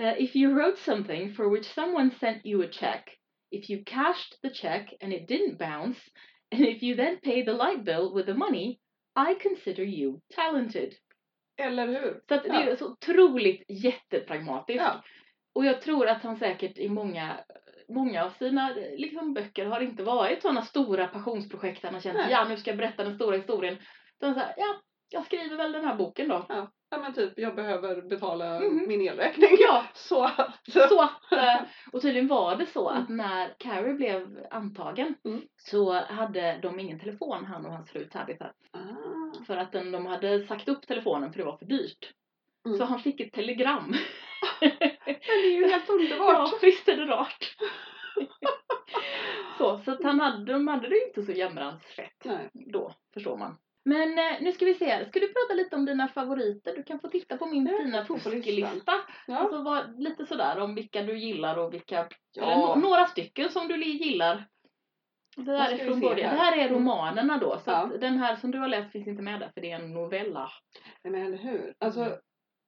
Uh, 0.00 0.22
if 0.22 0.36
you 0.36 0.54
wrote 0.54 0.76
something 0.80 1.34
for 1.34 1.50
which 1.56 1.66
someone 1.66 2.10
sent 2.20 2.46
you 2.46 2.64
a 2.64 2.68
check, 2.72 3.18
if 3.50 3.70
you 3.70 3.82
cashed 3.86 4.40
the 4.42 4.50
check 4.50 4.94
and 5.02 5.12
it 5.12 5.28
didn't 5.30 5.58
bounce, 5.58 6.00
and 6.54 6.60
if 6.68 6.82
you 6.82 6.96
then 6.96 7.16
pay 7.20 7.44
the 7.44 7.52
light 7.52 7.84
bill 7.84 8.10
with 8.14 8.26
the 8.26 8.34
money, 8.34 8.78
I 9.30 9.34
consider 9.42 9.82
you 9.84 10.20
talented. 10.34 10.92
Eller 11.56 11.86
hur? 11.86 12.20
Så 12.28 12.34
att 12.34 12.44
det 12.44 12.48
är 12.50 12.68
Ja. 12.70 12.76
så 12.76 12.92
otroligt 12.92 13.64
jättepragmatiskt. 13.68 14.82
Ja. 14.82 15.02
Och 15.54 15.64
jag 15.64 15.82
tror 15.82 16.08
att 16.08 16.22
han 16.22 16.36
säkert 16.36 16.78
i 16.78 16.88
många, 16.88 17.36
många 17.88 18.24
av 18.24 18.30
sina 18.30 18.70
liksom, 18.96 19.34
böcker 19.34 19.66
har 19.66 19.80
inte 19.80 20.02
varit 20.02 20.42
sådana 20.42 20.62
stora 20.62 21.06
passionsprojekt 21.06 21.82
där 21.82 21.88
han 21.88 21.94
har 21.94 22.00
känt 22.02 22.16
Nej. 22.16 22.30
ja 22.30 22.44
nu 22.48 22.56
ska 22.56 22.70
jag 22.70 22.78
berätta 22.78 23.04
den 23.04 23.14
stora 23.14 23.36
historien. 23.36 23.76
Utan 24.20 24.34
så 24.34 24.40
här, 24.40 24.54
ja, 24.56 24.74
jag 25.12 25.24
skriver 25.24 25.56
väl 25.56 25.72
den 25.72 25.84
här 25.84 25.94
boken 25.94 26.28
då. 26.28 26.46
Ja. 26.48 26.70
ja 26.90 26.98
men 26.98 27.14
typ, 27.14 27.32
jag 27.36 27.54
behöver 27.54 28.02
betala 28.02 28.60
Mhm. 28.60 28.84
min 28.88 29.00
elräkning. 29.00 29.48
Ja, 29.60 29.84
Så 29.94 30.24
att... 30.24 30.58
så 30.72 31.02
att, 31.02 31.32
eh, 31.32 31.60
och 31.92 32.02
tydligen 32.02 32.28
var 32.28 32.56
det 32.56 32.66
så 32.66 32.88
att 32.88 33.08
när 33.08 33.54
Carrie 33.58 33.94
blev 33.94 34.46
antagen 34.50 35.14
Mm. 35.24 35.42
så 35.56 35.92
hade 35.92 36.58
de 36.62 36.80
ingen 36.80 37.00
telefon, 37.00 37.44
han 37.44 37.66
och 37.66 37.72
hans 37.72 37.90
fru 37.90 38.04
Tabitha. 38.04 38.52
Ah. 38.72 39.44
För 39.46 39.56
att 39.56 39.72
den, 39.72 39.92
de 39.92 40.06
hade 40.06 40.46
sagt 40.46 40.68
upp 40.68 40.86
telefonen 40.86 41.32
för 41.32 41.38
det 41.38 41.44
var 41.44 41.56
för 41.56 41.66
dyrt. 41.66 42.12
Mm. 42.66 42.78
Så 42.78 42.84
han 42.84 42.98
fick 43.00 43.20
ett 43.20 43.32
telegram. 43.32 43.94
Men 44.60 44.70
det 45.26 45.46
är 45.46 45.56
ju 45.56 45.68
helt 45.70 45.88
underbart. 45.90 46.34
Ja, 46.34 46.58
visst 46.62 46.88
är 46.88 46.96
det 46.96 47.04
rart. 47.06 47.56
så, 49.58 49.78
så 49.78 49.90
att 49.92 50.02
han 50.02 50.20
hade, 50.20 50.52
de 50.52 50.68
hade 50.68 50.88
det 50.88 51.06
inte 51.08 51.22
så 51.22 51.32
jämrans 51.32 51.82
fett 51.84 52.24
Nej. 52.24 52.48
då, 52.52 52.94
förstår 53.14 53.36
man. 53.36 53.56
Men 53.84 54.18
eh, 54.18 54.36
nu 54.40 54.52
ska 54.52 54.64
vi 54.64 54.74
se, 54.74 55.06
ska 55.08 55.20
du 55.20 55.26
prata 55.32 55.54
lite 55.54 55.76
om 55.76 55.84
dina 55.86 56.08
favoriter? 56.08 56.76
Du 56.76 56.82
kan 56.82 57.00
få 57.00 57.08
titta 57.08 57.36
på 57.36 57.46
min 57.46 57.68
fina 57.68 58.04
fusklista. 58.04 58.92
Ja. 59.26 59.36
Alltså 59.38 59.62
vad, 59.62 60.00
lite 60.00 60.26
sådär 60.26 60.58
om 60.60 60.74
vilka 60.74 61.02
du 61.02 61.18
gillar 61.18 61.56
och 61.58 61.74
vilka, 61.74 61.98
eller 61.98 62.08
Ja. 62.52 62.74
no, 62.76 62.80
några 62.80 63.06
stycken 63.06 63.50
som 63.50 63.68
du 63.68 63.84
gillar. 63.84 64.46
Det 65.36 65.56
här 65.58 65.72
är 65.72 65.84
från 65.84 66.00
början. 66.00 66.30
här? 66.30 66.36
Det 66.36 66.42
här 66.42 66.56
är 66.56 66.62
Mm. 66.68 66.74
romanerna 66.74 67.38
då. 67.38 67.58
Så 67.64 67.70
Ja. 67.70 67.90
den 68.00 68.18
här 68.18 68.36
som 68.36 68.50
du 68.50 68.58
har 68.58 68.68
läst 68.68 68.92
finns 68.92 69.08
inte 69.08 69.22
med 69.22 69.40
där 69.40 69.50
för 69.54 69.60
det 69.60 69.70
är 69.70 69.76
en 69.76 69.92
novella. 69.94 70.48
Nej, 71.04 71.12
men 71.12 71.26
eller 71.26 71.38
hur. 71.38 71.74
Alltså, 71.78 72.00
Mm. 72.00 72.18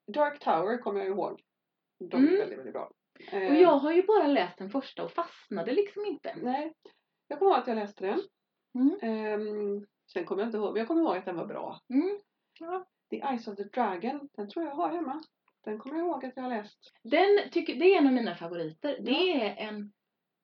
Dark 0.07 0.39
Tower 0.39 0.79
kommer 0.79 1.01
jag 1.01 1.09
ihåg. 1.09 1.43
De 2.11 2.17
är 2.17 2.29
Mm. 2.29 2.39
väldigt, 2.39 2.59
väldigt 2.59 2.73
bra. 2.73 2.91
Och 3.33 3.55
jag 3.55 3.79
har 3.79 3.93
ju 3.93 4.03
bara 4.03 4.27
läst 4.27 4.59
den 4.59 4.71
första 4.71 5.05
och 5.05 5.13
fastnade 5.13 5.73
liksom 5.73 6.05
inte. 6.05 6.35
Nej. 6.37 6.75
Jag 7.29 7.39
kommer 7.39 7.51
ihåg 7.53 7.61
att 7.61 7.67
jag 7.69 7.75
läste 7.75 8.07
den. 8.07 8.21
Mm. 8.75 8.99
Ehm, 9.03 9.87
sen 10.13 10.25
kommer 10.25 10.43
jag 10.43 10.49
inte 10.49 10.59
ihåg, 10.59 10.73
men 10.73 10.79
jag 10.79 10.89
kommer 10.89 11.03
ihåg 11.03 11.17
att 11.17 11.25
den 11.25 11.37
var 11.37 11.47
bra. 11.47 11.81
Mm. 11.95 12.19
Ja. 12.61 12.87
The 13.11 13.17
Eyes 13.17 13.49
of 13.49 13.57
the 13.57 13.65
Dragon, 13.65 14.29
den 14.37 14.49
tror 14.49 14.65
jag 14.65 14.75
har 14.75 14.89
hemma. 14.89 15.23
Den 15.65 15.79
kommer 15.79 15.97
jag 15.99 16.07
ihåg 16.07 16.25
att 16.25 16.33
jag 16.37 16.43
har 16.43 16.51
läst. 16.51 16.79
Den 17.03 17.51
tycker, 17.51 17.75
det 17.75 17.85
är 17.95 17.99
en 17.99 18.07
av 18.07 18.13
mina 18.13 18.35
favoriter. 18.35 18.99
Det 19.01 19.33
är 19.43 19.69
en 19.69 19.93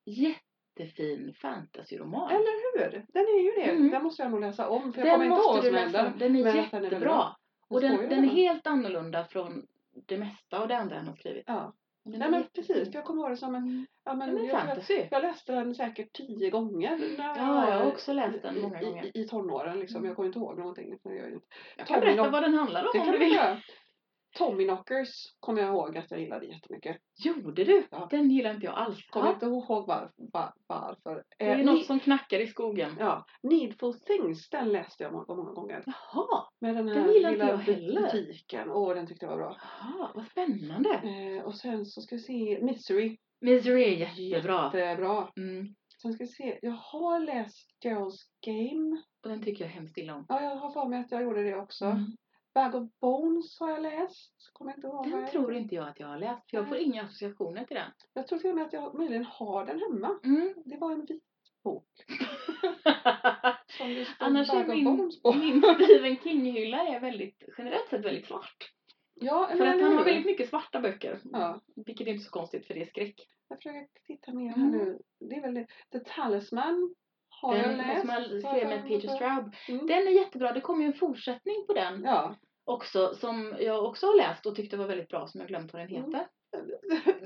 jättefin 0.04 1.34
fantasyroman. 1.34 2.30
Eller 2.30 2.78
hur? 2.90 2.90
Den 3.08 3.22
är 3.22 3.42
ju 3.42 3.50
det. 3.50 3.70
Mm. 3.70 3.90
Den 3.90 4.02
måste 4.02 4.22
jag 4.22 4.30
nog 4.30 4.40
läsa 4.40 4.68
om 4.68 4.92
för 4.92 5.00
jag 5.00 5.14
kommer 5.14 5.24
inte 5.26 5.36
ihåg 5.36 5.54
vad 5.54 5.64
som 5.64 5.74
läsa 5.74 5.98
händer. 6.02 6.18
Den 6.18 6.36
är 6.36 6.44
men 6.44 6.58
att 6.58 6.70
den 6.70 6.84
är 6.84 6.90
jättebra. 6.90 7.36
Och 7.68 7.80
den, 7.80 8.08
den 8.08 8.24
är 8.24 8.28
helt 8.28 8.66
annorlunda 8.66 9.24
från 9.24 9.66
det 10.06 10.18
mesta 10.18 10.58
av 10.58 10.68
det 10.68 10.76
andra 10.76 10.96
han 10.96 11.08
har 11.08 11.16
skrivit. 11.16 11.44
Ja. 11.46 11.72
Den 12.04 12.18
Nej 12.18 12.30
men 12.30 12.44
precis, 12.54 12.88
för 12.88 12.94
jag 12.94 13.04
kommer 13.04 13.22
ihåg 13.22 13.30
det 13.30 13.36
som 13.36 13.54
en... 13.54 13.62
Mm. 13.62 13.86
Ja, 14.04 14.14
men 14.14 14.38
är 14.38 14.42
jag, 14.42 14.60
fantasy. 14.60 15.06
jag 15.10 15.22
läste 15.22 15.52
den 15.52 15.74
säkert 15.74 16.12
tio 16.12 16.50
gånger. 16.50 17.16
När 17.18 17.36
Ja, 17.36 17.70
jag 17.70 17.78
har 17.78 17.86
också 17.86 18.12
läst 18.12 18.42
den 18.42 18.60
många 18.60 18.80
i, 18.80 18.84
gånger. 18.84 19.04
I, 19.04 19.20
I 19.20 19.28
tonåren 19.28 19.80
liksom. 19.80 19.96
Mm. 19.96 20.06
Jag 20.08 20.16
kommer 20.16 20.26
inte 20.26 20.38
ihåg 20.38 20.58
någonting. 20.58 20.98
Jag. 21.02 21.40
Jag 21.76 21.86
kan 21.86 22.00
berätta 22.00 22.30
vad 22.30 22.42
den 22.42 22.54
handlar 22.54 22.82
om 22.82 22.90
det 22.92 22.98
kan 22.98 23.12
du 23.12 23.18
vi 23.18 23.24
vill. 23.24 23.38
Göra. 24.34 24.48
Tommy 24.50 24.64
Knockers 24.64 25.08
kommer 25.40 25.62
jag 25.62 25.68
ihåg 25.70 25.96
att 25.96 26.10
jag 26.10 26.20
gillade 26.20 26.46
jättemycket. 26.46 26.96
Gjorde 27.24 27.64
du? 27.64 27.86
Ja. 27.90 28.08
Den 28.10 28.30
gillar 28.30 28.54
inte 28.54 28.66
jag 28.66 28.74
alls. 28.74 29.06
Kommer 29.10 29.32
inte 29.32 29.46
ihåg 29.46 29.86
var, 29.86 30.10
var, 30.16 30.52
varför. 30.66 31.24
det 31.38 31.44
är 31.44 31.58
Eh, 31.58 31.64
något 31.64 31.74
Ni- 31.78 31.84
som 31.84 32.00
knackar 32.00 32.40
i 32.40 32.46
skogen. 32.46 32.96
Ja, 32.98 33.24
Needful 33.42 33.94
Things, 34.00 34.48
den 34.50 34.68
läste 34.68 35.02
jag 35.02 35.12
många, 35.12 35.24
många 35.34 35.52
gånger. 35.52 35.82
Jaha, 35.86 36.44
Med 36.60 36.76
den 36.76 36.86
Den 36.86 36.96
här 36.96 37.12
gillar 37.12 37.30
inte 37.32 37.44
lilla 37.44 37.50
jag 37.50 37.58
heller. 37.58 38.02
butiken. 38.02 38.70
Åh, 38.70 38.94
den 38.94 39.06
tyckte 39.06 39.26
jag 39.26 39.30
var 39.30 39.38
bra. 39.38 39.56
jaha, 39.80 40.10
vad 40.14 40.26
spännande. 40.26 40.90
Eh, 40.94 41.44
och 41.44 41.54
sen 41.54 41.86
så 41.86 42.00
ska 42.00 42.16
vi 42.16 42.22
se 42.22 42.58
Misery. 42.62 43.16
Misery 43.40 43.82
är 43.84 44.18
jättebra. 44.20 44.70
Jättebra. 44.74 45.28
Mm. 45.36 45.74
Sen 46.02 46.12
ska 46.12 46.24
vi 46.24 46.28
se, 46.28 46.58
jag 46.62 46.72
har 46.72 47.20
läst 47.20 47.68
Gerald's 47.84 48.18
Game. 48.46 49.02
Och 49.22 49.28
den 49.28 49.42
tycker 49.42 49.64
jag 49.64 49.70
hemskt 49.72 49.98
illa 49.98 50.14
om. 50.14 50.26
Ja, 50.28 50.42
jag 50.42 50.56
har 50.56 50.70
för 50.70 50.88
mig 50.88 51.00
att 51.00 51.10
jag 51.12 51.22
gjorde 51.22 51.42
det 51.42 51.56
också. 51.56 51.84
Mm. 51.84 52.06
Bag 52.58 52.74
of 52.74 52.88
Bones 53.00 53.60
har 53.60 53.70
jag 53.70 53.82
läst. 53.82 54.50
Kommer 54.52 54.74
inte 54.74 54.86
ihåg 54.86 55.04
Den 55.10 55.20
jag 55.20 55.30
tror 55.30 55.54
inte 55.54 55.74
jag 55.74 55.88
att 55.88 56.00
jag 56.00 56.06
har 56.06 56.18
läst. 56.18 56.50
För 56.50 56.56
jag 56.56 56.68
får 56.68 56.74
Nej. 56.74 56.84
inga 56.84 57.02
associationer 57.02 57.64
till 57.64 57.76
den. 57.76 57.90
Jag 58.14 58.26
tror 58.26 58.38
till 58.38 58.50
och 58.50 58.56
med 58.56 58.66
att 58.66 58.72
jag 58.72 58.94
möjligen 58.94 59.24
har 59.24 59.66
den 59.66 59.78
hemma. 59.80 60.18
Mm. 60.24 60.54
Det 60.64 60.76
var 60.76 60.92
en 60.92 61.04
vit 61.04 61.22
bok. 61.64 61.84
Som 63.78 63.94
det 63.94 64.04
stod 64.04 64.16
Annars 64.18 64.50
är 64.50 64.54
Bag 64.54 64.68
of 64.68 64.74
min, 64.74 64.84
Bones 64.84 65.22
på. 65.22 65.32
min 65.32 65.62
Stephen 65.84 66.16
King-hylla 66.16 66.82
är 66.88 67.00
väldigt, 67.00 67.42
generellt 67.58 67.88
sett 67.90 68.04
väldigt 68.04 68.26
svart. 68.26 68.72
Ja, 69.14 69.48
För 69.56 69.66
att 69.66 69.82
han 69.82 69.96
har 69.96 70.04
väldigt 70.04 70.26
mycket 70.26 70.48
svarta 70.48 70.80
böcker. 70.80 71.20
Ja. 71.32 71.60
Vilket 71.86 72.06
är 72.06 72.10
inte 72.10 72.24
så 72.24 72.30
konstigt 72.30 72.66
för 72.66 72.74
det 72.74 72.82
är 72.82 72.86
skräck. 72.86 73.28
Jag 73.48 73.58
försöker 73.58 73.86
titta 74.06 74.32
mer 74.32 74.48
här 74.50 74.56
Mm. 74.56 74.70
nu. 74.78 74.98
Det 75.20 75.34
är 75.36 75.40
väl 75.42 75.54
det. 75.54 75.66
The 75.92 75.98
Talisman 75.98 76.94
har 77.28 77.56
jag 77.56 77.68
Den 77.68 77.76
läst. 77.78 78.00
som 78.00 78.10
jag 78.10 78.24
skrev 78.24 78.56
jag 78.58 78.68
med 78.68 78.86
Peter. 78.88 79.08
Straub. 79.08 79.54
Mm. 79.68 79.86
Den 79.86 79.98
är 80.06 80.10
jättebra. 80.10 80.52
Det 80.52 80.60
kommer 80.60 80.80
ju 80.80 80.86
en 80.86 80.92
fortsättning 80.98 81.64
på 81.66 81.72
den 81.72 82.02
Ja. 82.04 82.34
Också 82.68 83.14
som 83.14 83.56
jag 83.60 83.84
också 83.84 84.06
har 84.06 84.16
läst 84.16 84.46
och 84.46 84.54
tyckte 84.56 84.76
var 84.76 84.86
väldigt 84.86 85.08
bra 85.08 85.26
som 85.26 85.40
jag 85.40 85.48
glömt 85.48 85.72
vad 85.72 85.82
den 85.82 85.96
Mm. 85.96 86.04
heter. 86.14 86.26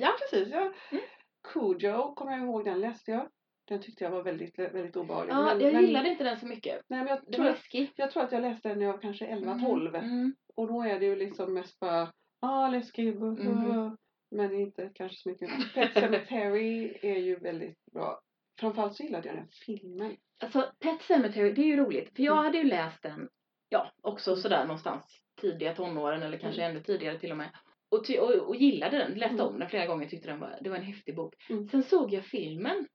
ja, 0.00 0.16
precis. 0.20 0.48
Ja. 0.52 0.60
Mm. 0.90 1.04
Cujo 1.52 2.14
kommer 2.14 2.32
jag 2.32 2.40
ihåg, 2.42 2.64
den 2.64 2.80
läste 2.80 3.10
jag. 3.10 3.28
Den 3.68 3.80
tyckte 3.82 4.04
jag 4.04 4.10
var 4.10 4.22
väldigt, 4.22 4.58
väldigt 4.58 4.96
obehaglig. 4.96 5.32
Ja, 5.34 5.44
Men- 5.44 5.60
jag 5.60 5.72
men- 5.72 5.82
gillade 5.84 6.08
inte 6.08 6.24
den 6.24 6.40
så 6.40 6.46
mycket. 6.46 6.80
Nej, 6.88 6.98
men 6.98 7.06
jag, 7.08 7.18
Den 7.24 7.32
tror 7.32 7.44
var 7.44 7.50
läskig. 7.50 7.92
jag 7.96 8.10
tror 8.10 8.22
att 8.22 8.32
jag 8.32 8.42
läste 8.42 8.68
den 8.68 8.78
när 8.78 8.86
jag 8.86 8.92
var 8.92 9.00
kanske 9.00 9.26
11-12. 9.26 9.94
Mm. 9.94 10.34
Och 10.56 10.66
då 10.68 10.82
är 10.82 11.00
det 11.00 11.06
ju 11.06 11.16
liksom 11.16 11.54
mest 11.54 11.80
bara, 11.80 12.12
ah 12.40 12.68
läskig. 12.68 13.20
Mhm. 13.20 13.96
men 14.30 14.54
inte 14.54 14.90
kanske 14.94 15.16
så 15.18 15.28
mycket. 15.28 15.50
Pet 15.74 15.92
Sematary 15.94 16.98
är 17.02 17.18
ju 17.18 17.36
väldigt 17.36 17.78
bra. 17.92 18.20
Framförallt 18.60 18.94
så 18.96 19.02
gillade 19.02 19.28
jag 19.28 19.36
den 19.36 19.48
filmen. 19.66 20.16
Alltså 20.44 20.72
Pet 20.80 21.02
Sematary, 21.02 21.52
det 21.52 21.60
är 21.62 21.66
ju 21.66 21.76
roligt. 21.76 22.16
För 22.16 22.22
jag 22.22 22.32
Mm. 22.32 22.44
hade 22.44 22.58
ju 22.58 22.64
läst 22.64 23.02
den, 23.02 23.28
ja, 23.68 23.92
också 24.02 24.30
Mm. 24.30 24.42
sådär 24.42 24.64
någonstans 24.64 25.04
tidiga 25.42 25.74
tonåren 25.74 26.22
eller 26.22 26.38
kanske 26.38 26.62
Mm. 26.62 26.70
ännu 26.76 26.84
tidigare 26.84 27.18
till 27.18 27.30
och 27.30 27.36
med. 27.36 27.50
Och, 27.90 28.04
ty- 28.06 28.18
och, 28.18 28.30
och 28.48 28.56
gillade 28.56 28.98
den, 28.98 29.14
läste 29.14 29.34
Mm. 29.34 29.46
om 29.46 29.58
den 29.58 29.68
flera 29.68 29.86
gånger, 29.86 30.08
tyckte 30.08 30.28
den 30.28 30.40
var, 30.40 30.58
det 30.60 30.70
var 30.70 30.76
en 30.76 30.82
häftig 30.82 31.16
bok. 31.16 31.34
Mm. 31.50 31.68
Sen 31.68 31.82
såg 31.82 32.12
jag 32.12 32.24
filmen 32.24 32.86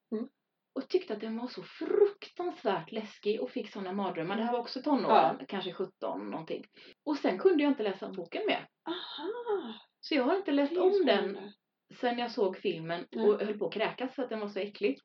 och 0.76 0.90
tyckte 0.90 1.14
att 1.14 1.22
den 1.22 1.38
var 1.38 1.48
så 1.48 1.64
fruktansvärt 1.64 2.92
läskig 2.92 3.42
och 3.42 3.52
fick 3.52 3.72
sådana 3.72 3.92
mardrömmar. 3.94 4.36
Det 4.38 4.44
här 4.44 4.52
var 4.54 4.60
också 4.60 4.82
tonåren, 4.82 5.46
kanske 5.48 5.74
17 5.74 6.30
någonting. 6.32 6.64
Och 7.06 7.18
sen 7.18 7.40
kunde 7.40 7.64
jag 7.64 7.72
inte 7.72 7.84
läsa 7.84 8.10
boken 8.10 8.42
mer. 8.48 8.68
Aha! 8.88 9.74
Så 10.02 10.16
jag 10.16 10.24
har 10.24 10.36
inte 10.38 10.52
läst 10.52 10.78
om 10.78 11.06
den 11.06 11.38
sen 12.02 12.20
jag 12.20 12.32
såg 12.32 12.58
filmen 12.58 13.06
Nej. 13.12 13.30
och 13.30 13.42
höll 13.42 13.58
på 13.60 13.66
att 13.68 13.74
kräkas 13.74 14.16
för 14.16 14.24
att 14.24 14.30
den 14.30 14.40
var 14.40 14.48
så 14.48 14.60
äcklig. 14.60 14.98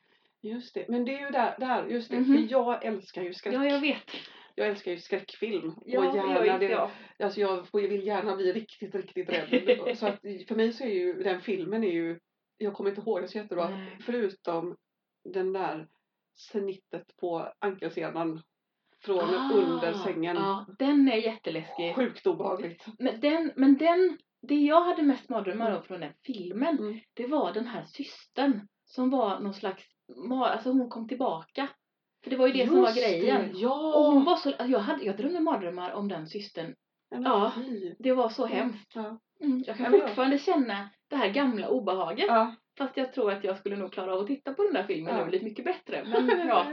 Just 0.42 0.74
det, 0.74 0.87
men 0.88 1.05
det 1.05 1.14
är 1.14 1.20
ju 1.26 1.31
där, 1.31 1.57
där 1.59 1.87
just 1.87 2.11
det. 2.11 2.20
Mhm. 2.20 2.37
För 2.48 2.52
jag 2.52 2.85
älskar 2.85 3.22
ju 3.22 3.35
skräck. 3.35 3.55
Ja, 3.55 3.64
jag 3.66 3.81
vet. 3.81 4.11
Jag 4.54 4.68
älskar 4.68 4.90
ju 4.92 4.98
skräckfilm. 4.98 5.74
Ja, 5.86 6.08
och 6.08 6.16
gärna 6.16 6.46
inte 6.46 6.58
det, 6.66 6.72
jag. 6.72 6.90
Alltså 7.18 7.40
jag 7.40 7.66
vill 7.72 8.06
gärna 8.06 8.36
bli 8.36 8.52
riktigt, 8.52 8.94
riktigt 8.94 9.28
rädd. 9.28 9.96
så 9.98 10.06
att 10.06 10.20
för 10.20 10.54
mig 10.54 10.72
så 10.72 10.84
är 10.84 10.88
ju 10.88 11.22
den 11.22 11.40
filmen 11.40 11.84
är 11.84 11.92
ju, 11.92 12.18
jag 12.56 12.74
kommer 12.74 12.90
inte 12.90 13.02
ihåg 13.02 13.20
den 13.20 13.28
så 13.28 13.38
jättebra. 13.38 13.68
Nej. 13.68 13.98
Förutom 14.00 14.76
den 15.24 15.52
där 15.52 15.88
snittet 16.34 17.16
på 17.16 17.52
ankelsenan 17.58 18.42
från 19.04 19.34
Ah, 19.34 19.52
under 19.54 19.92
sängen. 19.92 20.36
Ja, 20.36 20.66
den 20.78 21.08
är 21.08 21.16
jätteläskig. 21.16 21.94
Sjukt 21.94 22.26
obehagligt. 22.26 22.86
Men 22.98 23.20
den, 23.20 23.52
men 23.56 23.76
den, 23.78 24.18
det 24.42 24.54
jag 24.54 24.84
hade 24.84 25.02
mest 25.02 25.28
mardrömmar 25.28 25.70
av 25.70 25.82
från 25.82 26.00
den 26.00 26.12
filmen, 26.26 26.78
Mm. 26.78 27.00
det 27.14 27.26
var 27.26 27.52
den 27.52 27.66
här 27.66 27.84
systern 27.84 28.68
som 28.84 29.10
var 29.10 29.40
någon 29.40 29.54
slags 29.54 29.84
alltså 30.30 30.70
hon 30.70 30.88
kom 30.88 31.08
tillbaka. 31.08 31.68
För 32.22 32.30
det 32.30 32.37
var 32.37 32.46
ju 32.46 32.52
det 32.52 32.66
som 32.66 32.80
var 32.80 32.88
Just 32.88 33.00
grejen. 33.00 33.40
Det. 33.52 33.58
Ja! 33.58 33.94
Och 33.94 34.04
hon 34.04 34.24
var 34.24 34.37
så, 34.37 34.48
alltså 34.48 34.66
jag, 34.66 34.78
hade, 34.78 35.04
jag 35.04 35.16
drömde 35.16 35.40
mardrömmar 35.40 35.92
om 35.92 36.08
den 36.08 36.26
systern. 36.26 36.74
Men 37.11 37.22
Ja. 37.22 37.52
fy. 37.56 37.94
Det 37.98 38.12
var 38.12 38.28
så 38.28 38.46
hemskt. 38.46 38.92
Ja. 38.94 39.18
Mm, 39.40 39.64
jag 39.66 39.76
kan 39.76 39.85
Ja, 39.85 39.90
men 39.90 40.00
fortfarande 40.00 40.38
känna 40.38 40.88
det 41.08 41.16
här 41.16 41.28
gamla 41.28 41.68
obehaget. 41.68 42.26
Ja. 42.28 42.54
Fast 42.78 42.96
jag 42.96 43.12
tror 43.12 43.32
att 43.32 43.44
jag 43.44 43.58
skulle 43.58 43.76
nog 43.76 43.92
klara 43.92 44.14
av 44.14 44.20
att 44.20 44.26
titta 44.26 44.54
på 44.54 44.62
den 44.62 44.72
där 44.72 44.85
filmen 44.85 45.16
Ja. 45.18 45.24
nu 45.24 45.30
lite 45.30 45.44
mycket 45.44 45.64
bättre. 45.64 46.04
Men 46.26 46.48
ja. 46.48 46.66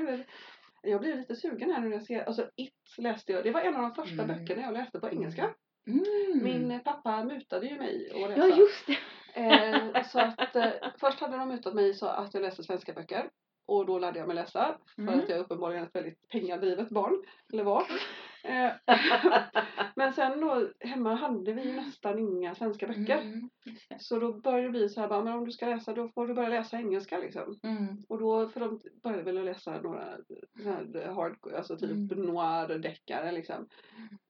Jag 0.84 1.02
blir 1.02 1.16
lite 1.16 1.36
sugen 1.36 1.72
här 1.72 1.82
nu 1.82 1.88
när 1.90 1.96
jag 1.96 2.06
ser, 2.06 2.24
alltså 2.24 2.50
It 2.56 2.74
läste 2.98 3.32
jag, 3.32 3.44
det 3.44 3.52
var 3.52 3.62
en 3.62 3.76
av 3.76 3.82
de 3.82 3.94
första 3.96 4.24
Mm. 4.24 4.28
böckerna 4.40 4.62
jag 4.62 4.74
läste 4.74 5.00
på 5.00 5.10
engelska. 5.10 5.50
Mm. 5.88 6.04
Min 6.44 6.80
pappa 6.84 7.24
mutade 7.24 7.68
ju 7.68 7.78
mig 7.78 8.12
att 8.24 8.30
läsa. 8.30 8.48
Ja 8.48 8.58
just 8.58 8.88
det. 8.88 8.98
Eh, 9.42 10.04
så 10.04 10.20
att 10.20 10.56
eh, 10.56 10.70
först 11.00 11.20
hade 11.20 11.38
de 11.38 11.48
mutat 11.50 11.74
mig 11.74 11.94
så 11.94 12.06
att 12.08 12.34
jag 12.34 12.42
läste 12.42 12.64
svenska 12.64 12.94
böcker. 12.94 13.30
Och 13.70 13.86
då 13.86 14.00
lärde 14.00 14.20
jag 14.20 14.28
mig 14.28 14.36
läsa. 14.36 14.78
För 14.96 15.02
Mm. 15.02 15.20
att 15.20 15.30
jag 15.30 15.38
är 15.38 15.42
uppenbarligen 15.44 15.84
ett 15.84 15.96
väldigt 15.96 16.28
pengadrivet 16.30 16.90
barn. 16.90 17.24
Eller 17.54 17.64
var. 17.64 17.84
Eh, 18.44 18.72
men 19.96 20.14
sen 20.14 20.42
då, 20.42 20.70
hemma 20.80 21.16
hade 21.16 21.54
vi 21.54 21.62
ju 21.64 21.74
nästan 21.74 22.20
inga 22.20 22.56
svenska 22.56 22.88
böcker. 22.88 23.18
Mm. 23.22 23.50
Så 24.00 24.20
då 24.20 24.34
började 24.34 24.64
det 24.64 24.70
bli 24.70 24.90
så 24.90 25.02
här, 25.02 25.08
bara, 25.08 25.24
men 25.24 25.34
om 25.34 25.46
du 25.46 25.52
ska 25.52 25.66
läsa 25.66 25.94
då 25.94 26.10
får 26.10 26.28
du 26.28 26.34
börja 26.34 26.50
läsa 26.50 26.78
engelska 26.78 27.18
liksom. 27.18 27.60
Mm. 27.64 27.98
Och 28.10 28.20
då, 28.20 28.48
för 28.50 28.60
de 28.60 28.80
började 29.04 29.24
väl 29.24 29.38
att 29.38 29.46
läsa 29.46 29.82
några 29.82 30.18
så 30.64 30.70
här 30.70 31.08
hard, 31.14 31.38
alltså 31.56 31.78
typ 31.78 31.92
Mm. 32.12 32.26
noir-deckare 32.26 33.32
liksom. 33.32 33.68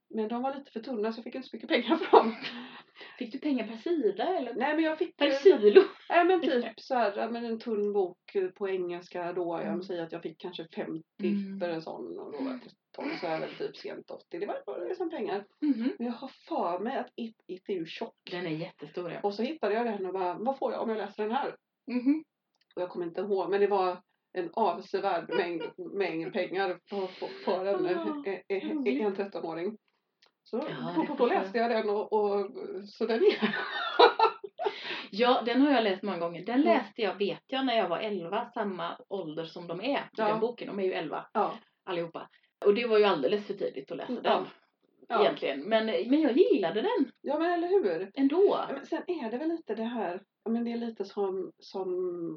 Men 0.09 0.27
de 0.27 0.41
var 0.41 0.55
lite 0.55 0.71
för 0.71 0.79
tunna 0.79 1.11
så 1.13 1.17
jag 1.19 1.23
fick 1.23 1.35
inte 1.35 1.47
så 1.47 1.55
mycket 1.55 1.69
pengar 1.69 1.95
för 1.95 2.17
dem. 2.17 2.35
Fick 3.17 3.31
du 3.31 3.39
pengar 3.39 3.67
per 3.67 3.75
sida 3.77 4.37
eller 4.37 4.53
Nej 4.53 4.75
men 4.75 4.83
jag 4.83 4.97
fick 4.97 5.17
per 5.17 5.31
kilo? 5.31 5.81
Nej 6.09 6.25
men 6.25 6.41
typ 6.41 6.65
så 6.77 6.95
här, 6.95 7.29
men 7.29 7.45
en 7.45 7.59
tunn 7.59 7.93
bok 7.93 8.35
eh, 8.35 8.47
på 8.49 8.69
engelska 8.69 9.33
då. 9.33 9.59
Jag 9.59 9.67
Mm. 9.67 9.83
säger 9.83 10.03
att 10.03 10.11
jag 10.11 10.21
fick 10.21 10.37
kanske 10.41 10.67
50 10.75 11.03
Mm. 11.23 11.59
för 11.59 11.69
en 11.69 11.81
sån 11.81 12.19
och 12.19 12.31
då 12.31 12.37
var 12.43 12.51
jag 12.51 12.59
12 12.95 13.07
så 13.21 13.27
är 13.27 13.39
väl 13.39 13.49
typ 13.57 13.77
sent 13.77 14.11
80. 14.11 14.39
Det 14.39 14.45
var 14.45 14.63
bara 14.65 14.83
liksom 14.83 15.09
pengar. 15.09 15.45
Mhm. 15.61 15.91
Men 15.97 16.07
jag 16.07 16.13
har 16.13 16.27
för 16.47 16.79
mig 16.79 16.97
att 16.97 17.11
It, 17.15 17.35
It 17.47 17.69
är 17.69 17.73
ju 17.73 17.85
tjock. 17.85 18.15
Den 18.31 18.45
är 18.45 18.49
jättestor 18.49 19.11
ja. 19.11 19.19
Och 19.23 19.33
så 19.33 19.43
hittade 19.43 19.73
jag 19.75 19.85
den 19.85 20.05
och 20.05 20.13
bara, 20.13 20.33
vad 20.33 20.57
får 20.57 20.71
jag 20.71 20.81
om 20.81 20.89
jag 20.89 20.97
läser 20.97 21.23
den 21.23 21.31
här? 21.31 21.55
Mhm. 21.87 22.23
Och 22.75 22.81
jag 22.81 22.89
kommer 22.89 23.05
inte 23.05 23.21
ihåg 23.21 23.49
men 23.49 23.59
det 23.61 23.67
var 23.67 23.97
en 24.33 24.49
avsevärd 24.53 25.29
mängd, 25.29 25.61
mängd 25.93 26.33
pengar 26.33 26.79
för, 26.89 27.07
för, 27.45 27.65
en, 27.65 27.85
Ah, 27.85 27.89
eh, 27.89 28.05
roligt. 28.75 29.01
en 29.01 29.15
13-åring. 29.15 29.77
Så 30.49 30.57
Ja, 30.69 31.05
då, 31.07 31.15
då, 31.15 31.25
läste 31.25 31.57
jag 31.57 31.71
den 31.71 31.89
och, 31.89 32.13
och 32.13 32.45
så 32.87 33.05
den 33.05 33.17
är 33.23 33.55
Ja, 35.11 35.41
den 35.45 35.61
har 35.61 35.71
jag 35.71 35.83
läst 35.83 36.03
många 36.03 36.17
gånger. 36.17 36.45
Den 36.45 36.55
Mm. 36.61 36.65
läste 36.67 37.01
jag, 37.01 37.15
vet 37.15 37.43
jag, 37.47 37.65
när 37.65 37.77
jag 37.77 37.89
var 37.89 37.99
11, 37.99 38.45
samma 38.53 38.97
ålder 39.09 39.45
som 39.45 39.67
de 39.67 39.81
är 39.81 40.09
Ja. 40.13 40.25
den 40.27 40.39
boken. 40.39 40.67
De 40.67 40.79
är 40.79 40.83
ju 40.83 40.93
11 40.93 41.25
ja, 41.33 41.53
allihopa. 41.83 42.29
Och 42.65 42.73
det 42.73 42.87
var 42.87 42.97
ju 42.97 43.03
alldeles 43.05 43.47
för 43.47 43.53
tidigt 43.53 43.91
att 43.91 43.97
läsa 43.97 44.13
Ja. 44.23 44.29
den. 44.31 44.45
Ja. 45.09 45.21
Egentligen. 45.21 45.59
Men, 45.69 45.85
men 45.85 46.21
jag 46.21 46.37
gillade 46.37 46.81
den 46.81 47.11
ja 47.21 47.39
men 47.39 47.51
eller 47.51 47.67
hur? 47.67 48.11
ändå. 48.13 48.59
Men 48.71 48.85
sen 48.85 49.01
är 49.07 49.31
det 49.31 49.37
väl 49.37 49.49
lite 49.49 49.75
det 49.75 49.83
här, 49.83 50.21
men 50.49 50.63
det 50.63 50.71
är 50.71 50.77
lite 50.77 51.05
som, 51.05 51.51
som 51.59 51.89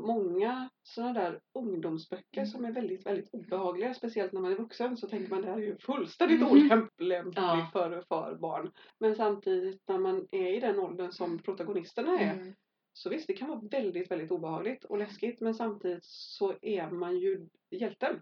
många 0.06 0.68
sådana 0.82 1.12
där 1.12 1.40
ungdomsböcker 1.58 2.38
Mm. 2.40 2.46
som 2.46 2.64
är 2.64 2.72
väldigt, 2.72 3.06
väldigt 3.06 3.28
obehagliga. 3.32 3.94
Speciellt 3.94 4.32
när 4.32 4.40
man 4.40 4.52
är 4.52 4.56
vuxen 4.56 4.96
så 4.96 5.08
tänker 5.08 5.30
man 5.30 5.42
det 5.42 5.48
här 5.48 5.56
är 5.58 5.62
ju 5.62 5.76
fullständigt 5.78 6.40
Mhm. 6.40 6.50
olämpligt 6.52 7.36
Ja. 7.36 7.68
för, 7.72 8.02
för 8.08 8.34
barn. 8.40 8.70
Men 9.00 9.14
samtidigt 9.16 9.82
när 9.88 9.98
man 9.98 10.26
är 10.30 10.56
i 10.56 10.60
den 10.60 10.78
åldern 10.78 11.12
som 11.12 11.38
protagonisterna 11.38 12.18
är 12.20 12.32
Mm. 12.34 12.52
så 12.92 13.10
visst 13.10 13.26
det 13.26 13.32
kan 13.34 13.48
vara 13.48 13.60
väldigt, 13.70 14.10
väldigt 14.10 14.30
obehagligt 14.30 14.84
och 14.84 14.98
läskigt 14.98 15.40
men 15.40 15.54
samtidigt 15.54 16.04
så 16.04 16.54
är 16.62 16.90
man 16.90 17.18
ju 17.18 17.48
hjälten. 17.70 18.20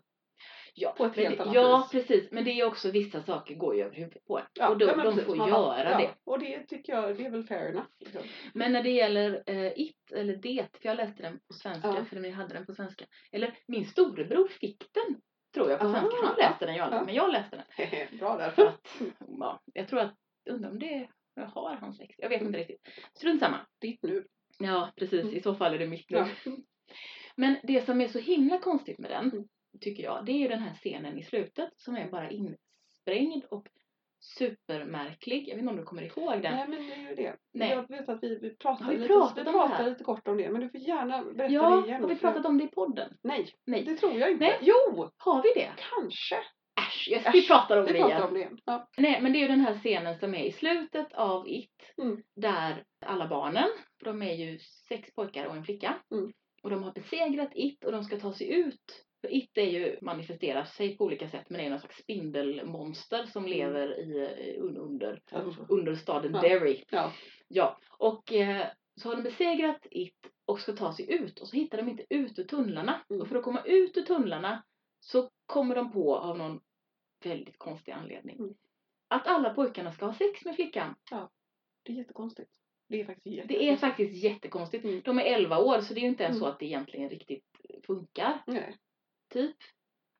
Ja, 0.74 0.92
På 0.96 1.04
ett 1.04 1.16
helt 1.16 1.37
det, 1.37 1.42
annat 1.42 1.54
ja 1.54 1.88
vis. 1.92 2.06
precis. 2.06 2.30
Men 2.33 2.44
det 2.44 2.50
är 2.50 2.64
också 2.66 2.90
vissa 2.90 3.22
saker 3.22 3.54
går 3.54 3.74
ju 3.76 3.83
över 3.83 3.96
huvudet 3.96 4.24
på 4.24 4.38
en. 4.38 4.44
Ja, 4.54 4.68
och 4.68 4.78
då, 4.78 4.87
ja, 4.87 4.96
de 4.96 5.02
precis, 5.02 5.24
får 5.24 5.37
man 5.37 5.48
göra 5.48 5.61
bara- 5.61 5.96
det. 5.98 6.02
Ja, 6.02 6.11
och 6.24 6.38
det 6.38 6.66
tycker 6.66 6.92
jag, 6.92 7.16
det 7.16 7.26
är 7.26 7.30
väl 7.30 7.44
fair 7.44 7.68
enough. 7.70 7.87
Liksom. 8.00 8.22
Men 8.54 8.72
när 8.72 8.83
det 8.83 8.90
gäller 8.90 9.42
eh, 9.46 9.72
It 9.80 10.12
eller 10.12 10.37
Det, 10.37 10.66
för 10.72 10.88
jag 10.88 10.96
läste 10.96 11.22
den 11.22 11.38
på 11.48 11.52
svenska, 11.54 11.88
Ja. 11.88 12.04
för 12.04 12.16
vi 12.20 12.30
hade 12.30 12.54
den 12.54 12.66
på 12.66 12.74
svenska. 12.74 13.04
Eller 13.33 13.54
min 13.66 13.85
storebror 13.87 14.48
fick 14.48 14.85
den, 14.92 15.20
tror 15.54 15.70
jag, 15.70 15.80
på 15.80 15.87
Ah, 15.87 15.92
svenska. 15.92 16.16
Han 16.26 16.37
läste 16.38 16.66
den 16.66 16.74
ju 16.74 16.80
aldrig, 16.80 17.00
ja. 17.00 17.04
men 17.04 17.14
jag 17.14 17.33
läste 17.33 17.64
den. 17.76 18.09
Bra 18.18 18.37
där. 18.37 18.50
För 18.50 18.66
att, 18.66 18.96
ja, 19.38 19.61
jag 19.74 19.88
tror 19.88 20.00
att, 20.00 20.14
undrar 20.50 20.70
om 20.70 20.78
det 20.78 21.09
jag 21.35 21.46
har 21.46 21.76
hans 21.76 21.98
läxa. 21.98 22.22
Jag 22.22 22.28
vet 22.28 22.42
inte 22.42 22.59
riktigt. 22.59 22.80
Strunt 23.16 23.40
samma. 23.40 23.66
Ditt 23.80 24.02
nu. 24.02 24.24
Ja, 24.59 24.90
precis. 24.96 25.22
Mm. 25.22 25.35
I 25.37 25.40
så 25.42 25.54
fall 25.54 25.74
är 25.74 25.78
det 25.78 25.87
mitt 25.87 26.11
nu. 26.11 26.18
Ja. 26.18 26.26
Men 27.37 27.56
det 27.62 27.85
som 27.87 28.00
är 28.00 28.09
så 28.09 28.18
himla 28.18 28.59
konstigt 28.59 28.98
med 28.98 29.11
den, 29.11 29.24
Mm. 29.30 29.44
Tycker 29.80 30.02
jag, 30.02 30.24
det 30.24 30.33
är 30.33 30.38
ju 30.38 30.48
den 30.48 30.62
här 30.62 30.74
scenen 30.74 31.18
i 31.18 31.22
slutet 31.22 31.70
som 31.76 31.96
är 31.96 32.11
bara 32.11 32.30
insprängd 32.30 33.44
och 33.50 33.68
supermärklig. 34.20 35.48
Jag 35.48 35.54
vet 35.54 35.62
inte 35.62 35.70
om 35.70 35.76
du 35.76 35.85
kommer 35.85 36.02
ihåg 36.02 36.42
den? 36.42 36.54
Nej 36.56 36.68
men 36.68 36.87
det 36.87 36.94
är 36.94 37.09
ju 37.09 37.14
det. 37.14 37.37
Nej. 37.52 37.70
Jag 37.70 37.88
vet 37.88 38.09
att 38.09 38.22
vi, 38.22 38.38
vi 38.38 38.56
pratade, 38.56 38.90
vi 38.90 38.96
lite, 38.96 39.09
pratat 39.09 39.37
vi 39.37 39.40
om 39.40 39.46
det 39.46 39.52
pratade 39.52 39.90
lite 39.90 40.04
kort 40.04 40.28
om 40.28 40.37
det 40.37 40.50
men 40.50 40.61
du 40.61 40.68
får 40.68 40.80
gärna 40.80 41.22
berätta 41.22 41.54
ja, 41.54 41.76
det 41.76 41.88
igen. 41.88 42.02
har 42.02 42.09
vi 42.09 42.16
pratat 42.16 42.46
om 42.46 42.59
det 42.59 42.64
i 42.64 42.68
podden? 42.68 43.16
Nej, 43.22 43.52
Nej. 43.66 43.85
det 43.85 43.96
tror 43.96 44.12
jag 44.12 44.30
inte. 44.30 44.44
Nej. 44.44 44.59
Jo, 44.61 45.11
Har 45.16 45.42
vi 45.42 45.61
det? 45.61 45.70
kanske. 45.76 46.37
Äsch, 46.80 47.09
jag, 47.11 47.33
vi 47.33 47.46
pratar 47.46 47.76
om 47.76 47.87
vi 47.87 47.92
det 47.92 47.98
pratar 47.98 48.14
igen. 48.16 48.28
om 48.28 48.35
det 48.35 48.40
igen. 48.40 48.59
Ja. 48.64 48.88
Nej, 48.98 49.20
men 49.20 49.33
det 49.33 49.38
är 49.38 49.40
ju 49.40 49.48
den 49.48 49.61
här 49.61 49.74
scenen 49.74 50.18
som 50.18 50.35
är 50.35 50.44
i 50.44 50.52
slutet 50.52 51.12
av 51.12 51.48
It. 51.48 51.94
Mm. 52.02 52.22
Där 52.37 52.85
alla 53.06 53.28
barnen, 53.28 53.68
de 54.04 54.22
är 54.22 54.35
ju 54.35 54.59
sex 54.88 55.14
pojkar 55.14 55.46
och 55.46 55.56
en 55.56 55.64
flicka. 55.64 55.98
Mm. 56.14 56.33
Och 56.62 56.70
de 56.70 56.83
har 56.83 56.92
besegrat 56.92 57.50
It 57.54 57.85
och 57.85 57.92
de 57.92 58.04
ska 58.04 58.20
ta 58.20 58.33
sig 58.33 58.52
ut. 58.52 59.04
För 59.20 59.35
It 59.35 59.59
är 59.59 59.62
ju, 59.70 59.98
manifesterar 60.02 60.64
sig 60.64 60.96
på 60.96 61.04
olika 61.04 61.28
sätt 61.28 61.50
men 61.50 61.61
är 61.61 61.70
någon 61.70 61.80
slags 61.80 61.96
spindelmonster 62.02 63.26
som 63.26 63.44
Mm. 63.44 63.59
lever 63.59 63.98
i, 64.00 64.18
eh, 64.22 64.62
un- 64.62 64.76
under, 64.78 65.22
Ja. 65.30 65.54
under 65.68 65.94
staden 65.94 66.33
Ja. 66.35 66.40
Derry. 66.40 66.85
Ja. 66.90 67.12
Ja, 67.48 67.78
och 67.98 68.33
eh, 68.33 68.66
så 69.00 69.09
har 69.09 69.16
de 69.16 69.22
besegrat 69.22 69.87
It 69.90 70.16
och 70.44 70.61
ska 70.61 70.72
ta 70.72 70.92
sig 70.92 71.12
ut 71.12 71.38
och 71.38 71.48
så 71.48 71.56
hittar 71.56 71.78
de 71.78 71.88
inte 71.88 72.04
ut 72.11 72.38
ur 72.38 72.44
tunnlarna. 72.44 73.00
Mm. 73.11 73.22
Och 73.22 73.28
för 73.28 73.37
att 73.37 73.44
komma 73.44 73.62
ut 73.64 73.96
ur 73.96 74.02
tunnlarna 74.02 74.62
så 75.00 75.30
kommer 75.46 75.74
de 75.74 75.92
på 75.92 76.16
av 76.16 76.38
någon 76.38 76.61
väldigt 77.24 77.59
konstig 77.59 77.92
anledning 77.92 78.37
Mm. 78.38 78.54
att 79.09 79.26
alla 79.26 79.54
pojkarna 79.54 79.92
ska 79.92 80.06
ha 80.06 80.14
sex 80.14 80.44
med 80.44 80.54
flickan. 80.54 80.94
Det 81.83 81.92
är 81.92 81.96
jättekonstigt. 81.96 82.50
Det 82.88 83.00
är 83.00 83.04
faktiskt 83.04 83.24
Det 83.24 83.30
är 83.30 83.42
jättekonstigt. 83.42 83.80
faktiskt 83.80 84.24
jättekonstigt. 84.24 84.85
Mm. 84.85 85.00
De 85.04 85.18
är 85.18 85.22
11 85.22 85.59
år 85.59 85.80
så 85.80 85.94
det 85.94 86.00
är 86.00 86.02
ju 86.02 86.09
inte 86.09 86.24
ens 86.24 86.37
Mm. 86.37 86.40
så 86.46 86.52
att 86.52 86.59
det 86.59 86.66
egentligen 86.66 87.11
riktigt 87.11 87.44
funkar. 87.87 88.42
Nej, 88.46 88.76
Typ. 89.31 89.57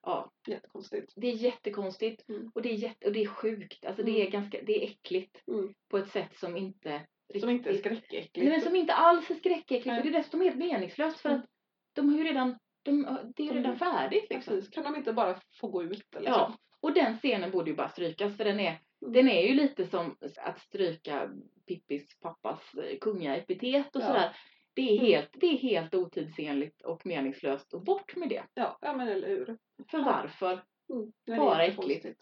Ja, 0.03 0.33
jättekonstigt. 0.47 1.13
det 1.17 1.27
är 1.27 1.33
jättekonstigt 1.35 2.29
Mm. 2.29 2.51
och 2.55 2.63
det 2.63 2.69
är, 2.71 2.75
jätte, 2.75 3.07
och 3.07 3.13
det 3.13 3.23
är 3.23 3.27
sjukt. 3.27 3.85
Alltså 3.85 4.03
det 4.03 4.11
Mm. 4.11 4.27
är 4.27 4.31
ganska, 4.31 4.63
det 4.63 4.83
är 4.85 4.91
äckligt 4.91 5.43
Mm. 5.49 5.75
på 5.89 5.99
ett 5.99 6.09
sätt 6.13 6.37
som 6.39 6.57
inte 6.57 7.03
riktigt... 7.29 7.41
Som 7.41 7.51
inte 7.51 7.71
är 7.71 7.75
skräckäckligt. 7.79 8.37
Nej, 8.37 8.49
men 8.49 8.61
som 8.61 8.77
inte 8.77 8.93
alls 8.95 9.31
är 9.31 9.35
skräckäckligt 9.35 9.87
Nej. 9.87 9.99
och 9.99 10.05
det 10.05 10.11
är 10.11 10.19
dessutom 10.19 10.41
helt 10.41 10.57
meningslöst 10.57 11.21
för 11.21 11.29
Mm. 11.29 11.41
att 11.41 11.47
de 11.93 12.09
har 12.09 12.19
ju 12.19 12.25
redan, 12.25 12.59
de, 12.83 13.19
det 13.37 13.43
är 13.43 13.47
ju 13.47 13.53
redan 13.53 13.79
färdigt 13.79 14.27
liksom. 14.31 14.55
Precis. 14.55 14.71
Kan 14.71 14.85
de 14.85 14.97
inte 14.97 15.13
bara 15.13 15.41
få 15.61 15.69
gå 15.69 15.83
ut? 15.83 15.91
Liksom? 15.93 16.23
Ja, 16.25 16.59
och 16.81 16.93
den 16.93 17.17
scenen 17.19 17.51
borde 17.51 17.71
ju 17.71 17.77
bara 17.77 17.89
strykas 17.89 18.37
för 18.37 18.45
den 18.45 18.61
är, 18.61 18.79
Mm. 19.03 19.13
den 19.13 19.29
är 19.29 19.43
ju 19.47 19.55
lite 19.55 19.87
som 19.87 20.17
att 20.37 20.61
stryka 20.61 21.31
Pippis 21.67 22.19
pappas 22.21 22.75
eh, 22.75 22.99
kungaepitet 22.99 23.97
och 23.97 24.03
Ja. 24.03 24.07
sådär. 24.07 24.37
Det 24.75 24.97
är, 24.97 24.99
helt, 25.01 25.31
det 25.33 25.47
är 25.47 25.59
helt 25.59 25.95
otidsenligt 25.95 26.83
och 26.83 27.07
meningslöst 27.07 27.75
och 27.75 27.83
bort 27.85 28.17
med 28.17 28.29
det. 28.29 28.43
Ja, 28.55 28.79
ja 28.81 28.93
men 28.93 29.09
eller 29.09 29.29
hur. 29.29 29.47
För 29.91 29.99
Ja. 29.99 30.05
varför? 30.05 30.63
Mm. 30.93 31.39
Bara 31.41 31.65
äckligt. 31.65 32.19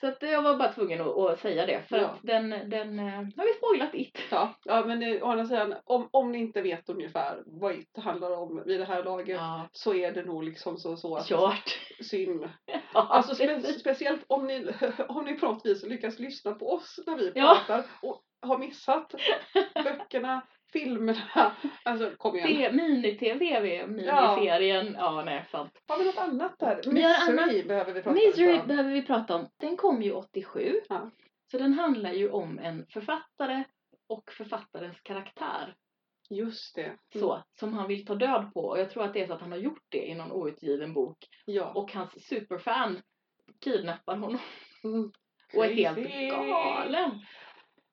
Så 0.00 0.06
att 0.06 0.22
jag 0.22 0.42
var 0.42 0.56
bara 0.56 0.72
tvungen 0.72 1.00
att, 1.00 1.06
att 1.18 1.40
säga 1.40 1.66
det 1.66 1.82
för 1.88 1.96
Ja. 1.98 2.06
att 2.06 2.18
den, 2.22 2.50
den, 2.50 2.98
eh, 2.98 3.20
nu 3.20 3.32
har 3.36 3.46
vi 3.46 3.52
spoilat 3.52 3.94
it. 3.94 4.18
Ja, 4.30 4.54
ja 4.64 4.84
men 4.86 5.00
det, 5.00 5.22
å 5.22 5.26
andra 5.26 5.44
sidan, 5.46 5.74
om, 5.84 6.08
om 6.10 6.32
ni 6.32 6.38
inte 6.38 6.62
vet 6.62 6.88
ungefär 6.88 7.42
vad 7.46 7.74
IT 7.74 7.96
handlar 7.96 8.30
om 8.30 8.62
vid 8.66 8.80
det 8.80 8.84
här 8.86 9.04
laget 9.04 9.36
Ja, 9.36 9.68
så 9.72 9.94
är 9.94 10.12
det 10.12 10.22
nog 10.22 10.44
liksom 10.44 10.76
så, 10.78 10.96
så 10.96 11.16
att 11.16 11.26
kört. 11.28 11.78
synd. 12.00 12.44
Ja, 12.94 13.06
Alltså 13.10 13.34
spe, 13.34 13.62
speciellt 13.62 14.24
om 14.28 14.46
ni, 14.46 14.72
om 15.08 15.24
ni 15.24 15.34
på 15.34 15.46
något 15.46 15.66
vis 15.66 15.84
lyckas 15.86 16.18
lyssna 16.18 16.54
på 16.54 16.72
oss 16.72 17.00
när 17.06 17.16
vi 17.16 17.32
Ja. 17.34 17.58
pratar 17.66 17.84
och 18.02 18.22
har 18.40 18.58
missat 18.58 19.14
böckerna, 19.84 20.46
filmerna. 20.78 21.18
Alltså 21.82 22.12
kom 22.18 22.36
igen. 22.36 22.76
Mini-tv, 22.76 23.86
miniserien. 23.86 24.94
Ja, 24.98 25.22
nej, 25.24 25.44
sant. 25.50 25.72
Har 25.88 25.98
vi 25.98 26.04
något 26.04 26.18
annat 26.18 26.58
där? 26.58 26.76
Misery 26.92 27.62
behöver 27.62 27.92
vi 27.92 28.02
prata 28.02 28.14
Misery 28.14 28.58
om. 28.60 28.66
behöver 28.66 28.90
vi 28.92 29.02
prata 29.02 29.34
om. 29.36 29.48
Den 29.60 29.76
kom 29.76 30.02
ju 30.02 30.12
87. 30.12 30.80
Ja. 30.88 31.10
Så 31.50 31.58
den 31.58 31.72
handlar 31.72 32.12
ju 32.12 32.30
om 32.30 32.58
en 32.58 32.86
författare 32.92 33.64
och 34.08 34.32
författarens 34.32 35.00
karaktär. 35.02 35.74
Just 36.30 36.74
det. 36.74 36.82
Mm. 36.84 36.98
Så, 37.14 37.42
som 37.60 37.72
han 37.74 37.88
vill 37.88 38.06
ta 38.06 38.14
död 38.14 38.50
på. 38.54 38.60
Och 38.60 38.78
jag 38.80 38.90
tror 38.90 39.04
att 39.04 39.12
det 39.14 39.22
är 39.22 39.26
så 39.26 39.32
att 39.32 39.40
han 39.40 39.52
har 39.52 39.58
gjort 39.58 39.84
det 39.88 40.06
i 40.06 40.14
någon 40.14 40.32
outgiven 40.32 40.94
bok. 40.94 41.18
Ja. 41.44 41.72
Och 41.74 41.92
hans 41.92 42.26
superfan 42.28 43.02
kidnappar 43.64 44.16
honom 44.16 44.38
Mm. 44.84 45.10
och 45.56 45.64
är 45.64 45.74
helt 45.74 46.30
galen. 46.30 47.10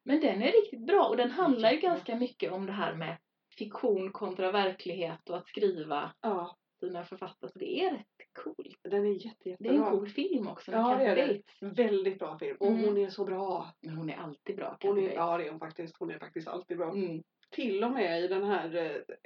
Men 0.06 0.20
den 0.20 0.42
är 0.42 0.52
riktigt 0.52 0.86
bra 0.88 1.06
och 1.08 1.18
den 1.18 1.32
handlar 1.32 1.72
ju 1.72 1.78
ganska 1.80 2.16
mycket 2.16 2.52
om 2.52 2.66
det 2.66 2.72
här 2.72 2.94
med 2.96 3.18
fiktion 3.58 4.12
kontra 4.12 4.52
verklighet 4.52 5.30
och 5.30 5.38
att 5.38 5.48
skriva 5.48 6.12
Ja. 6.22 6.56
fina 6.80 7.04
författare. 7.04 7.52
Så 7.52 7.60
det 7.60 7.80
är 7.80 7.92
rätt 7.92 8.06
coolt. 8.44 8.78
Den 8.84 9.06
är 9.06 9.26
jätte, 9.26 9.38
Det 9.44 9.50
jättebra. 9.50 9.74
är 9.74 9.78
en 9.78 9.92
cool 9.92 10.10
film 10.10 10.48
också 10.48 10.72
med 10.72 10.80
Ja, 10.80 10.88
det 10.88 11.06
Kathy 11.06 11.22
är 11.22 11.28
det. 11.28 11.34
Bates. 11.62 11.78
Väldigt 11.80 12.20
bra 12.20 12.38
film. 12.40 12.58
Och 12.60 12.68
Mm. 12.68 12.84
hon 12.86 12.98
är 12.98 13.10
så 13.10 13.26
bra. 13.26 13.74
Men 13.82 13.96
hon 13.98 14.10
är 14.10 14.18
alltid 14.18 14.56
bra, 14.56 14.78
Hon 14.82 14.96
Kathy 14.96 15.08
är, 15.08 15.14
ja, 15.16 15.26
Bates. 15.26 15.38
det 15.44 15.48
är 15.48 15.52
hon 15.52 15.60
faktiskt. 15.60 15.96
Hon 16.00 16.12
är 16.12 16.20
faktiskt 16.20 16.48
alltid 16.48 16.78
bra. 16.78 16.92
Mm. 16.92 17.24
Till 17.52 17.84
och 17.84 17.92
med 17.92 18.22
i 18.24 18.28
den 18.28 18.44
här 18.44 18.76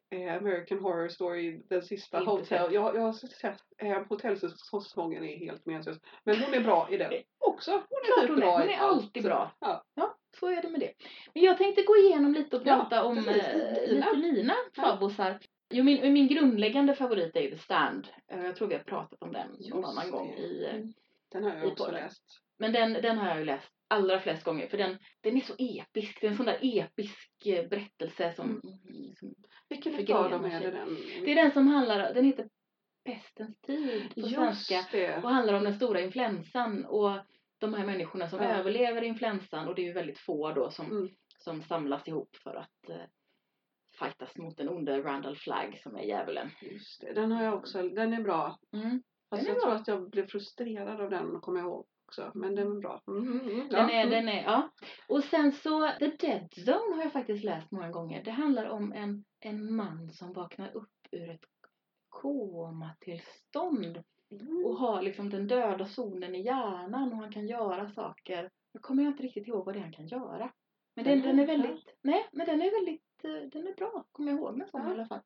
eh, 0.09 0.35
American 0.37 0.79
Horror 0.79 1.07
Story, 1.09 1.61
den 1.69 1.81
sista 1.81 2.19
Inte 2.19 2.31
Hotel. 2.31 2.73
Jag, 2.73 2.95
jag 2.95 3.01
har 3.01 3.13
sett 3.13 3.59
eh, 3.77 4.03
hotellsäsongen 4.09 5.23
är 5.23 5.37
helt 5.37 5.65
meningslös. 5.65 5.97
Men 6.23 6.35
hon 6.43 6.53
är 6.53 6.61
bra 6.61 6.87
i 6.91 6.97
den 6.97 7.13
också. 7.39 7.71
Hon 7.71 7.81
är 7.81 8.05
Klart 8.05 8.21
typ 8.21 8.29
hon 8.29 8.37
är. 8.37 8.41
bra 8.41 8.51
Hon 8.59 8.69
är 8.69 8.77
allt. 8.77 9.03
alltid 9.03 9.23
bra. 9.23 9.51
Ja. 9.59 9.83
Ja, 9.95 10.16
så 10.39 10.47
är 10.47 10.61
det 10.61 10.69
med 10.69 10.79
det. 10.79 10.91
Men 11.33 11.43
jag 11.43 11.57
tänkte 11.57 11.81
gå 11.83 11.97
igenom 11.97 12.33
lite 12.33 12.55
och 12.57 12.61
Ja, 12.65 12.75
prata 12.75 13.03
om 13.03 13.23
precis. 13.23 13.43
eh, 13.43 13.89
lite 13.93 14.17
mina 14.17 14.55
Ja. 14.75 14.81
favvosar. 14.83 15.39
Jo, 15.69 15.83
min, 15.83 16.13
min 16.13 16.27
grundläggande 16.27 16.95
favorit 16.95 17.35
är 17.35 17.41
ju 17.41 17.49
The 17.51 17.57
Stand. 17.57 18.07
Eh, 18.31 18.43
Jag 18.45 18.55
tror 18.55 18.67
vi 18.67 18.75
har 18.75 18.83
pratat 18.83 19.21
om 19.21 19.31
den 19.33 19.47
någon 19.47 19.59
Just 19.61 19.73
annan 19.75 20.05
det. 20.05 20.11
gång 20.11 20.33
i 20.33 20.63
eh, 20.65 20.75
Mm. 20.75 20.93
Den 21.31 21.43
har 21.43 21.51
i 21.55 21.59
jag 21.59 21.67
också 21.71 21.83
podden. 21.85 22.01
läst. 22.03 22.23
Men 22.59 22.71
den, 22.73 22.93
den 22.93 23.17
har 23.17 23.27
jag 23.29 23.39
ju 23.39 23.45
läst 23.45 23.71
allra 23.87 24.19
flest 24.19 24.43
gånger 24.43 24.67
för 24.67 24.77
den, 24.77 24.97
den 25.21 25.37
är 25.37 25.41
så 25.41 25.53
episk. 25.57 26.21
Det 26.21 26.27
är 26.27 26.31
en 26.31 26.37
sån 26.37 26.45
där 26.45 26.59
episk 26.61 27.29
berättelse 27.69 28.33
som, 28.35 28.45
Mm. 28.45 29.15
som 29.19 29.35
Vilken 29.69 29.93
grejen 29.93 30.31
dem 30.31 30.45
är 30.45 30.59
det 30.59 30.71
den? 30.71 30.97
Det 31.25 31.31
är 31.31 31.35
den 31.35 31.51
som 31.51 31.67
handlar, 31.67 32.13
den 32.13 32.25
heter 32.25 32.49
Pestens 33.05 33.61
tid 33.61 34.13
på 34.13 34.19
Just 34.19 34.35
svenska 34.35 34.85
det. 34.91 35.17
och 35.23 35.29
handlar 35.29 35.53
om 35.53 35.63
den 35.63 35.73
stora 35.75 36.01
influensan 36.01 36.85
och 36.85 37.11
de 37.59 37.73
här 37.73 37.85
människorna 37.85 38.29
som 38.29 38.39
Ja. 38.43 38.49
överlever 38.49 39.01
influensan 39.01 39.67
och 39.67 39.75
det 39.75 39.81
är 39.81 39.85
ju 39.85 39.93
väldigt 39.93 40.19
få 40.19 40.51
då 40.51 40.71
som, 40.71 40.85
Mm. 40.91 41.09
som 41.37 41.61
samlas 41.61 42.07
ihop 42.07 42.35
för 42.43 42.55
att 42.55 42.89
eh, 42.89 42.95
fightas 43.99 44.37
mot 44.37 44.57
den 44.57 44.69
onde 44.69 45.01
Randall 45.01 45.35
Flagg 45.37 45.79
som 45.83 45.95
är 45.95 46.03
djävulen. 46.03 46.49
Just 46.61 47.01
det. 47.01 47.13
Den 47.13 47.31
har 47.31 47.43
jag 47.43 47.53
också. 47.53 47.83
Den 47.89 48.13
är 48.13 48.21
bra. 48.21 48.59
Mm. 48.73 49.03
Fast 49.29 49.43
Den 49.45 49.53
jag 49.53 49.55
bra. 49.55 49.61
tror 49.71 49.75
att 49.81 49.87
jag 49.87 50.09
blev 50.09 50.27
frustrerad 50.27 51.01
av 51.01 51.09
den, 51.09 51.41
kommer 51.41 51.59
jag 51.59 51.67
ihåg 51.67 51.85
också. 52.07 52.31
Men 52.35 52.55
den 52.55 52.67
är 52.71 52.79
bra. 52.81 53.01
Mm, 53.07 53.23
mm, 53.31 53.39
mm, 53.49 53.67
ja, 53.71 53.77
Den 53.77 53.89
är, 53.89 54.01
mm. 54.07 54.09
den 54.09 54.29
är, 54.29 54.43
ja. 54.43 54.69
Och 55.07 55.23
sen 55.23 55.51
så, 55.51 55.91
The 55.99 56.07
Dead 56.07 56.49
Zone 56.57 56.95
har 56.95 57.03
jag 57.03 57.13
faktiskt 57.13 57.43
läst 57.43 57.71
många 57.71 57.89
gånger. 57.91 58.23
Det 58.23 58.31
handlar 58.31 58.65
om 58.69 58.93
en, 58.93 59.23
en 59.39 59.75
man 59.75 60.09
som 60.13 60.33
vaknar 60.33 60.75
upp 60.75 60.89
ur 61.11 61.29
ett 61.29 61.45
komatillstånd. 62.09 64.03
Och 64.65 64.77
har 64.77 65.01
liksom 65.01 65.29
den 65.29 65.47
döda 65.47 65.85
zonen 65.85 66.35
i 66.35 66.41
hjärnan 66.41 67.13
och 67.13 67.17
han 67.17 67.31
kan 67.31 67.47
göra 67.47 67.89
saker. 67.89 68.49
Nu 68.73 68.79
kommer 68.79 69.03
jag 69.03 69.11
inte 69.13 69.23
riktigt 69.23 69.47
ihåg 69.47 69.65
vad 69.65 69.75
det 69.75 69.79
är 69.79 69.83
han 69.83 69.93
kan 69.93 70.07
göra. 70.07 70.51
Men 70.95 71.05
den, 71.05 71.21
den 71.21 71.39
är 71.39 71.47
väldigt, 71.47 71.97
nej 72.01 72.29
men 72.31 72.45
den 72.45 72.61
är 72.61 72.71
väldigt, 72.71 73.23
eh, 73.23 73.49
den 73.51 73.67
är 73.67 73.73
bra. 73.73 74.05
Kommer 74.11 74.31
jag 74.31 74.39
ihåg 74.39 74.69
som 74.69 74.81
Ja. 74.81 74.89
i 74.89 74.91
alla 74.91 75.05
fall. 75.07 75.21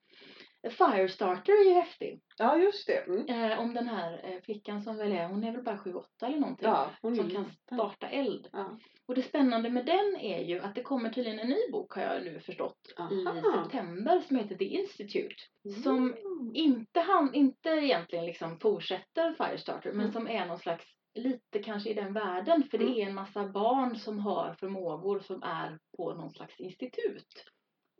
Firestarter 0.70 1.54
är 1.54 1.66
ju 1.66 1.74
häftig. 1.74 2.21
Ja, 2.42 2.58
just 2.58 2.88
det. 2.88 3.08
Mm. 3.08 3.52
Eh, 3.52 3.60
om 3.60 3.74
den 3.74 3.88
här 3.88 4.22
eh, 4.24 4.42
flickan 4.42 4.84
som 4.84 4.98
väl 4.98 5.12
är, 5.12 5.26
hon 5.28 5.44
är 5.44 5.52
väl 5.52 5.64
bara 5.64 5.78
7-8 5.78 6.04
eller 6.22 6.38
någonting. 6.40 6.68
Ja, 6.68 6.90
som 7.02 7.16
kan 7.18 7.28
liten. 7.28 7.46
starta 7.74 8.10
eld. 8.10 8.48
Ja. 8.52 8.78
Och 9.06 9.16
det 9.16 9.22
spännande 9.22 9.70
med 9.70 9.86
den 9.86 10.16
är 10.20 10.44
ju 10.44 10.60
att 10.60 10.76
det 10.76 10.82
kommer 10.84 11.10
tydligen 11.10 11.40
en 11.40 11.50
ny 11.50 11.72
bok 11.72 11.94
har 11.94 12.02
jag 12.02 12.24
nu 12.24 12.40
förstått 12.40 12.78
i 13.12 13.26
Aha. 13.28 13.64
september 13.64 14.20
som 14.28 14.38
heter 14.38 14.56
The 14.56 14.66
Institute. 14.66 15.36
Som 15.84 15.98
Mm. 16.14 16.52
inte, 16.54 17.00
han, 17.00 17.34
inte 17.34 17.70
egentligen 17.70 18.26
liksom 18.26 18.60
fortsätter 18.60 19.34
Firestarter 19.34 19.90
men 19.92 20.00
Mm. 20.00 20.12
som 20.14 20.28
är 20.28 20.46
någon 20.46 20.60
slags 20.60 20.86
lite 21.16 21.60
kanske 21.64 21.90
i 21.90 21.94
den 21.94 22.14
världen 22.14 22.64
för 22.72 22.78
det 22.78 22.84
Mm. 22.86 22.98
är 23.00 23.06
en 23.08 23.16
massa 23.16 23.48
barn 23.48 23.96
som 23.96 24.20
har 24.20 24.56
förmågor 24.60 25.20
som 25.20 25.44
är 25.44 25.80
på 25.98 26.14
någon 26.14 26.32
slags 26.32 26.60
institut. 26.60 27.46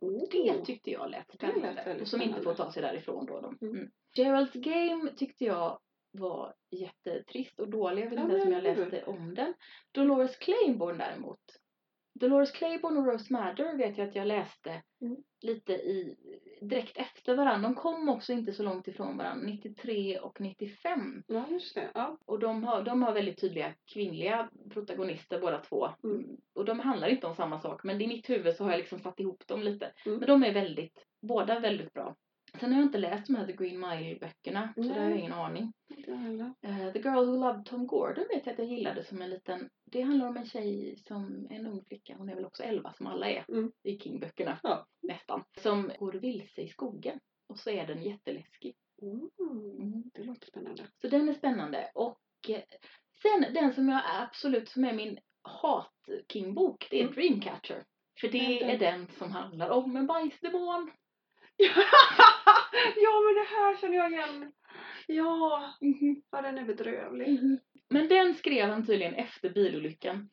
Oh. 0.02 0.28
Det 0.30 0.64
tyckte 0.64 0.90
jag 0.90 1.10
lät 1.10 1.32
spännande. 1.32 1.98
och 2.00 2.08
som 2.08 2.22
inte 2.22 2.42
får 2.42 2.54
ta 2.54 2.72
sig 2.72 2.82
därifrån 2.82 3.26
då. 3.26 3.40
De. 3.40 3.58
Mm. 3.60 3.76
Mm. 3.76 3.90
Gerald's 4.16 4.58
Game 4.60 5.10
tyckte 5.16 5.44
jag 5.44 5.78
var 6.10 6.54
jättetrist 6.70 7.60
och 7.60 7.70
dålig. 7.70 8.02
Jag 8.04 8.10
vet 8.10 8.18
inte 8.18 8.32
ens 8.32 8.46
om 8.46 8.52
jag 8.52 8.62
läste 8.62 9.04
om 9.04 9.34
den. 9.34 9.54
Dolores 9.92 10.36
Claiborne 10.36 11.04
däremot. 11.04 11.40
Dolores 12.14 12.50
Claiborne 12.50 13.00
och 13.00 13.06
Rose 13.06 13.32
Madder 13.32 13.76
vet 13.76 13.98
jag 13.98 14.08
att 14.08 14.14
jag 14.14 14.26
läste 14.26 14.82
Mm. 15.02 15.16
lite 15.40 15.72
i, 15.72 16.16
direkt 16.60 16.96
efter 16.96 17.36
varandra. 17.36 17.68
De 17.68 17.74
kom 17.74 18.08
också 18.08 18.32
inte 18.32 18.52
så 18.52 18.62
långt 18.62 18.88
ifrån 18.88 19.16
varandra. 19.16 19.46
93 19.46 20.18
och 20.18 20.40
95. 20.40 21.22
Ja, 21.26 21.44
just 21.50 21.74
det. 21.74 21.90
Ja. 21.94 22.18
Och 22.24 22.38
de 22.38 22.64
har, 22.64 22.82
de 22.82 23.02
har 23.02 23.12
väldigt 23.12 23.40
tydliga 23.40 23.74
kvinnliga 23.92 24.50
protagonister 24.70 25.40
båda 25.40 25.58
två. 25.58 25.88
Mm. 26.04 26.16
Mm. 26.16 26.36
Och 26.54 26.64
de 26.64 26.80
handlar 26.80 27.08
inte 27.08 27.26
om 27.26 27.34
samma 27.34 27.60
sak. 27.60 27.84
Men 27.84 28.00
i 28.00 28.06
mitt 28.06 28.30
huvud 28.30 28.56
så 28.56 28.64
har 28.64 28.70
jag 28.70 28.78
liksom 28.78 28.98
satt 28.98 29.20
ihop 29.20 29.46
dem 29.46 29.62
lite. 29.62 29.92
Mm. 30.06 30.18
Men 30.18 30.28
de 30.28 30.42
är 30.44 30.52
väldigt, 30.52 31.06
båda 31.22 31.60
väldigt 31.60 31.92
bra. 31.92 32.16
Sen 32.60 32.72
har 32.72 32.80
jag 32.80 32.86
inte 32.88 32.98
läst 32.98 33.26
de 33.26 33.34
här 33.34 33.46
The 33.46 33.52
Green 33.52 33.80
Mile-böckerna. 33.80 34.72
Så 34.76 34.80
där 34.82 35.00
har 35.00 35.10
jag 35.10 35.18
ingen 35.18 35.32
aning. 35.32 35.72
Inte 35.96 36.14
heller. 36.14 36.54
Eh, 36.62 36.92
The 36.92 36.98
Girl 36.98 37.26
Who 37.26 37.36
Loved 37.36 37.64
Tom 37.64 37.86
Gordon 37.86 38.24
vet 38.30 38.46
jag 38.46 38.52
att 38.52 38.58
jag 38.58 38.68
gillade 38.68 39.04
som 39.04 39.22
en 39.22 39.30
liten. 39.30 39.68
Det 39.84 40.02
handlar 40.02 40.28
om 40.28 40.36
en 40.36 40.46
tjej 40.46 40.96
som, 40.96 41.46
en 41.50 41.66
ung 41.66 41.84
flicka, 41.88 42.14
hon 42.18 42.28
är 42.28 42.34
väl 42.34 42.44
också 42.44 42.62
11 42.62 42.92
som 42.92 43.06
alla 43.06 43.30
är 43.30 43.44
Mm. 43.48 43.72
i 43.82 43.98
King-böckerna. 43.98 44.58
Ja. 44.62 44.86
Nästan. 45.02 45.44
Som 45.60 45.90
går 45.98 46.12
vilse 46.12 46.60
i 46.62 46.68
skogen. 46.68 47.20
Och 47.48 47.58
så 47.58 47.70
är 47.70 47.86
den 47.86 48.02
jätteläskig. 48.02 48.76
Mm. 49.02 49.30
Mm. 49.80 50.02
Det 50.14 50.22
låter 50.24 50.46
spännande. 50.46 50.86
Så 51.00 51.08
den 51.08 51.28
är 51.28 51.34
spännande. 51.34 51.90
Och 51.94 52.20
eh, 52.48 52.62
sen 53.22 53.54
den 53.54 53.74
som 53.74 53.88
jag 53.88 53.98
är 53.98 54.22
absolut, 54.22 54.68
som 54.68 54.84
är 54.84 54.92
min 54.92 55.18
hat-King-bok, 55.42 56.86
det 56.90 56.96
är 57.00 57.02
Mm. 57.02 57.14
Dreamcatcher. 57.14 57.84
För 58.20 58.28
det 58.28 58.62
är 58.62 58.78
den 58.78 59.06
som 59.18 59.30
handlar 59.32 59.70
om 59.70 59.96
en 59.96 60.06
bajsdemon. 60.06 60.90
Ja, 62.96 63.20
men 63.24 63.34
det 63.34 63.46
här 63.56 63.76
känner 63.80 63.96
jag 63.96 64.12
igen. 64.12 64.52
Ja, 65.06 65.62
Mhm. 65.80 66.22
ja 66.30 66.42
den 66.42 66.58
är 66.58 66.64
bedrövlig. 66.64 67.28
Mhm. 67.28 67.58
Men 67.90 68.08
den 68.08 68.34
skrev 68.34 68.68
han 68.70 68.86
tydligen 68.86 69.14
efter 69.14 69.50
bilolyckan. 69.50 70.30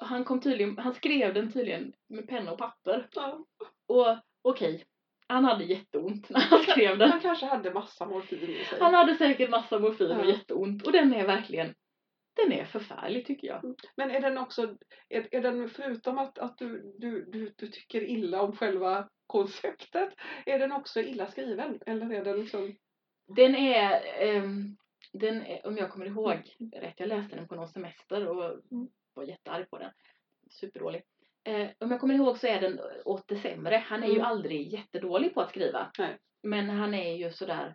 Och 0.00 0.06
Han, 0.06 0.24
kom 0.24 0.40
tydligen, 0.40 0.78
han 0.78 0.94
skrev 0.94 1.34
den 1.34 1.52
tydligen 1.52 1.92
med 2.08 2.28
penna 2.28 2.52
och 2.52 2.58
papper. 2.58 3.08
Ja. 3.14 3.44
Och 3.88 4.16
okej, 4.42 4.84
han 5.28 5.44
hade 5.44 5.64
jätteont 5.64 6.28
när 6.30 6.40
han 6.40 6.62
skrev 6.62 6.98
den. 6.98 7.10
Han 7.10 7.20
kanske 7.20 7.46
hade 7.46 7.74
massa 7.74 8.06
morfin 8.06 8.38
i 8.50 8.64
sig. 8.64 8.80
Han 8.80 8.94
hade 8.94 9.14
säkert 9.14 9.50
massa 9.50 9.78
morfin 9.78 10.10
och 10.10 10.24
Ja. 10.26 10.30
jätteont. 10.30 10.86
Och 10.86 10.92
den 10.92 11.14
är 11.14 11.26
verkligen, 11.26 11.74
den 12.34 12.52
är 12.52 12.64
förfärlig 12.64 13.26
tycker 13.26 13.46
jag. 13.48 13.74
Men 13.96 14.10
är 14.10 14.20
den 14.20 14.38
också, 14.38 14.76
är, 15.08 15.28
är 15.30 15.40
den 15.40 15.68
förutom 15.68 16.18
att, 16.18 16.38
att 16.38 16.58
du, 16.58 16.94
du, 16.98 17.24
du, 17.24 17.54
du 17.56 17.68
tycker 17.68 18.02
illa 18.02 18.42
om 18.42 18.56
själva 18.56 19.08
konceptet, 19.26 20.14
är 20.46 20.58
den 20.58 20.72
också 20.72 21.00
illa 21.00 21.26
skriven? 21.26 21.80
Eller 21.86 22.12
är 22.14 22.24
den 22.24 22.40
liksom... 22.40 22.76
Den 23.36 23.54
är, 23.54 24.02
ehm, 24.22 24.76
den 25.12 25.42
är, 25.46 25.66
om 25.66 25.76
jag 25.76 25.90
kommer 25.90 26.06
ihåg 26.06 26.56
rätt, 26.74 26.94
jag 27.00 27.08
läste 27.08 27.36
den 27.36 27.48
på 27.48 27.54
någon 27.54 27.68
semester 27.68 28.28
och 28.28 28.44
Mm. 28.72 28.88
var 29.14 29.24
jättearg 29.24 29.70
på 29.70 29.78
den. 29.78 29.90
Superdålig. 30.50 31.02
Eh, 31.44 31.68
om 31.78 31.90
jag 31.90 32.00
kommer 32.00 32.14
ihåg 32.14 32.38
så 32.38 32.46
är 32.46 32.60
den 32.60 32.80
åt 33.04 33.28
det 33.28 33.36
sämre. 33.36 33.76
Han 33.86 34.02
är 34.02 34.06
ju 34.06 34.14
Mm. 34.14 34.26
aldrig 34.26 34.72
jättedålig 34.72 35.34
på 35.34 35.40
att 35.40 35.48
skriva. 35.50 35.90
Nej. 35.98 36.18
Men 36.42 36.70
han 36.70 36.94
är 36.94 37.14
ju 37.16 37.30
sådär, 37.30 37.74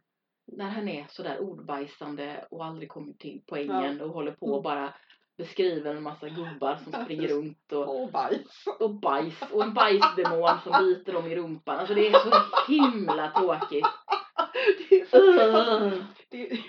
när 0.51 0.69
han 0.69 0.87
är 0.87 1.05
sådär 1.09 1.39
ordbajsande 1.41 2.45
och 2.51 2.65
aldrig 2.65 2.89
kommer 2.89 3.13
till 3.13 3.41
poängen 3.47 4.01
och 4.01 4.09
håller 4.09 4.31
på 4.31 4.45
och 4.45 4.51
Mm. 4.51 4.63
bara 4.63 4.93
beskriver 5.37 5.95
en 5.95 6.03
massa 6.03 6.29
gubbar 6.29 6.75
som 6.83 6.93
Ja, 6.93 7.03
springer 7.03 7.27
runt 7.27 7.71
och, 7.71 7.95
Åh, 7.95 8.11
bajs! 8.11 8.65
och 8.79 8.95
bajs 8.99 9.41
och 9.51 9.63
en 9.63 9.73
bajsdemon 9.73 10.49
som 10.63 10.85
biter 10.85 11.13
dem 11.13 11.27
i 11.31 11.35
rumpan. 11.35 11.79
Alltså 11.79 11.93
det 11.93 12.07
är 12.07 12.11
så 12.19 12.31
himla 12.71 13.31
tråkigt. 13.31 13.85
Det 14.89 14.95
är, 15.01 15.05
så, 15.05 15.17
det, 16.29 16.51
är, 16.51 16.59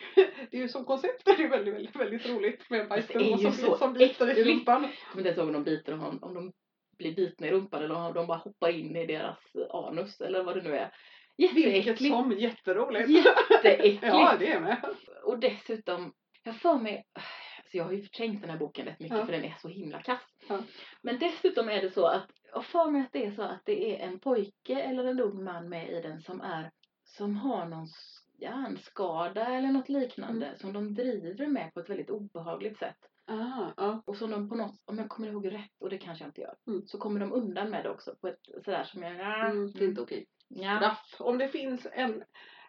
det 0.51 0.57
är 0.57 0.61
ju 0.61 0.68
som 0.68 0.85
koncept 0.85 1.28
är 1.28 1.37
det 1.37 1.49
väldigt, 1.49 1.74
väldigt, 1.74 1.97
väldigt 1.97 2.26
roligt 2.31 2.70
med 2.70 2.81
en 2.81 2.89
Det 2.89 2.95
är 2.95 2.99
bajsdemon 3.09 3.39
som, 3.39 3.53
så 3.53 3.76
som 3.76 3.93
biter 3.93 4.39
i 4.39 4.45
rumpan. 4.45 4.83
Jag 4.83 4.93
kommer 5.12 5.18
inte 5.20 5.28
ens 5.28 5.39
ihåg 5.39 5.47
om 5.47 5.53
de 5.53 5.64
biter 5.64 5.93
om, 5.95 6.18
om 6.22 6.35
de 6.35 6.53
blir 6.99 7.14
bitna 7.16 7.47
i 7.47 7.51
rumpan 7.51 7.83
eller 7.83 7.95
om 7.95 8.12
de 8.14 8.26
bara 8.26 8.39
hoppar 8.39 8.68
in 8.68 8.97
i 8.97 9.07
deras 9.07 9.39
anus 9.70 10.20
eller 10.20 10.43
vad 10.43 10.57
det 10.57 10.62
nu 10.62 10.76
är. 10.76 10.93
Vilket 11.49 11.99
som 11.99 12.32
jätteroligt. 12.32 13.09
Jätteäckligt. 13.09 14.03
Ja, 14.07 14.36
det 14.38 14.53
är 14.53 14.61
med. 14.61 14.76
Och 15.24 15.38
dessutom, 15.38 16.12
jag 16.43 16.57
för 16.57 16.74
mig, 16.78 17.05
alltså 17.59 17.76
jag 17.76 17.84
har 17.84 17.93
ju 17.93 18.03
förträngt 18.03 18.41
den 18.41 18.51
här 18.51 18.59
boken 18.59 18.86
rätt 18.86 19.01
mycket 19.01 19.18
Ja. 19.18 19.24
för 19.26 19.32
den 19.32 19.45
är 19.45 19.55
så 19.62 19.68
himla 19.68 20.03
kass. 20.03 20.22
Ja. 20.49 20.59
Men 21.03 21.18
dessutom 21.18 21.68
är 21.68 21.82
det 21.82 21.91
så 21.91 22.07
att, 22.07 22.26
jag 22.53 22.64
för 22.64 22.91
mig 22.91 23.01
att 23.03 23.12
det 23.12 23.26
är 23.26 23.30
så 23.32 23.43
att 23.43 23.62
det 23.64 23.95
är 24.03 24.07
en 24.09 24.18
pojke 24.20 24.80
eller 24.80 25.05
en 25.05 25.20
ung 25.20 25.45
man 25.45 25.68
med 25.68 25.91
i 25.91 26.01
den 26.01 26.20
som 26.20 26.41
är, 26.41 26.70
som 27.05 27.36
har 27.36 27.66
någon 27.66 27.86
hjärnskada 28.41 29.47
eller 29.47 29.68
något 29.68 29.88
liknande 29.88 30.47
Mm. 30.47 30.59
som 30.59 30.72
de 30.72 30.95
driver 30.95 31.47
med 31.47 31.74
på 31.74 31.80
ett 31.80 31.91
väldigt 31.91 32.11
obehagligt 32.11 32.78
sätt. 32.78 32.97
Ah, 33.26 33.70
ja. 33.76 34.03
Och 34.07 34.16
som 34.16 34.30
de 34.30 34.49
på 34.49 34.55
något, 34.55 34.74
om 34.84 34.99
jag 34.99 35.09
kommer 35.09 35.28
ihåg 35.28 35.53
rätt, 35.53 35.70
och 35.80 35.91
det 35.91 35.99
kanske 35.99 36.24
jag 36.24 36.28
inte 36.28 36.41
gör, 36.41 36.55
Mm. 36.66 36.86
så 36.86 36.99
kommer 36.99 37.20
de 37.20 37.32
undan 37.32 37.70
med 37.70 37.84
det 37.84 37.91
också 37.91 38.14
på 38.20 38.28
ett 38.28 38.64
sådär 38.64 38.84
som 38.84 39.03
jag, 39.03 39.14
ja, 39.16 39.47
Mm, 39.47 39.72
det 39.72 39.84
är 39.84 39.88
inte 39.88 40.01
okej. 40.01 40.26
Ja. 40.51 40.76
Straff. 40.76 41.16
Om 41.18 41.38
det 41.38 41.48
finns 41.48 41.86
en, 41.92 42.24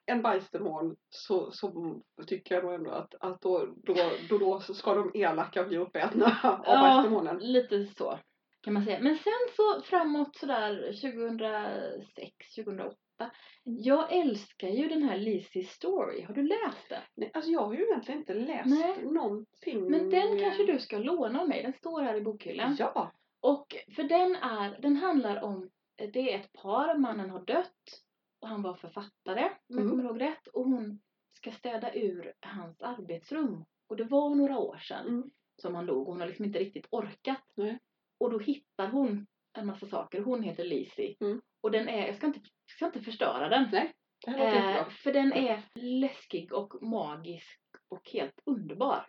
en 0.05 0.21
bajsdemon 0.21 0.95
så, 1.09 1.51
så 1.51 1.95
tycker 2.27 2.55
jag 2.55 2.63
nog 2.63 2.73
ändå 2.73 2.91
att, 2.91 3.15
att 3.19 3.41
då, 3.41 3.65
då, 3.83 3.95
då, 4.29 4.37
då 4.37 4.59
ska 4.59 4.93
de 4.93 5.11
elaka 5.13 5.63
bli 5.63 5.77
uppätna 5.77 6.25
av 6.43 6.59
Ja. 6.65 6.81
bajsdemonen. 6.81 7.37
lite 7.37 7.85
så 7.85 8.19
kan 8.61 8.73
man 8.73 8.85
säga. 8.85 8.99
Men 9.01 9.17
sen 9.17 9.55
så 9.55 9.81
framåt 9.81 10.35
sådär 10.35 10.91
2006, 11.01 12.55
2008 12.55 12.95
författa. 13.21 13.37
Jag 13.63 14.13
älskar 14.13 14.67
ju 14.67 14.87
den 14.87 15.03
här 15.03 15.17
Lizzie 15.17 15.63
Story. 15.63 16.23
Har 16.23 16.33
du 16.33 16.43
läst 16.43 16.89
den? 16.89 17.01
Nej, 17.15 17.31
alltså 17.33 17.51
jag 17.51 17.65
har 17.65 17.73
ju 17.73 17.83
egentligen 17.83 18.19
inte 18.19 18.33
läst 18.33 18.65
Nej. 18.65 19.05
någonting. 19.05 19.91
Men 19.91 20.09
den 20.09 20.39
kanske 20.39 20.65
du 20.65 20.79
ska 20.79 20.97
låna 20.97 21.41
av 21.41 21.47
mig. 21.49 21.63
Den 21.63 21.73
står 21.73 22.01
här 22.01 22.15
i 22.15 22.21
bokhyllan. 22.21 22.75
Ja. 22.79 23.11
Och 23.41 23.75
för 23.95 24.03
den 24.03 24.35
är, 24.35 24.81
den 24.81 24.95
handlar 24.95 25.43
om, 25.43 25.69
det 26.07 26.33
är 26.33 26.39
ett 26.39 26.53
par, 26.53 26.97
mannen 26.97 27.29
har 27.29 27.45
dött 27.45 28.01
och 28.41 28.47
han 28.47 28.61
var 28.61 28.73
författare 28.73 29.43
om 29.43 29.49
jag 29.67 29.79
Mm. 29.79 29.89
kommer 29.89 30.03
ihåg 30.03 30.21
rätt. 30.21 30.47
Och 30.47 30.63
hon 30.65 31.01
ska 31.37 31.51
städa 31.51 31.93
ur 31.93 32.33
hans 32.41 32.81
arbetsrum. 32.81 33.65
Och 33.89 33.95
det 33.97 34.03
var 34.03 34.35
några 34.35 34.57
år 34.59 34.77
sedan 34.77 35.07
Mm. 35.07 35.31
som 35.61 35.75
han 35.75 35.85
dog. 35.85 36.07
Hon 36.07 36.19
har 36.19 36.27
liksom 36.27 36.45
inte 36.45 36.59
riktigt 36.59 36.87
orkat. 36.91 37.43
Nej. 37.55 37.79
Och 38.19 38.31
då 38.31 38.39
hittar 38.39 38.87
hon 38.87 39.27
en 39.57 39.65
massa 39.67 39.85
saker. 39.87 40.21
Hon 40.21 40.43
heter 40.43 40.63
Lizzie. 40.65 41.15
Mm. 41.19 41.41
Och 41.61 41.71
den 41.71 41.89
är, 41.89 42.07
jag 42.07 42.15
ska 42.15 42.27
inte, 42.27 42.39
jag 42.39 42.75
ska 42.75 42.85
inte 42.85 43.01
förstöra 43.01 43.49
den. 43.49 43.69
Nej, 43.71 43.93
det 44.25 44.31
här 44.31 44.37
låter 44.37 44.79
Eh, 44.79 44.89
för 44.89 45.13
den 45.13 45.33
är 45.33 45.63
läskig 45.75 46.53
och 46.53 46.83
magisk 46.83 47.59
och 47.89 48.09
helt 48.09 48.41
underbar. 48.45 49.05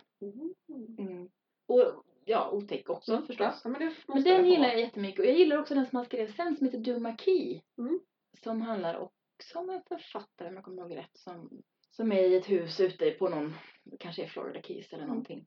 Mm. 0.98 1.30
Och 1.68 2.04
ja, 2.24 2.50
otäck 2.50 2.90
också 2.90 3.12
Mm, 3.12 3.26
förstås. 3.26 3.60
Ja, 3.64 3.70
men 3.70 3.80
det 3.80 3.94
Men 4.06 4.22
den 4.22 4.46
gillar 4.50 4.68
jag 4.68 4.80
jättemycket. 4.80 5.20
Och 5.20 5.26
jag 5.26 5.34
gillar 5.38 5.56
också 5.58 5.74
den 5.74 5.86
som 5.86 5.96
han 5.96 6.04
skrev 6.06 6.32
sen 6.32 6.56
som 6.56 6.66
heter 6.66 6.78
Duma 6.78 7.16
Key. 7.16 7.60
Mm. 7.78 8.00
Som 8.42 8.60
handlar 8.62 8.96
också 8.98 9.58
om 9.58 9.70
en 9.70 9.82
författare 9.82 10.48
om 10.48 10.54
jag 10.54 10.64
kommer 10.64 10.82
ihåg 10.82 10.96
rätt. 10.96 11.16
Som, 11.16 11.62
som 11.90 12.12
är 12.12 12.22
i 12.22 12.36
ett 12.36 12.50
hus 12.50 12.80
ute 12.80 13.10
på 13.10 13.28
någon, 13.28 13.54
kanske 13.98 14.22
är 14.22 14.26
Florida 14.28 14.62
Keys 14.62 14.92
eller 14.92 15.02
Mm. 15.02 15.08
någonting. 15.08 15.46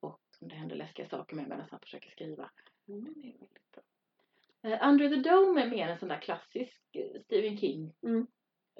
Och 0.00 0.20
som 0.38 0.48
det 0.48 0.54
händer 0.54 0.76
läskiga 0.76 1.08
saker 1.08 1.36
med 1.36 1.48
medan 1.48 1.66
han 1.70 1.80
försöker 1.80 2.10
skriva. 2.10 2.50
Mm. 2.88 3.04
Den 3.04 3.24
är 3.24 3.32
väldigt 3.38 3.72
bra. 3.72 3.82
Eh, 4.70 4.88
Under 4.88 5.08
the 5.08 5.16
Dome 5.30 5.62
är 5.62 5.70
mer 5.70 5.88
en 5.88 5.98
sån 5.98 6.08
där 6.08 6.20
klassisk 6.20 6.82
eh, 6.92 7.20
Stephen 7.24 7.58
King. 7.58 7.92
Mm. 8.02 8.26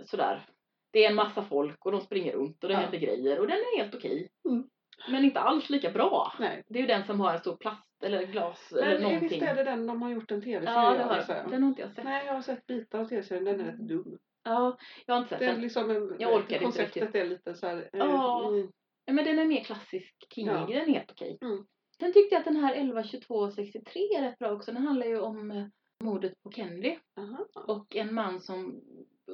Sådär. 0.04 0.46
Det 0.90 1.04
är 1.04 1.08
en 1.10 1.14
massa 1.16 1.44
folk 1.44 1.86
och 1.86 1.92
de 1.92 2.00
springer 2.00 2.32
runt 2.32 2.62
och 2.64 2.68
det 2.68 2.74
Ja. 2.74 2.80
händer 2.80 2.98
grejer 2.98 3.40
och 3.40 3.46
den 3.46 3.56
är 3.56 3.78
helt 3.82 3.94
okej. 3.94 4.28
Mm. 4.48 4.68
Men 5.10 5.24
inte 5.24 5.40
alls 5.40 5.70
lika 5.70 5.90
bra. 5.90 6.32
Nej. 6.40 6.62
Det 6.68 6.78
är 6.78 6.80
ju 6.80 6.86
den 6.86 7.04
som 7.06 7.20
har 7.20 7.32
en 7.32 7.38
stor 7.38 7.56
plast 7.56 8.02
eller 8.04 8.22
glas 8.26 8.72
eller 8.72 8.82
Men 8.86 8.96
eh, 8.96 9.02
någonting. 9.02 9.28
visst 9.28 9.42
är 9.42 9.54
det 9.54 9.64
den 9.64 9.86
de 9.86 10.02
har 10.02 10.10
gjort 10.10 10.30
en 10.30 10.42
tv-serie 10.42 10.74
Ja, 10.78 10.90
det 10.94 11.04
har 11.04 11.24
jag. 11.28 11.50
Den 11.50 11.62
har 11.62 11.68
inte 11.68 11.82
jag 11.82 11.92
sett. 11.92 12.04
Nej, 12.04 12.26
jag 12.26 12.34
har 12.34 12.42
sett 12.42 12.66
bitar 12.66 12.98
av 13.00 13.04
tv-serien. 13.04 13.44
Den 13.44 13.60
är 13.60 13.64
rätt 13.64 13.78
dum. 13.88 14.18
Ja, 14.42 14.78
jag 15.06 15.14
har 15.14 15.18
inte 15.18 15.28
sett 15.28 15.38
Det 15.38 15.44
är 15.46 15.52
den. 15.52 15.60
liksom 15.60 15.90
en, 15.90 16.16
Jag 16.18 16.34
orkar 16.34 16.52
inte 16.52 16.64
konceptet 16.64 16.96
riktigt. 17.02 17.14
är 17.14 17.24
lite 17.24 17.54
så 17.54 17.66
här. 17.66 17.76
eh, 17.76 17.98
Ja. 17.98 18.48
mm, 18.48 18.70
Ja, 19.04 19.12
Men 19.12 19.24
den 19.24 19.38
är 19.38 19.44
mer 19.44 19.64
klassisk 19.64 20.26
King. 20.34 20.46
Ja. 20.46 20.52
Den 20.52 20.70
är 20.70 20.86
helt 20.86 21.10
okej. 21.10 21.38
Mm. 21.42 21.66
Sen 22.00 22.12
tyckte 22.12 22.34
jag 22.34 22.38
att 22.40 22.44
den 22.44 22.56
här 22.56 22.74
112263 22.74 24.00
är 24.16 24.22
rätt 24.22 24.38
bra 24.38 24.52
också. 24.52 24.72
Den 24.72 24.86
handlar 24.86 25.06
ju 25.06 25.20
om 25.20 25.50
eh, 25.50 25.66
mordet 26.04 26.42
på 26.42 26.50
Kennedy. 26.50 26.98
aha. 27.18 27.46
Och 27.66 27.96
en 27.96 28.14
man 28.14 28.40
som 28.40 28.80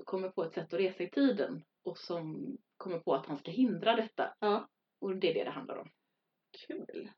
kommer 0.04 0.28
på 0.28 0.42
ett 0.44 0.54
sätt 0.54 0.74
att 0.74 0.80
resa 0.80 1.02
i 1.02 1.10
tiden. 1.10 1.62
Och 1.84 1.98
som 1.98 2.56
kommer 2.76 2.98
på 2.98 3.14
att 3.14 3.26
han 3.26 3.38
ska 3.38 3.50
hindra 3.50 3.96
detta. 3.96 4.34
Ja. 4.40 4.68
Och 5.04 5.16
det 5.16 5.30
är 5.30 5.34
det 5.34 5.44
det 5.44 5.50
handlar 5.50 5.76
om. 5.76 5.88
Kul. 6.66 7.10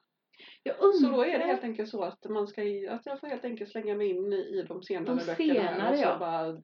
Jag 0.63 0.75
undrar... 0.79 1.11
Så 1.11 1.17
då 1.17 1.25
är 1.25 1.39
det 1.39 1.45
helt 1.45 1.65
enkelt 1.65 1.89
så 1.89 2.03
att 2.03 2.25
man 2.29 2.47
ska, 2.49 2.63
att 2.91 3.07
jag 3.07 3.21
får 3.21 3.27
helt 3.27 3.45
enkelt 3.45 3.71
slänga 3.71 3.95
mig 3.95 4.09
in 4.11 4.33
i 4.33 4.65
de 4.69 4.83
senare 4.83 5.05
De 5.05 5.17
böckerna 5.27 5.37
senare, 5.37 5.91
och 5.91 5.97
så 5.97 6.03
ja. 6.03 6.19
bara, 6.19 6.63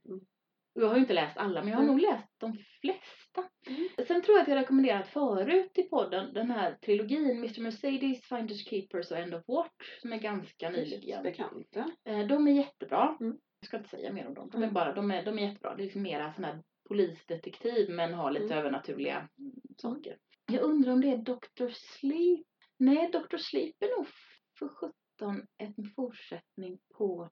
Jag 0.74 0.88
har 0.88 0.94
ju 0.94 1.00
inte 1.00 1.12
läst 1.14 1.36
alla 1.36 1.60
men 1.60 1.68
jag 1.68 1.76
har 1.76 1.82
Mm. 1.84 1.94
nog 1.96 2.02
läst 2.02 2.28
de 2.40 2.52
flesta. 2.80 3.50
Mm. 3.68 3.88
Sen 4.06 4.22
tror 4.22 4.36
jag 4.36 4.42
att 4.42 4.48
jag 4.48 4.56
rekommenderat 4.56 5.08
förut 5.08 5.78
i 5.78 5.82
podden 5.82 6.32
den 6.34 6.50
här 6.50 6.74
trilogin 6.74 7.30
Mr 7.36 7.60
Mercedes, 7.60 8.24
Finders 8.28 8.68
Keepers 8.68 9.10
och 9.10 9.16
End 9.18 9.34
of 9.34 9.42
Watch 9.48 10.00
som 10.00 10.12
är 10.12 10.18
ganska 10.18 10.70
nyligen. 10.70 11.22
bekanta. 11.22 11.90
Eh, 12.04 12.26
De 12.26 12.48
är 12.48 12.52
jättebra. 12.52 13.16
Mm. 13.20 13.36
Jag 13.60 13.66
ska 13.66 13.76
inte 13.76 13.88
säga 13.88 14.12
mer 14.12 14.26
om 14.28 14.34
dem. 14.34 14.48
De 14.52 14.56
är, 14.58 14.62
Mm. 14.62 14.74
bara, 14.74 14.92
de 14.94 15.10
är, 15.10 15.24
de 15.24 15.38
är 15.38 15.42
jättebra. 15.48 15.74
Det 15.74 15.82
är 15.82 15.84
liksom 15.84 16.02
mera 16.02 16.32
sån 16.32 16.44
här 16.44 16.62
polisdetektiv 16.88 17.90
men 17.90 18.14
har 18.14 18.30
lite 18.30 18.44
Mm. 18.44 18.58
övernaturliga 18.58 19.28
saker. 19.76 20.16
Jag 20.46 20.62
undrar 20.62 20.92
om 20.92 21.00
det 21.00 21.08
är 21.10 21.16
Dr. 21.16 21.68
Sleep. 21.72 22.46
Nej, 22.76 23.10
Dr. 23.12 23.36
Sleep 23.36 23.76
är 23.82 23.96
nog 23.98 24.06
för 24.58 24.68
17 24.68 25.46
en 25.58 25.74
fortsättning 25.96 26.78
på, 26.94 27.30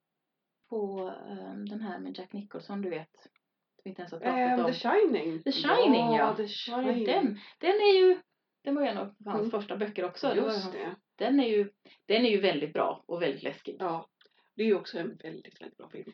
på 0.68 1.12
ehm, 1.28 1.68
den 1.68 1.80
här 1.80 1.98
med 1.98 2.18
Jack 2.18 2.32
Nicholson, 2.32 2.82
du 2.82 2.90
vet. 2.90 3.10
Som 3.20 3.82
vi 3.84 3.90
inte 3.90 4.02
ens 4.02 4.12
har 4.12 4.18
pratat 4.18 4.38
Ehm, 4.38 4.60
om. 4.60 4.72
The 4.72 4.78
Shining. 4.78 5.42
The 5.42 5.52
Shining, 5.52 6.12
ja. 6.14 6.34
The 6.36 6.42
Var 6.42 6.48
Shining. 6.48 7.04
den? 7.04 7.38
Den 7.58 7.70
är 7.74 7.98
ju, 7.98 8.20
den 8.64 8.74
var 8.74 8.82
ju 8.82 8.88
en 8.88 8.98
av 8.98 9.14
hans 9.24 9.38
Mm. 9.38 9.50
första 9.50 9.76
böcker 9.76 10.04
också. 10.04 10.28
Det 10.28 10.34
Just 10.36 10.62
hans, 10.62 10.72
det. 10.74 10.96
Den, 11.16 11.40
är 11.40 11.48
ju, 11.48 11.70
den 12.06 12.26
är 12.26 12.30
ju 12.30 12.40
väldigt 12.40 12.72
bra 12.72 13.04
och 13.06 13.22
väldigt 13.22 13.42
läskig. 13.42 13.76
Ja. 13.78 14.08
Det 14.54 14.62
är 14.62 14.66
ju 14.66 14.74
också 14.74 14.98
en 14.98 15.16
väldigt, 15.16 15.60
väldigt 15.60 15.76
bra 15.78 15.88
film. 15.90 16.12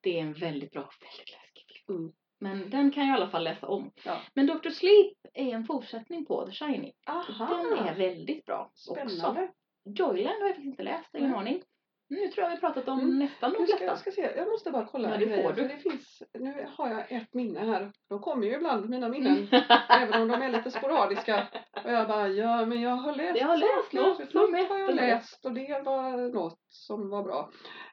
Det 0.00 0.18
är 0.18 0.22
en 0.22 0.32
väldigt 0.34 0.72
bra 0.72 0.90
väldigt 1.00 1.32
läskig 1.32 1.82
film. 1.86 1.98
Mm. 1.98 2.12
Men 2.40 2.70
den 2.70 2.90
kan 2.90 3.06
jag 3.06 3.18
i 3.18 3.20
alla 3.22 3.30
fall 3.30 3.44
läsa 3.44 3.66
om. 3.66 3.90
Ja. 4.04 4.16
Men 4.34 4.46
Dr. 4.46 4.70
Sleep 4.70 5.12
är 5.34 5.54
en 5.54 5.64
fortsättning 5.64 6.26
på 6.26 6.46
The 6.46 6.52
Shining. 6.52 6.92
Aha. 7.06 7.46
Den 7.76 7.86
är 7.86 7.94
väldigt 7.94 8.44
bra 8.44 8.70
också. 8.70 8.92
Spännande. 8.94 9.48
Joyland 9.84 10.36
har 10.40 10.46
jag 10.46 10.48
faktiskt 10.56 10.66
inte 10.66 10.82
läst, 10.82 11.14
ingen 11.14 11.30
Nej. 11.30 11.38
aning. 11.40 11.62
Nu 12.08 12.28
tror 12.28 12.44
jag 12.44 12.50
vi 12.54 12.60
pratat 12.60 12.88
om 12.88 13.00
Mm. 13.00 13.18
nästan 13.18 13.52
de 13.52 13.66
flesta. 13.66 13.84
jag 13.84 13.98
ska 13.98 14.10
se, 14.10 14.32
jag 14.36 14.48
måste 14.48 14.70
bara 14.70 14.84
kolla 14.86 15.10
Ja, 15.10 15.16
det 15.16 15.42
får 15.42 15.52
För 15.54 15.62
du. 15.62 15.68
det 15.68 15.76
finns, 15.78 16.22
nu 16.38 16.66
har 16.76 16.88
jag 16.90 17.12
ett 17.12 17.34
minne 17.34 17.60
här. 17.60 17.92
De 18.08 18.20
kommer 18.20 18.46
ju 18.46 18.54
ibland, 18.54 18.88
mina 18.90 19.08
minnen. 19.08 19.48
Även 19.88 20.22
om 20.22 20.28
de 20.28 20.42
är 20.42 20.48
lite 20.52 20.70
sporadiska. 20.70 21.48
Och 21.84 21.92
jag 21.92 22.08
bara, 22.08 22.28
ja 22.28 22.66
men 22.66 22.80
jag 22.80 22.90
har 22.96 23.14
läst 23.14 23.40
Jag 23.40 23.46
har 23.46 23.56
läst 23.56 23.92
något 23.92 24.30
som 24.30 24.40
Något 24.40 24.68
har 24.68 24.78
jag 24.78 24.86
något. 24.88 24.96
läst 24.96 25.44
och 25.44 25.52
det 25.52 25.82
var 25.84 26.32
något 26.34 26.58
som 26.68 27.08
var 27.10 27.22
bra. 27.22 27.50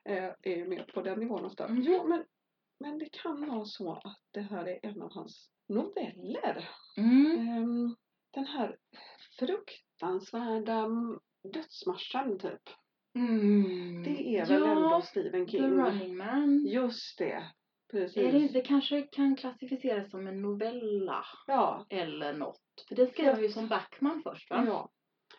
Eh, 0.10 0.24
är 0.24 0.56
ju 0.58 0.68
mer 0.68 0.86
på 0.94 1.02
den 1.02 1.20
nivån 1.20 1.46
ofta. 1.46 1.68
Mhm. 1.68 1.82
Jo 1.82 2.08
men, 2.08 2.24
men 2.84 2.98
det 2.98 3.10
kan 3.12 3.48
vara 3.50 3.66
så 3.66 3.94
att 3.94 4.20
det 4.34 4.42
här 4.42 4.66
är 4.68 4.80
en 4.90 5.02
av 5.02 5.12
hans 5.14 5.50
noveller. 5.70 6.70
Mm. 6.98 7.40
Ehm, 7.50 7.96
den 8.34 8.46
här 8.46 8.78
fruktansvärda 9.40 10.88
dödsmarschen 11.54 12.40
typ. 12.40 12.62
Mm. 13.16 14.04
Det 14.04 14.38
är 14.38 14.46
väl 14.46 14.62
ja, 14.62 14.72
ändå 14.72 15.02
Stephen 15.02 15.46
The 15.46 15.52
King. 15.52 15.62
Running 15.62 16.18
Man. 16.18 16.66
Just 16.68 17.18
det. 17.18 17.44
Precis. 17.92 18.18
Är 18.18 18.32
det, 18.32 18.48
det 18.48 18.62
kanske 18.62 19.02
kan 19.02 19.36
klassificeras 19.36 20.12
som 20.12 20.28
en 20.28 20.42
novella 20.42 21.26
Ja, 21.48 21.86
eller 21.90 22.34
något. 22.34 22.60
För 22.88 22.96
det 22.96 23.08
skrev 23.14 23.34
han 23.34 23.42
ju 23.44 23.50
som 23.50 23.68
Backman 23.68 24.22
först 24.24 24.50
va? 24.50 24.64
ja. 24.68 24.90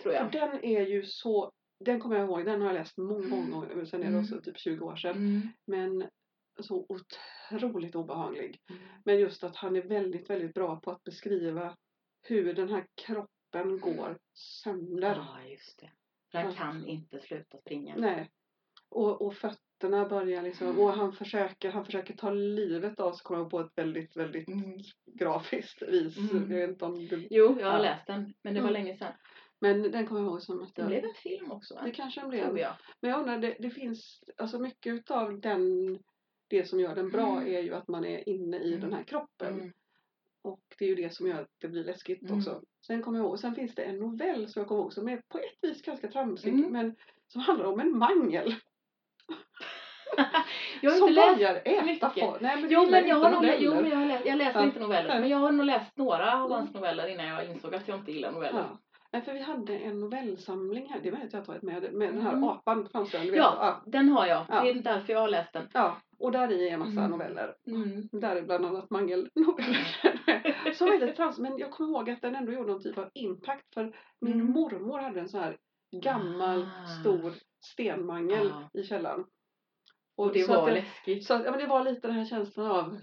Tror 0.02 0.12
För 0.12 0.18
jag. 0.20 0.32
den 0.32 0.64
är 0.64 0.86
ju 0.86 1.02
så, 1.06 1.52
den 1.84 2.00
kommer 2.00 2.16
jag 2.16 2.24
ihåg, 2.24 2.44
den 2.44 2.60
har 2.60 2.68
jag 2.68 2.74
läst 2.74 2.98
många, 2.98 3.28
många 3.28 3.66
gånger. 3.66 3.84
Sen 3.84 4.00
är 4.00 4.04
det 4.04 4.10
Mm. 4.10 4.20
också 4.24 4.40
typ 4.40 4.58
20 4.58 4.84
år 4.84 4.96
sedan. 4.96 5.16
Mm. 5.16 5.48
Men 5.66 6.08
så 6.62 6.86
otroligt 6.88 7.94
obehaglig. 7.94 8.60
Mm. 8.70 8.82
Men 9.04 9.18
just 9.20 9.44
att 9.44 9.56
han 9.56 9.76
är 9.76 9.82
väldigt, 9.82 10.30
väldigt 10.30 10.54
bra 10.54 10.80
på 10.80 10.90
att 10.90 11.02
beskriva 11.04 11.76
hur 12.22 12.54
den 12.54 12.68
här 12.68 12.86
kroppen 12.94 13.80
går 13.80 14.18
sönder. 14.34 15.14
Ja, 15.16 15.48
just 15.48 15.78
det. 15.80 15.90
För 16.32 16.38
han 16.38 16.54
kan 16.54 16.86
inte 16.86 17.20
sluta 17.20 17.58
springa. 17.58 17.94
Nej. 17.96 18.30
Och, 18.88 19.22
och 19.22 19.34
fötterna 19.34 20.08
börjar 20.08 20.42
liksom, 20.42 20.78
och 20.78 20.92
han 20.92 21.12
försöker, 21.12 21.70
han 21.70 21.84
försöker 21.84 22.14
ta 22.16 22.30
livet 22.30 23.00
av 23.00 23.12
sig, 23.12 23.22
kommer 23.24 23.40
jag 23.40 23.50
på 23.50 23.60
ett 23.60 23.72
väldigt, 23.78 24.16
väldigt 24.16 24.48
Mm. 24.48 24.78
grafiskt 25.06 25.82
vis. 25.82 26.16
Mm. 26.18 26.50
Jag 26.52 26.58
vet 26.60 26.70
inte 26.70 26.84
om 26.84 27.06
du, 27.06 27.26
Jo, 27.30 27.56
jag 27.60 27.66
har 27.66 27.76
Ja. 27.76 27.82
läst 27.82 28.06
den. 28.06 28.34
Men 28.42 28.54
det 28.54 28.60
var 28.60 28.68
Mm. 28.68 28.82
länge 28.84 28.96
sedan. 28.98 29.12
men 29.58 29.82
den 29.82 30.06
kommer 30.06 30.20
jag 30.20 30.28
ihåg 30.28 30.42
som 30.42 30.62
att 30.62 30.74
Det 30.74 30.84
blev 30.84 31.04
en 31.04 31.14
film 31.14 31.52
också 31.52 31.74
va? 31.74 31.82
det 31.84 31.90
kanske 31.90 32.20
den 32.20 32.30
blev. 32.30 32.44
Tror 32.46 32.58
jag. 32.58 32.72
Men 33.00 33.10
jag 33.10 33.20
undrar, 33.20 33.38
det, 33.38 33.56
det 33.60 33.70
finns, 33.70 34.24
alltså 34.36 34.58
mycket 34.58 34.92
utav 34.94 35.40
den, 35.40 35.98
det 36.58 36.68
som 36.68 36.80
gör 36.80 36.94
den 36.94 37.10
bra 37.10 37.36
Mm. 37.36 37.54
är 37.54 37.60
ju 37.60 37.74
att 37.74 37.88
man 37.88 38.04
är 38.04 38.28
inne 38.28 38.56
i 38.58 38.68
Mm. 38.68 38.80
den 38.80 38.92
här 38.92 39.02
kroppen. 39.04 39.54
Mm. 39.54 39.72
Och 40.44 40.60
det 40.78 40.84
är 40.84 40.88
ju 40.88 40.94
det 40.94 41.14
som 41.14 41.26
gör 41.28 41.40
att 41.42 41.48
det 41.60 41.68
blir 41.68 41.84
läskigt 41.84 42.22
Mm. 42.22 42.38
också. 42.38 42.62
Sen 42.86 43.02
kommer 43.02 43.18
jag 43.18 43.26
ihåg, 43.26 43.38
sen 43.38 43.54
finns 43.54 43.74
det 43.74 43.82
en 43.82 43.98
novell 43.98 44.48
som 44.48 44.60
jag 44.60 44.68
kommer 44.68 44.80
ihåg 44.80 44.92
som 44.92 45.08
är 45.08 45.22
på 45.28 45.38
ett 45.38 45.58
vis 45.62 45.82
ganska 45.82 46.08
tramsig 46.08 46.54
Mm. 46.54 46.72
men 46.72 46.96
som 47.28 47.40
handlar 47.40 47.66
om 47.66 47.80
en 47.80 47.98
mangel. 47.98 48.54
jag 50.80 50.90
har 50.90 50.98
som 50.98 51.08
inte 51.08 51.20
läst 51.20 51.36
börjar 51.38 51.54
äta 51.64 51.84
mycket. 51.84 52.12
folk. 52.24 52.40
Nej 52.40 52.60
men 52.60 52.70
Jo 52.70 52.86
men 52.90 53.08
jag 53.08 53.16
har 53.16 53.42
lä- 53.42 53.56
jo, 53.60 53.70
noveller. 53.70 53.82
men 53.82 53.90
jag, 53.90 53.98
har 53.98 54.06
läst, 54.06 54.26
jag 54.26 54.38
läser 54.38 54.60
Ja. 54.60 54.64
inte 54.66 54.80
noveller. 54.80 55.20
Men 55.20 55.28
jag 55.28 55.38
har 55.38 55.52
nog 55.52 55.66
läst 55.66 55.96
några 55.96 56.32
av 56.34 56.46
Mm. 56.46 56.50
hans 56.58 56.74
noveller 56.74 57.06
innan 57.08 57.26
jag 57.26 57.46
insåg 57.50 57.74
att 57.74 57.88
jag 57.88 57.98
inte 57.98 58.12
gillar 58.12 58.32
noveller. 58.32 58.58
Ja. 58.70 58.78
Nej, 59.12 59.22
för 59.22 59.32
vi 59.32 59.40
hade 59.40 59.78
en 59.78 60.00
novellsamling 60.00 60.88
här, 60.90 61.00
det 61.02 61.10
vet 61.10 61.18
jag 61.20 61.26
att 61.26 61.32
jag 61.32 61.40
har 61.40 61.44
tagit 61.46 61.62
med, 61.62 61.92
med 61.92 62.08
den 62.08 62.22
här 62.22 62.32
Mm. 62.32 62.44
apan 62.44 62.82
vet. 62.92 63.12
Ja, 63.14 63.32
Ja. 63.36 63.82
den 63.86 64.08
har 64.08 64.26
jag. 64.26 64.44
Ja. 64.48 64.60
Det 64.62 64.70
är 64.70 64.74
därför 64.74 65.12
jag 65.12 65.20
har 65.20 65.28
läst 65.28 65.52
den. 65.52 65.68
ja. 65.72 65.96
Och 66.24 66.32
där 66.32 66.52
i 66.52 66.68
är 66.68 66.72
en 66.72 66.78
massa 66.78 66.98
Mm. 67.00 67.10
noveller. 67.10 67.56
Mm. 67.66 68.08
Där 68.12 68.36
är 68.36 68.42
bland 68.42 68.66
annat 68.66 68.90
mangelnoveller. 68.90 69.86
som 70.74 70.88
är 70.88 71.00
lite 71.00 71.12
trams, 71.12 71.38
men 71.38 71.58
jag 71.58 71.70
kommer 71.70 71.90
ihåg 71.90 72.10
att 72.10 72.22
den 72.22 72.34
ändå 72.34 72.52
gjorde 72.52 72.72
någon 72.72 72.82
typ 72.82 72.98
av 72.98 73.10
impact 73.14 73.74
för 73.74 73.96
min 74.20 74.32
Mm. 74.40 74.52
mormor 74.52 74.98
hade 74.98 75.20
en 75.20 75.28
så 75.28 75.38
här 75.38 75.56
gammal 76.02 76.62
Ah. 76.62 76.86
stor 77.00 77.32
stenmangel 77.64 78.52
Ja. 78.72 78.80
i 78.80 78.84
källaren. 78.84 79.24
Och 80.16 80.32
det 80.32 80.42
så 80.42 80.52
att 80.52 80.58
var 80.58 80.68
jag- 80.68 80.74
läskigt. 80.74 81.26
Så 81.26 81.34
att, 81.34 81.44
ja, 81.44 81.50
men 81.50 81.60
det 81.60 81.66
var 81.66 81.84
lite 81.84 82.06
den 82.08 82.16
här 82.16 82.24
känslan 82.24 82.66
av 82.70 82.98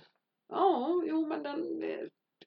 ja, 0.50 1.04
jo 1.06 1.28
men 1.28 1.44
den, 1.44 1.84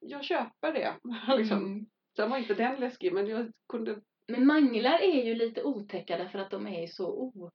jag 0.01 0.25
köper 0.25 0.73
det. 0.73 0.95
liksom. 1.39 1.59
Mm. 1.59 1.87
Sen 2.17 2.31
var 2.31 2.39
inte 2.39 2.55
den 2.55 2.81
läskig 2.81 3.13
men 3.13 3.27
jag 3.27 3.53
kunde, 3.69 4.01
Men 4.29 4.47
manglar 4.47 4.99
är 4.99 5.25
ju 5.25 5.35
lite 5.35 5.63
otäcka 5.63 6.19
därför 6.19 6.39
att 6.39 6.51
de 6.51 6.67
är 6.67 6.87
så 6.87 7.07
o- 7.09 7.51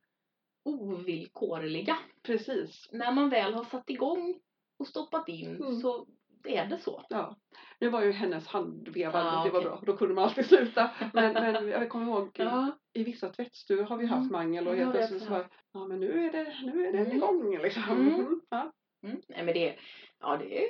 ovillkorliga. 0.66 1.98
precis. 2.24 2.90
När 2.92 3.12
man 3.12 3.30
väl 3.30 3.54
har 3.54 3.64
satt 3.64 3.90
igång 3.90 4.40
och 4.80 4.88
stoppat 4.88 5.30
in 5.30 5.56
Mm. 5.56 5.80
så 5.80 6.08
är 6.44 6.66
det 6.66 6.78
så. 6.78 7.06
Ja. 7.10 7.36
Nu 7.80 7.90
var 7.90 8.02
ju 8.04 8.12
hennes 8.12 8.48
handvevar, 8.48 9.20
Ja, 9.26 9.44
det 9.46 9.50
var 9.50 9.60
okej. 9.60 9.70
bra, 9.70 9.82
då 9.86 9.98
kunde 9.98 10.14
man 10.16 10.24
alltid 10.24 10.46
sluta. 10.46 10.92
Men, 11.14 11.34
men 11.34 11.68
jag 11.68 11.90
kommer 11.90 12.06
ihåg, 12.06 12.30
Ja, 12.38 12.72
i 12.94 13.04
vissa 13.04 13.30
tvättstugor 13.30 13.84
har 13.84 13.98
vi 13.98 14.06
haft 14.06 14.20
Mm. 14.22 14.32
mangel 14.32 14.68
och 14.68 14.76
helt 14.76 14.92
plötsligt 14.92 15.24
så 15.24 15.30
bara, 15.30 15.46
ja 15.74 15.88
men 15.88 16.00
nu 16.00 16.26
är 16.26 16.32
det, 16.32 16.56
nu 16.64 16.88
är 16.88 16.92
det 16.92 16.98
Mm. 17.00 17.18
igång 17.18 17.58
liksom. 17.58 17.84
Mm. 17.84 18.14
Mm. 18.14 18.42
Ja. 18.50 18.72
mm. 19.04 19.22
Nej 19.28 19.44
men 19.46 19.54
det, 19.54 19.76
ja 20.20 20.38
det 20.38 20.64
är 20.64 20.70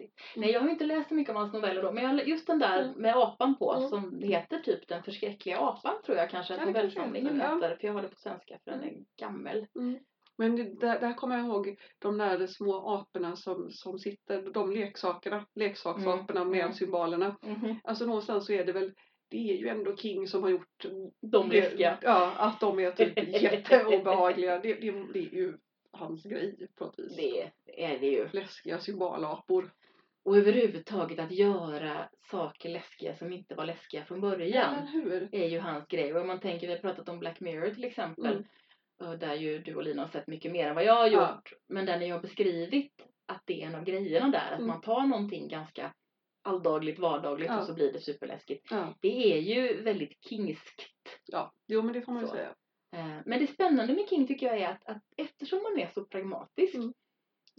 häftigt. 0.00 0.20
Mm. 0.36 0.40
Nej 0.46 0.50
jag 0.54 0.60
har 0.60 0.68
inte 0.68 0.84
läst 0.84 1.08
så 1.08 1.14
mycket 1.14 1.34
av 1.34 1.40
hans 1.40 1.52
noveller 1.52 1.82
då 1.82 1.92
men 1.92 2.04
jag, 2.04 2.28
just 2.28 2.46
den 2.46 2.58
där 2.58 2.82
Mm. 2.82 3.00
med 3.02 3.16
apan 3.16 3.56
på 3.58 3.72
Mm. 3.74 3.88
som 3.88 4.22
heter 4.22 4.58
typ 4.58 4.88
Den 4.88 5.02
förskräckliga 5.02 5.58
apan 5.58 5.94
tror 6.04 6.18
jag 6.18 6.30
kanske 6.30 6.54
Ja, 6.54 6.58
att 6.58 6.64
kanske 6.64 6.80
novellsamlingen 6.82 7.34
heter, 7.40 7.70
ja. 7.70 7.76
för 7.80 7.86
jag 7.86 7.92
har 7.92 8.02
det 8.02 8.08
på 8.08 8.16
svenska 8.18 8.58
för 8.64 8.70
den 8.70 8.84
är 8.84 8.94
gammal. 9.20 9.66
Mm. 9.76 9.98
Men 10.36 10.56
det, 10.56 10.80
där, 10.80 11.00
där 11.00 11.12
kommer 11.14 11.36
jag 11.38 11.46
ihåg 11.46 11.76
de 11.98 12.18
där 12.18 12.46
små 12.46 12.88
aporna 12.94 13.36
som, 13.36 13.70
som 13.70 13.98
sitter, 13.98 14.50
de 14.52 14.72
leksakerna, 14.72 15.46
leksaksaporna 15.54 16.40
Mm, 16.40 16.50
med 16.52 16.60
mm. 16.60 16.72
symbolerna. 16.72 17.36
Alltså 17.84 18.06
någonstans 18.06 18.46
så 18.46 18.52
är 18.52 18.64
det 18.64 18.72
väl, 18.72 18.92
det 19.30 19.50
är 19.50 19.56
ju 19.56 19.68
ändå 19.68 19.96
King 19.96 20.26
som 20.26 20.42
har 20.42 20.50
gjort 20.50 20.86
De 21.20 21.50
läskiga. 21.50 21.98
Ja, 22.02 22.32
att 22.36 22.60
de 22.60 22.78
är 22.78 22.90
typ 22.90 23.18
jätteobehagliga. 23.42 24.58
Det, 24.58 24.74
det, 24.74 24.90
det 25.12 25.18
är 25.18 25.34
ju 25.34 25.54
hans 25.92 26.22
grej 26.22 26.68
på 26.78 26.84
ett 26.84 26.98
vis. 26.98 27.16
Det 27.16 27.84
är 27.84 27.98
det 27.98 28.06
ju. 28.06 28.28
Läskiga 28.32 28.78
symbolapor. 28.78 29.72
Och 30.30 30.36
överhuvudtaget 30.36 31.18
att 31.18 31.30
göra 31.32 32.08
saker 32.30 32.68
läskiga 32.68 33.14
som 33.14 33.32
inte 33.32 33.54
var 33.54 33.64
läskiga 33.66 34.04
från 34.04 34.20
början. 34.20 34.74
Är 35.32 35.46
ju 35.48 35.58
hans 35.60 35.86
grej. 35.88 36.14
Och 36.14 36.20
om 36.20 36.26
man 36.26 36.40
tänker, 36.40 36.66
vi 36.66 36.72
har 36.72 36.80
pratat 36.80 37.08
om 37.08 37.18
Black 37.18 37.40
Mirror 37.40 37.70
till 37.70 37.84
exempel. 37.84 38.44
Mm. 39.00 39.18
Där 39.18 39.34
ju 39.34 39.58
du 39.58 39.74
och 39.74 39.82
Lina 39.82 40.02
har 40.02 40.08
sett 40.08 40.26
mycket 40.26 40.52
mer 40.52 40.66
än 40.68 40.74
vad 40.74 40.84
jag 40.84 40.94
har 40.94 41.06
gjort. 41.06 41.20
Ja. 41.20 41.42
Men 41.68 41.86
där 41.86 41.98
ni 41.98 42.08
har 42.08 42.20
beskrivit 42.20 42.92
att 43.26 43.42
det 43.44 43.62
är 43.62 43.66
en 43.66 43.74
av 43.74 43.84
grejerna 43.84 44.28
där. 44.28 44.50
Att 44.52 44.58
Mm. 44.58 44.66
man 44.66 44.80
tar 44.80 45.06
någonting 45.06 45.48
ganska 45.48 45.94
alldagligt, 46.42 46.98
vardagligt 46.98 47.48
Ja. 47.50 47.58
och 47.60 47.64
så 47.66 47.74
blir 47.74 47.92
det 47.92 48.00
superläskigt. 48.00 48.66
Ja, 48.70 48.94
Det 49.00 49.32
är 49.34 49.40
ju 49.40 49.82
väldigt 49.82 50.24
kingskt. 50.24 50.82
ja. 51.26 51.52
jo 51.68 51.82
men 51.82 51.92
det 51.92 52.02
får 52.02 52.12
man 52.12 52.22
ju 52.22 52.28
Så. 52.28 52.34
säga. 52.34 52.54
Eh, 52.96 53.16
Men 53.26 53.38
det 53.40 53.46
spännande 53.46 53.94
med 53.94 54.08
King 54.08 54.26
tycker 54.26 54.46
jag 54.46 54.58
är 54.60 54.68
att, 54.68 54.86
att 54.88 55.02
eftersom 55.16 55.62
man 55.62 55.78
är 55.78 55.86
så 55.94 56.04
pragmatisk 56.04 56.74
Mm. 56.74 56.92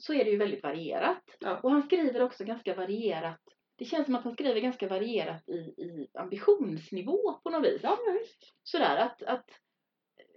Så 0.01 0.13
är 0.13 0.25
det 0.25 0.31
ju 0.31 0.37
väldigt 0.37 0.63
varierat. 0.63 1.23
Ja. 1.39 1.59
Och 1.63 1.71
han 1.71 1.83
skriver 1.83 2.21
också 2.21 2.43
ganska 2.43 2.75
varierat. 2.75 3.39
Det 3.77 3.85
känns 3.85 4.05
som 4.05 4.15
att 4.15 4.23
han 4.23 4.33
skriver 4.33 4.59
ganska 4.61 4.87
varierat 4.87 5.49
i, 5.49 5.53
i 5.57 6.07
ambitionsnivå 6.13 7.33
på 7.43 7.49
något 7.49 7.65
vis. 7.65 7.79
Ja 7.83 7.97
visst. 8.19 8.53
Sådär 8.63 8.97
att, 8.97 9.23
att 9.23 9.45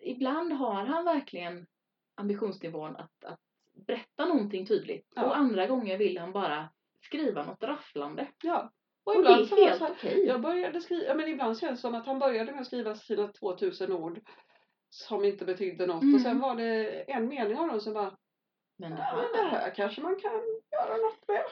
ibland 0.02 0.52
har 0.52 0.84
han 0.84 1.04
verkligen 1.04 1.66
ambitionsnivån 2.14 2.96
att, 2.96 3.24
att 3.24 3.40
berätta 3.86 4.24
någonting 4.24 4.66
tydligt. 4.66 5.12
Ja. 5.14 5.24
Och 5.24 5.36
andra 5.36 5.66
gånger 5.66 5.98
vill 5.98 6.18
han 6.18 6.32
bara 6.32 6.68
skriva 7.02 7.44
något 7.44 7.62
rafflande. 7.62 8.28
Ja. 8.42 8.72
Och, 9.04 9.16
Och 9.16 9.22
det 9.22 9.30
ibland 9.30 9.52
är 9.52 9.68
helt 9.70 9.82
okej. 9.82 10.24
Jag 10.26 10.40
började 10.40 10.80
skriva, 10.80 11.04
ja, 11.04 11.14
men 11.14 11.28
ibland 11.28 11.58
känns 11.58 11.78
det 11.78 11.82
som 11.82 11.94
att 11.94 12.06
han 12.06 12.18
började 12.18 12.52
med 12.52 12.60
att 12.60 12.66
skriva 12.66 12.94
sina 12.94 13.28
2000 13.28 13.92
ord 13.92 14.20
som 14.90 15.24
inte 15.24 15.44
betydde 15.44 15.86
något 15.86 16.02
Mm. 16.02 16.14
och 16.14 16.20
sen 16.20 16.40
var 16.40 16.54
det 16.54 17.02
en 17.12 17.28
mening 17.28 17.58
av 17.58 17.68
dem 17.68 17.80
som 17.80 17.94
bara, 17.94 18.16
Men 18.78 18.90
det 18.90 18.96
men 18.96 19.32
det 19.32 19.48
här... 19.50 19.60
här 19.60 19.74
kanske 19.74 20.00
man 20.00 20.16
kan 20.16 20.32
göra 20.72 20.96
något 20.96 21.28
med. 21.28 21.44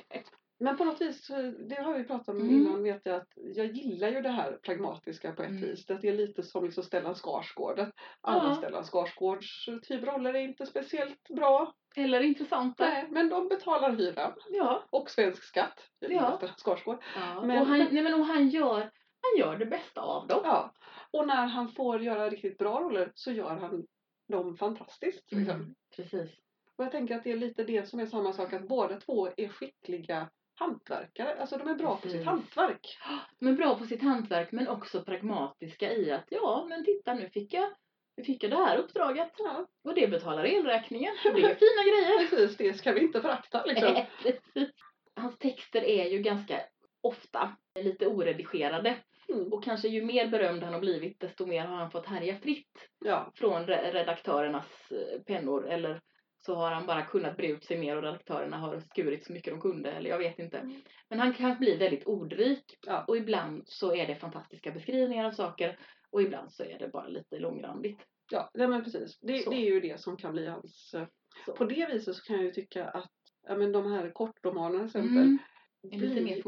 Men 0.60 0.76
på 0.76 0.84
något 0.84 1.00
vis, 1.00 1.26
det 1.68 1.82
har 1.82 1.94
vi 1.98 2.04
pratat 2.04 2.28
om 2.28 2.36
Mm. 2.40 2.50
innan, 2.54 2.82
vet 2.82 3.00
jag 3.06 3.16
att 3.16 3.28
jag 3.34 3.66
gillar 3.66 4.08
ju 4.08 4.20
det 4.20 4.28
här 4.28 4.58
pragmatiska 4.62 5.32
på 5.32 5.42
ett 5.42 5.48
Mm. 5.50 5.62
vis. 5.62 5.90
Att 5.90 6.00
det 6.00 6.08
är 6.08 6.12
lite 6.12 6.42
som 6.42 6.64
liksom 6.64 6.84
Stellan 6.84 7.14
Skarsgård. 7.14 7.78
Att 7.78 7.90
alla 8.20 8.48
Ja. 8.48 8.54
Stellan 8.54 8.84
Skarsgårds 8.84 9.66
typ 9.82 10.04
roller 10.04 10.34
är 10.34 10.38
inte 10.40 10.66
speciellt 10.66 11.28
bra. 11.28 11.72
Eller 11.96 12.20
intressanta. 12.20 12.84
Nej, 12.84 13.06
men 13.10 13.28
de 13.28 13.48
betalar 13.48 13.90
hyran 13.96 14.32
Ja. 14.50 14.82
och 14.90 15.10
svensk 15.10 15.42
skatt. 15.44 15.88
Ja. 15.98 16.36
Stellan 16.36 16.54
Skarsgård. 16.56 16.98
ja. 17.16 17.40
Men- 17.44 17.60
och, 17.62 17.66
han, 17.66 17.78
nej, 17.78 18.02
men, 18.02 18.14
och 18.14 18.26
han, 18.26 18.48
gör, 18.48 18.80
han 19.22 19.38
gör 19.38 19.56
det 19.56 19.66
bästa 19.66 20.00
av 20.00 20.26
dem. 20.26 20.40
Ja. 20.44 20.72
Och 21.12 21.26
när 21.26 21.46
han 21.46 21.68
får 21.68 22.02
göra 22.02 22.30
riktigt 22.30 22.58
bra 22.58 22.80
roller 22.80 23.12
så 23.14 23.32
gör 23.32 23.56
han 23.56 23.84
dem 24.28 24.56
fantastiskt. 24.56 25.32
Liksom. 25.32 25.54
Mm, 25.54 25.74
precis. 25.96 26.30
Och 26.76 26.84
jag 26.84 26.92
tänker 26.92 27.16
att 27.16 27.24
det 27.24 27.32
är 27.32 27.36
lite 27.36 27.64
det 27.64 27.88
som 27.88 28.00
är 28.00 28.06
samma 28.06 28.32
sak, 28.32 28.52
att 28.52 28.68
båda 28.68 29.00
två 29.00 29.28
är 29.36 29.48
skickliga 29.48 30.30
hantverkare. 30.54 31.40
Alltså 31.40 31.58
de 31.58 31.68
är 31.68 31.74
bra 31.74 31.94
på 31.96 32.02
Precis. 32.02 32.18
sitt 32.18 32.26
hantverk. 32.26 32.98
De 33.38 33.48
är 33.48 33.52
bra 33.52 33.78
på 33.78 33.84
sitt 33.84 34.02
hantverk 34.02 34.52
men 34.52 34.68
också 34.68 35.02
pragmatiska 35.04 35.92
i 35.92 36.10
att 36.12 36.24
ja, 36.28 36.66
men 36.68 36.84
titta 36.84 37.14
nu 37.14 37.28
fick 37.30 37.54
jag, 37.54 37.70
nu 38.16 38.24
fick 38.24 38.42
jag 38.42 38.50
det 38.50 38.56
här 38.56 38.76
uppdraget 38.76 39.32
Ja, 39.38 39.66
och 39.84 39.94
det 39.94 40.08
betalar 40.08 40.44
elräkningen. 40.44 41.14
Det 41.22 41.28
är 41.28 41.34
fina 41.54 41.82
grejer. 41.82 42.28
precis. 42.28 42.56
Det 42.56 42.74
ska 42.74 42.92
vi 42.92 43.00
inte 43.00 43.20
förakta 43.20 43.64
liksom. 43.64 44.04
Hans 45.16 45.38
texter 45.38 45.82
är 45.82 46.04
ju 46.10 46.18
ganska 46.18 46.60
ofta 47.00 47.56
lite 47.80 48.06
oredigerade. 48.06 48.96
Mm. 49.32 49.52
Och 49.52 49.64
kanske 49.64 49.88
ju 49.88 50.04
mer 50.04 50.28
berömd 50.28 50.62
han 50.62 50.72
har 50.72 50.80
blivit 50.80 51.20
desto 51.20 51.46
mer 51.46 51.64
har 51.66 51.76
han 51.76 51.90
fått 51.90 52.06
härja 52.06 52.36
fritt 52.38 52.88
Ja, 53.04 53.32
från 53.34 53.66
re- 53.66 53.92
redaktörernas 53.92 54.90
eh, 54.90 55.20
pennor. 55.22 55.68
Eller 55.68 56.00
så 56.46 56.54
har 56.54 56.70
han 56.72 56.86
bara 56.86 57.02
kunnat 57.02 57.36
bre 57.36 57.46
ut 57.46 57.64
sig 57.64 57.78
mer 57.78 57.96
och 57.96 58.02
redaktörerna 58.02 58.56
har 58.58 58.80
skurit 58.80 59.24
så 59.26 59.32
mycket 59.32 59.52
de 59.52 59.60
kunde. 59.60 59.90
Eller 59.92 60.10
jag 60.10 60.18
vet 60.18 60.38
inte. 60.38 60.58
Mm. 60.58 60.80
Men 61.10 61.18
han 61.20 61.34
kan 61.34 61.58
bli 61.58 61.76
väldigt 61.76 62.06
ordrik. 62.06 62.78
Ja. 62.86 63.04
Och 63.08 63.16
ibland 63.16 63.62
så 63.66 63.94
är 63.94 64.06
det 64.06 64.14
fantastiska 64.16 64.70
beskrivningar 64.70 65.24
av 65.24 65.30
saker. 65.32 65.78
Och 66.10 66.22
ibland 66.22 66.52
så 66.52 66.62
är 66.64 66.78
det 66.78 66.88
bara 66.88 67.08
lite 67.08 67.38
långrandigt. 67.38 68.00
ja 68.30 68.50
nej, 68.54 68.68
men 68.68 68.84
precis. 68.84 69.18
Det, 69.20 69.32
det 69.32 69.56
är 69.56 69.70
ju 69.70 69.80
det 69.80 70.00
som 70.00 70.16
kan 70.16 70.32
bli 70.32 70.46
hans... 70.46 70.94
eh, 70.94 71.06
Så. 71.46 71.52
På 71.52 71.64
det 71.64 71.86
viset 71.92 72.16
så 72.16 72.22
kan 72.22 72.36
jag 72.36 72.44
ju 72.44 72.50
tycka 72.52 72.88
att 72.88 73.10
ja, 73.48 73.56
men 73.56 73.72
de 73.72 73.92
här 73.92 74.10
kortromanerna 74.10 74.78
till 74.78 74.86
exempel. 74.86 75.22
Mm, 75.22 75.38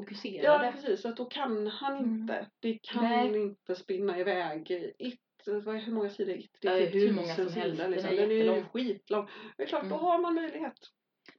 är 0.01 0.33
mer 0.33 0.45
Ja 0.45 0.59
fokuserade. 0.59 0.73
precis, 0.73 1.05
att 1.07 1.17
då 1.17 1.25
kan 1.25 1.67
han 1.67 1.97
Mm. 1.97 2.11
inte. 2.21 2.47
Det 2.61 2.79
kan 2.83 3.03
Nej. 3.05 3.43
inte 3.43 3.75
spinna 3.75 4.19
iväg. 4.19 4.71
It, 4.99 5.21
vad, 5.47 5.77
är- 5.77 5.81
hur 5.81 5.93
många 5.93 6.11
sidor 6.11 6.33
är 6.33 6.39
It? 6.39 6.51
Det 6.61 6.69
Ja, 6.69 6.75
är 6.75 6.87
typ 6.91 6.95
hur 6.95 7.13
många 7.13 7.35
som 7.35 7.45
helst. 7.49 7.55
sidor, 7.55 7.77
Den 7.77 7.91
Liksom. 7.91 8.11
är 8.11 8.17
Den 8.17 8.31
är 8.31 8.35
ju 8.35 8.39
jättelång. 8.45 8.65
skitlång. 8.73 9.29
Det 9.57 9.63
är 9.63 9.67
klart, 9.67 9.83
då 9.83 9.87
Mm. 9.95 9.99
har 10.01 10.19
man 10.19 10.35
möjlighet. 10.35 10.75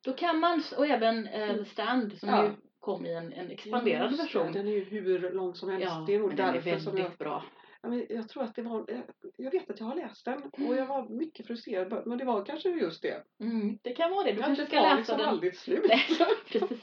Då 0.05 0.13
kan 0.13 0.39
man, 0.39 0.63
och 0.77 0.87
även 0.87 1.27
eh, 1.27 1.49
Mm. 1.49 1.57
The 1.65 1.69
Stand 1.71 2.17
som 2.17 2.29
Ja. 2.29 2.43
ju 2.45 2.51
kom 2.79 3.05
i 3.05 3.13
en, 3.13 3.33
en 3.33 3.51
expanderad 3.51 4.11
Just 4.11 4.23
version. 4.23 4.51
Den 4.53 4.67
är 4.67 4.71
ju 4.71 4.83
hur 4.83 5.31
lång 5.31 5.55
som 5.55 5.69
helst. 5.69 5.85
Ja, 5.89 6.03
det 6.07 6.15
är 6.15 6.19
nog 6.19 6.35
den 6.35 6.49
är 6.49 6.53
därför 6.53 6.65
väldigt 6.69 6.83
som 6.83 6.97
jag... 6.97 7.11
bra. 7.17 7.43
Ja, 7.83 7.95
jag 8.09 8.29
tror 8.29 8.43
att 8.43 8.55
det 8.55 8.61
var... 8.61 8.85
jag- 8.87 9.03
Jag 9.37 9.51
vet 9.51 9.69
att 9.69 9.79
jag 9.79 9.87
har 9.87 9.95
läst 9.95 10.25
den 10.25 10.43
och 10.67 10.75
jag 10.75 10.85
var 10.85 11.09
mycket 11.09 11.47
frustrerad. 11.47 12.03
Men 12.07 12.17
det 12.17 12.25
var 12.25 12.45
kanske 12.45 12.69
just 12.69 13.01
det. 13.01 13.23
Mm, 13.43 13.77
det 13.81 13.93
kan 13.93 14.11
vara 14.11 14.23
det. 14.23 14.31
Du 14.31 14.37
Jag 14.37 14.45
kanske 14.45 14.65
ska 14.65 14.75
läsa 14.81 14.95
liksom 14.95 15.17
den. 15.17 15.27
aldrig 15.27 15.57
slut. 15.57 15.85
Nej, 15.87 15.99
precis. 16.51 16.79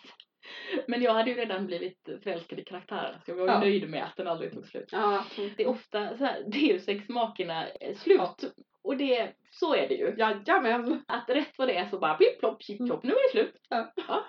Men 0.87 1.03
jag 1.03 1.15
hade 1.15 1.31
ju 1.31 1.37
redan 1.37 1.67
blivit 1.67 2.09
förälskad 2.23 2.59
i 2.59 2.65
karaktären 2.65 3.15
så 3.25 3.31
jag 3.31 3.37
var 3.37 3.47
Ja. 3.47 3.61
nöjd 3.61 3.91
med 3.91 4.05
att 4.05 4.17
den 4.17 4.27
aldrig 4.27 4.53
tog 4.53 4.67
slut. 4.67 4.89
Ja, 4.93 5.25
Det 5.57 5.63
är 5.63 5.69
ofta 5.69 6.17
så 6.19 6.25
här, 6.25 6.45
det 6.47 6.59
är 6.59 6.73
ju 6.73 6.81
sex 6.81 7.09
makerna 7.09 7.69
eh, 7.69 7.95
slut. 7.97 8.19
Ja. 8.21 8.35
Och 8.83 8.97
det, 8.97 9.33
så 9.51 9.75
är 9.75 9.89
det 9.89 9.95
ju. 9.95 10.15
Jajamän! 10.19 11.03
Att 11.09 11.29
rätt 11.29 11.59
vad 11.59 11.69
det 11.69 11.77
är 11.77 11.89
så 11.89 11.99
bara 11.99 12.15
plipp 12.15 12.39
plopp, 12.41 12.63
chip 12.63 12.79
plopp, 12.87 13.03
nu 13.03 13.11
är 13.13 13.29
det 13.29 13.31
slut. 13.31 13.57
Ja. 13.69 13.93
Ja, 14.09 14.25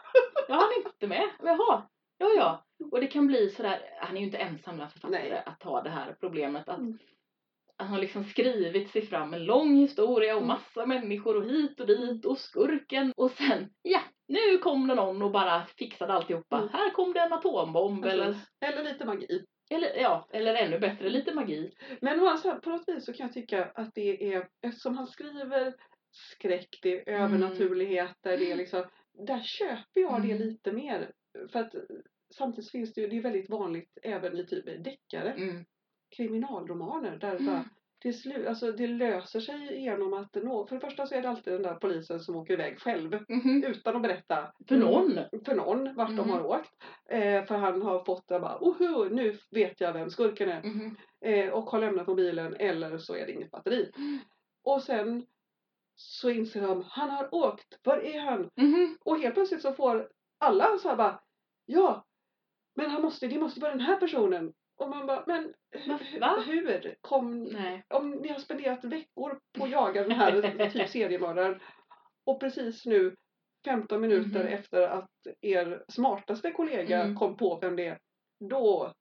jag 0.48 0.56
hann 0.56 0.70
inte 0.86 1.08
med. 1.08 1.30
Jaha, 1.44 1.84
ja 2.18 2.28
ja. 2.38 2.66
Och 2.92 3.02
det 3.02 3.08
kan 3.08 3.28
bli 3.28 3.50
sådär, 3.50 3.80
han 4.02 4.16
är 4.18 4.20
ju 4.20 4.26
inte 4.26 4.38
ensam 4.38 4.76
bland 4.76 4.92
författare 4.92 5.30
Nej. 5.30 5.44
att 5.46 5.64
ha 5.64 5.82
det 5.82 5.90
här 5.90 6.16
problemet 6.20 6.70
att 6.70 6.78
Mm. 6.80 6.98
han 7.78 7.88
har 7.88 8.00
liksom 8.00 8.24
skrivit 8.24 8.90
sig 8.92 9.02
fram 9.06 9.34
en 9.34 9.46
lång 9.46 9.76
historia 9.76 10.34
och 10.36 10.42
Mm. 10.42 10.48
massa 10.48 10.86
människor 10.86 11.36
och 11.38 11.46
hit 11.46 11.80
och 11.80 11.88
dit 11.88 12.26
och 12.26 12.38
skurken 12.38 13.14
och 13.18 13.32
sen, 13.32 13.70
ja, 13.82 14.00
nu 14.30 14.58
kom 14.58 14.88
det 14.88 14.96
någon 14.96 15.22
och 15.22 15.32
bara 15.32 15.66
fixade 15.78 16.14
alltihopa. 16.14 16.58
Mm. 16.58 16.70
Här 16.70 16.90
kom 16.92 17.14
det 17.14 17.20
en 17.20 17.34
atombomb 17.34 18.06
eller, 18.06 18.26
Precis. 18.26 18.48
Eller 18.60 18.84
lite 18.84 19.06
magi. 19.06 19.46
eller, 19.72 19.96
ja, 20.02 20.28
eller 20.32 20.56
ännu 20.56 20.80
bättre, 20.80 21.10
lite 21.10 21.34
magi. 21.34 21.72
Men 22.02 22.20
å 22.20 22.26
andra 22.26 22.38
sidan, 22.38 22.62
på 22.62 22.70
något 22.70 22.84
vis 22.88 23.06
så 23.06 23.14
kan 23.14 23.26
jag 23.26 23.34
tycka 23.34 23.66
att 23.66 23.92
det 23.96 24.34
är, 24.34 24.48
eftersom 24.62 24.98
han 24.98 25.08
skriver 25.08 25.74
skräck, 26.12 26.80
det 26.82 27.10
är 27.10 27.14
Mm. 27.16 27.24
övernaturligheter, 27.24 28.38
det 28.38 28.52
är 28.52 28.56
liksom, 28.56 28.84
där 29.28 29.40
köper 29.44 30.02
jag 30.02 30.22
det 30.22 30.32
Mm. 30.32 30.48
lite 30.48 30.72
mer. 30.72 31.12
För 31.52 31.60
att 31.60 31.74
samtidigt 32.36 32.72
finns 32.72 32.94
det 32.94 33.02
ju, 33.02 33.08
det 33.08 33.18
är 33.18 33.22
väldigt 33.22 33.50
vanligt 33.50 33.98
även 34.04 34.38
i 34.38 34.46
typ 34.46 34.66
deckare, 34.84 35.32
Mm. 35.34 35.66
kriminalromaner, 36.16 37.18
där 37.18 37.36
Mm. 37.36 37.46
bara, 37.46 37.66
till 38.02 38.22
slut, 38.22 38.48
alltså 38.48 38.72
det 38.72 38.88
löser 38.88 39.40
sig 39.40 39.82
genom 39.82 40.14
att 40.14 40.36
nå, 40.36 40.68
för 40.68 40.76
det 40.76 40.82
första 40.82 41.06
så 41.08 41.16
är 41.16 41.22
det 41.22 41.30
alltid 41.30 41.54
den 41.54 41.62
där 41.64 41.76
polisen 41.76 42.20
som 42.20 42.36
åker 42.36 42.54
iväg 42.54 42.80
själv 42.80 43.24
Mhm. 43.30 43.64
utan 43.68 43.96
att 43.96 44.02
berätta 44.02 44.54
För 44.68 44.78
någon. 44.78 45.20
för 45.46 45.56
någon 45.56 45.96
vart 45.96 46.08
de 46.08 46.20
Mm. 46.20 46.30
har 46.30 46.46
åkt. 46.46 46.72
Eh, 47.10 47.46
för 47.46 47.56
han 47.58 47.82
har 47.82 48.04
fått 48.04 48.28
det 48.28 48.40
bara, 48.40 48.58
oho, 48.62 49.10
nu 49.10 49.38
vet 49.52 49.82
jag 49.82 49.94
vem 49.94 50.10
skurken 50.10 50.50
är 50.50 50.64
Mhm. 50.64 50.96
eh, 51.26 51.50
och 51.50 51.64
har 51.70 51.80
lämnat 51.80 52.08
mobilen 52.08 52.56
eller 52.60 52.98
så 52.98 53.16
är 53.16 53.26
det 53.26 53.32
inget 53.32 53.52
batteri. 53.52 53.92
Mm. 53.98 54.20
Och 54.64 54.84
sen 54.84 55.26
så 55.96 56.30
inser 56.30 56.62
de, 56.62 56.84
han 56.88 57.10
har 57.10 57.36
åkt, 57.36 57.80
var 57.84 57.98
är 57.98 58.20
han? 58.20 58.50
Mhm. 58.56 58.98
Och 59.06 59.20
helt 59.20 59.34
plötsligt 59.36 59.62
så 59.62 59.74
får 59.74 60.10
alla 60.38 60.78
så 60.78 60.90
här 60.90 60.96
bara, 60.96 61.20
ja, 61.66 62.06
men 62.76 62.90
han 62.90 63.02
måste, 63.02 63.28
det 63.28 63.40
måste 63.40 63.60
vara 63.60 63.72
den 63.72 63.82
här 63.82 63.96
personen. 63.96 64.54
Och 64.80 64.90
man 64.90 65.06
bara, 65.08 65.24
men 65.28 65.54
Va? 65.88 66.00
hu- 66.14 66.20
Va? 66.20 66.44
hur 66.48 66.96
kom, 67.02 67.44
Nej. 67.44 67.84
om 67.90 68.10
ni 68.12 68.28
har 68.28 68.40
spenderat 68.40 68.84
veckor 68.84 69.40
på 69.58 69.64
att 69.64 69.70
jaga 69.72 70.02
den 70.04 70.12
här 70.12 70.70
typ 70.70 70.90
seriemördaren 70.90 71.60
och 72.26 72.40
precis 72.40 72.86
nu 72.86 73.16
15 73.66 74.02
minuter 74.02 74.40
Mhm. 74.44 74.54
efter 74.54 74.82
att 74.82 75.10
er 75.42 75.84
smartaste 75.92 76.52
kollega 76.52 77.02
Mm. 77.04 77.16
kom 77.18 77.38
på 77.38 77.60
vem 77.62 77.76
det 77.76 77.86
är, 77.86 77.98
då, 78.50 78.94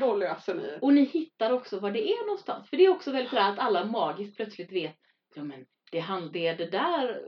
då 0.00 0.14
löser 0.16 0.54
ni. 0.54 0.78
Och 0.80 0.92
ni 0.94 1.04
hittar 1.04 1.52
också 1.52 1.80
var 1.80 1.90
det 1.90 2.10
är 2.12 2.26
någonstans. 2.26 2.70
För 2.70 2.76
det 2.76 2.84
är 2.84 2.90
också 2.90 3.10
väldigt 3.12 3.30
sådär 3.30 3.50
att 3.52 3.58
alla 3.58 3.84
magiskt 3.84 4.36
plötsligt 4.36 4.72
vet, 4.72 4.96
ja 5.34 5.44
men 5.44 5.64
det, 5.92 5.98
hand, 6.00 6.32
det 6.32 6.46
är 6.46 6.56
det 6.56 6.66
där 6.70 7.22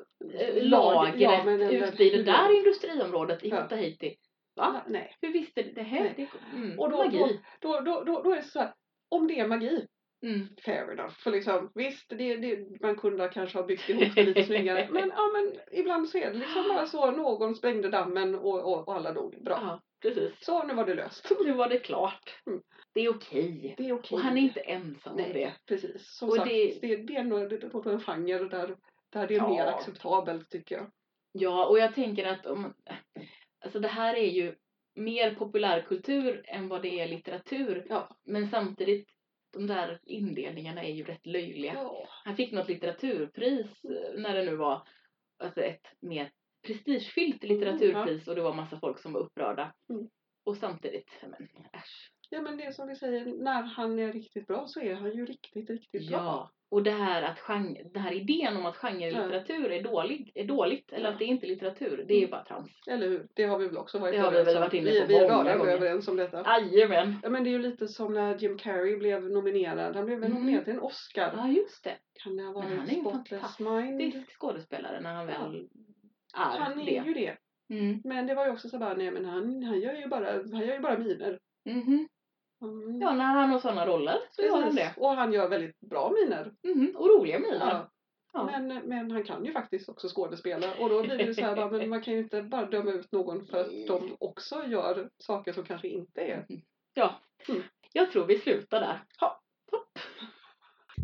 lagret 0.62 1.14
ja, 1.20 1.42
ute 1.52 2.04
i 2.04 2.10
det 2.10 2.16
hur- 2.16 2.24
där 2.24 2.56
industriområdet 2.58 3.44
i 3.44 3.48
Ja. 3.48 3.68
Tahiti. 3.68 4.16
Va? 4.58 4.82
Nej. 4.86 5.16
Hur 5.20 5.32
visste 5.32 5.62
det 5.62 5.82
här? 5.82 6.14
Det, 6.16 6.28
mm, 6.56 6.78
Och 6.78 6.90
då, 6.90 6.96
magi. 6.96 7.40
då, 7.60 7.80
då, 7.80 8.00
då, 8.00 8.22
då, 8.22 8.32
är 8.32 8.36
det 8.36 8.42
så 8.42 8.58
här, 8.58 8.72
om 9.08 9.26
det 9.26 9.40
är 9.40 9.46
magi, 9.48 9.86
Mm. 10.22 10.48
fair 10.64 10.92
enough. 10.92 11.10
För 11.14 11.30
liksom, 11.30 11.70
visst, 11.74 12.08
det, 12.08 12.36
det, 12.36 12.80
man 12.80 12.96
kunde 12.96 13.28
kanske 13.28 13.58
ha 13.58 13.66
byggt 13.66 13.88
ihop 13.88 14.14
det 14.14 14.22
lite 14.22 14.44
snyggare. 14.44 14.88
Men, 14.92 15.12
ja, 15.16 15.30
men 15.32 15.60
ibland 15.80 16.08
så 16.08 16.18
är 16.18 16.30
det 16.32 16.38
liksom 16.38 16.64
bara 16.68 16.86
så, 16.86 17.10
någon 17.10 17.54
sprängde 17.54 17.88
dammen 17.88 18.34
och, 18.34 18.72
och, 18.72 18.88
och 18.88 18.94
alla 18.94 19.12
dog. 19.12 19.42
Bra. 19.44 19.58
Ja, 19.62 19.80
precis. 20.02 20.32
Så, 20.40 20.62
nu 20.66 20.74
var 20.74 20.86
det 20.86 20.94
löst. 20.94 21.32
Nu 21.44 21.52
var 21.52 21.68
det 21.68 21.78
klart. 21.78 22.40
Mm. 22.46 22.60
Det 22.94 23.00
är 23.00 23.10
okej. 23.10 23.74
Det 23.78 23.88
är 23.88 23.92
okej. 23.92 24.16
Och 24.16 24.20
han 24.22 24.38
är 24.38 24.42
inte 24.42 24.60
ensam 24.60 25.12
om 25.12 25.18
Nej, 25.22 25.32
det. 25.32 25.52
precis. 25.66 26.16
Som 26.16 26.28
Och 26.28 26.34
sagt, 26.36 26.48
det- 26.48 26.78
det, 26.80 26.96
det, 26.96 27.16
är 27.16 27.24
nog 27.24 27.86
en 27.86 28.00
genre 28.00 28.48
där, 28.48 28.76
där 29.12 29.26
det 29.26 29.34
är 29.34 29.38
Ja. 29.38 29.48
mer 29.48 29.66
acceptabelt 29.66 30.50
tycker 30.50 30.74
jag. 30.76 30.90
Ja, 31.32 31.66
och 31.66 31.78
jag 31.78 31.94
tänker 31.94 32.26
att 32.26 32.46
om, 32.46 32.74
alltså 33.60 33.80
det 33.80 33.88
här 33.88 34.14
är 34.14 34.30
ju 34.30 34.54
mer 34.94 35.34
populärkultur 35.34 36.44
än 36.46 36.68
vad 36.68 36.82
det 36.82 37.00
är 37.00 37.08
litteratur. 37.08 37.86
Ja. 37.88 38.16
Men 38.24 38.48
samtidigt, 38.50 39.08
de 39.52 39.66
där 39.66 40.00
indelningarna 40.02 40.84
är 40.84 40.92
ju 40.92 41.04
rätt 41.04 41.26
löjliga. 41.26 41.74
Ja. 41.74 42.08
Han 42.24 42.36
fick 42.36 42.52
något 42.52 42.68
litteraturpris 42.68 43.84
eh, 43.84 44.20
när 44.20 44.34
det 44.34 44.44
nu 44.44 44.56
var 44.56 44.82
alltså 45.38 45.60
ett 45.60 45.86
mer 46.00 46.32
prestigefyllt 46.66 47.42
litteraturpris 47.42 48.28
och 48.28 48.34
det 48.34 48.42
var 48.42 48.54
massa 48.54 48.80
folk 48.80 48.98
som 48.98 49.12
var 49.12 49.20
upprörda. 49.20 49.74
Mm. 49.90 50.08
Och 50.44 50.56
samtidigt, 50.56 51.10
men 51.22 51.48
äsch. 51.72 52.12
ja, 52.30 52.42
men 52.42 52.56
det 52.56 52.64
är 52.64 52.72
som 52.72 52.88
vi 52.88 52.96
säger, 52.96 53.24
när 53.24 53.62
han 53.62 53.98
är 53.98 54.12
riktigt 54.12 54.46
bra 54.46 54.64
så 54.66 54.80
är 54.80 54.94
han 54.94 55.16
ju 55.16 55.26
riktigt, 55.26 55.70
riktigt 55.70 56.08
bra. 56.08 56.50
Ja, 56.70 56.76
och 56.76 56.82
det 56.82 56.90
här 56.90 57.22
att 57.22 57.38
genre, 57.38 57.82
den 57.92 58.02
här 58.02 58.12
idén 58.12 58.56
om 58.56 58.66
att 58.66 58.76
genrelitteratur 58.76 59.70
är, 59.72 59.82
dålig, 59.82 60.32
är 60.34 60.44
dåligt 60.44 60.92
eller 60.92 61.04
Ja. 61.06 61.12
att 61.12 61.18
det 61.18 61.24
inte 61.24 61.46
är 61.46 61.48
litteratur, 61.48 62.04
det 62.08 62.14
är 62.14 62.18
ju 62.18 62.24
Mm. 62.24 62.30
bara 62.30 62.44
trams. 62.44 62.70
Eller 62.86 63.08
hur? 63.08 63.26
Det 63.34 63.44
har 63.44 63.58
vi 63.58 63.66
väl 63.66 63.76
också 63.78 63.98
varit 63.98 64.14
Det 64.14 64.18
har 64.20 64.30
vi 64.30 64.42
väl 64.42 64.58
varit 64.60 64.74
inne 64.74 64.90
vi, 64.90 65.00
på 65.00 65.06
vi 65.06 65.14
är 65.14 65.20
många 65.30 65.44
rörande 65.54 65.72
överens 65.72 66.08
om 66.08 66.16
detta. 66.16 66.44
Jajamän! 66.72 67.14
Ja, 67.22 67.28
men 67.28 67.44
det 67.44 67.50
är 67.50 67.52
ju 67.52 67.58
lite 67.58 67.88
som 67.88 68.14
när 68.14 68.36
Jim 68.38 68.58
Carrey 68.58 68.96
blev 68.96 69.30
nominerad. 69.30 69.96
Han 69.96 70.06
blev 70.06 70.18
väl 70.18 70.30
Mm. 70.30 70.40
nominerad 70.42 70.64
till 70.64 70.74
en 70.74 70.80
Oscar. 70.80 71.34
Ja, 71.36 71.48
just 71.48 71.84
det. 71.84 71.96
Kan 72.24 72.36
det 72.36 72.42
ha 72.42 72.52
Men 72.52 72.54
varit 72.62 72.78
han 72.78 72.88
är 72.88 72.92
ju 72.92 72.98
en 72.98 73.04
Spotless 73.04 73.58
Mind? 73.58 74.00
fantastisk 74.02 74.38
skådespelare 74.40 75.00
när 75.00 75.14
han 75.14 75.28
Ja. 75.28 75.38
väl 75.48 75.56
är 76.34 76.58
Han 76.58 76.80
är 76.80 76.84
det. 76.84 77.02
ju 77.08 77.14
det. 77.14 77.36
Mm. 77.70 78.00
Men 78.04 78.26
det 78.26 78.34
var 78.34 78.46
ju 78.46 78.52
också 78.52 78.68
så 78.68 78.78
bara, 78.78 78.94
nej 78.94 79.10
men 79.10 79.24
han, 79.24 79.62
han 79.62 79.80
gör 79.80 79.94
ju 79.94 80.06
bara, 80.08 80.32
han 80.32 80.60
gör 80.66 80.74
ju 80.74 80.80
bara 80.80 80.98
miner. 80.98 81.38
Mhm. 81.64 82.08
Mm. 82.62 83.00
Ja, 83.00 83.12
när 83.12 83.24
han 83.24 83.50
har 83.50 83.58
sådana 83.58 83.86
roller 83.86 84.18
så 84.30 84.42
gör 84.42 84.52
han 84.52 84.62
Precis. 84.62 84.80
det. 84.80 84.94
Och 85.00 85.10
han 85.10 85.32
gör 85.32 85.48
väldigt 85.48 85.80
bra 85.80 86.12
miner. 86.22 86.52
Mhm. 86.62 86.96
Och 86.96 87.08
roliga 87.08 87.38
miner. 87.38 87.58
Ja. 87.70 87.90
Ja. 88.32 88.44
Men, 88.44 88.68
men 88.88 89.10
han 89.10 89.24
kan 89.24 89.44
ju 89.44 89.52
faktiskt 89.52 89.88
också 89.88 90.08
skådespela. 90.08 90.66
Och 90.80 90.88
då 90.88 91.02
blir 91.02 91.18
det 91.18 91.34
så 91.34 91.40
här, 91.40 91.56
bara, 91.56 91.70
men 91.70 91.88
man 91.88 92.02
kan 92.02 92.14
ju 92.14 92.20
inte 92.20 92.42
bara 92.42 92.66
döma 92.66 92.90
ut 92.90 93.12
någon 93.12 93.46
för 93.46 93.60
att 93.60 93.86
de 93.86 94.16
också 94.20 94.64
gör 94.66 95.08
saker 95.18 95.52
som 95.52 95.64
kanske 95.64 95.88
inte 95.88 96.20
är. 96.20 96.46
Ja, 96.94 97.14
Mm. 97.48 97.62
jag 97.92 98.12
tror 98.12 98.24
vi 98.26 98.38
slutar 98.38 98.80
där. 98.80 99.04
Ja. 99.20 99.40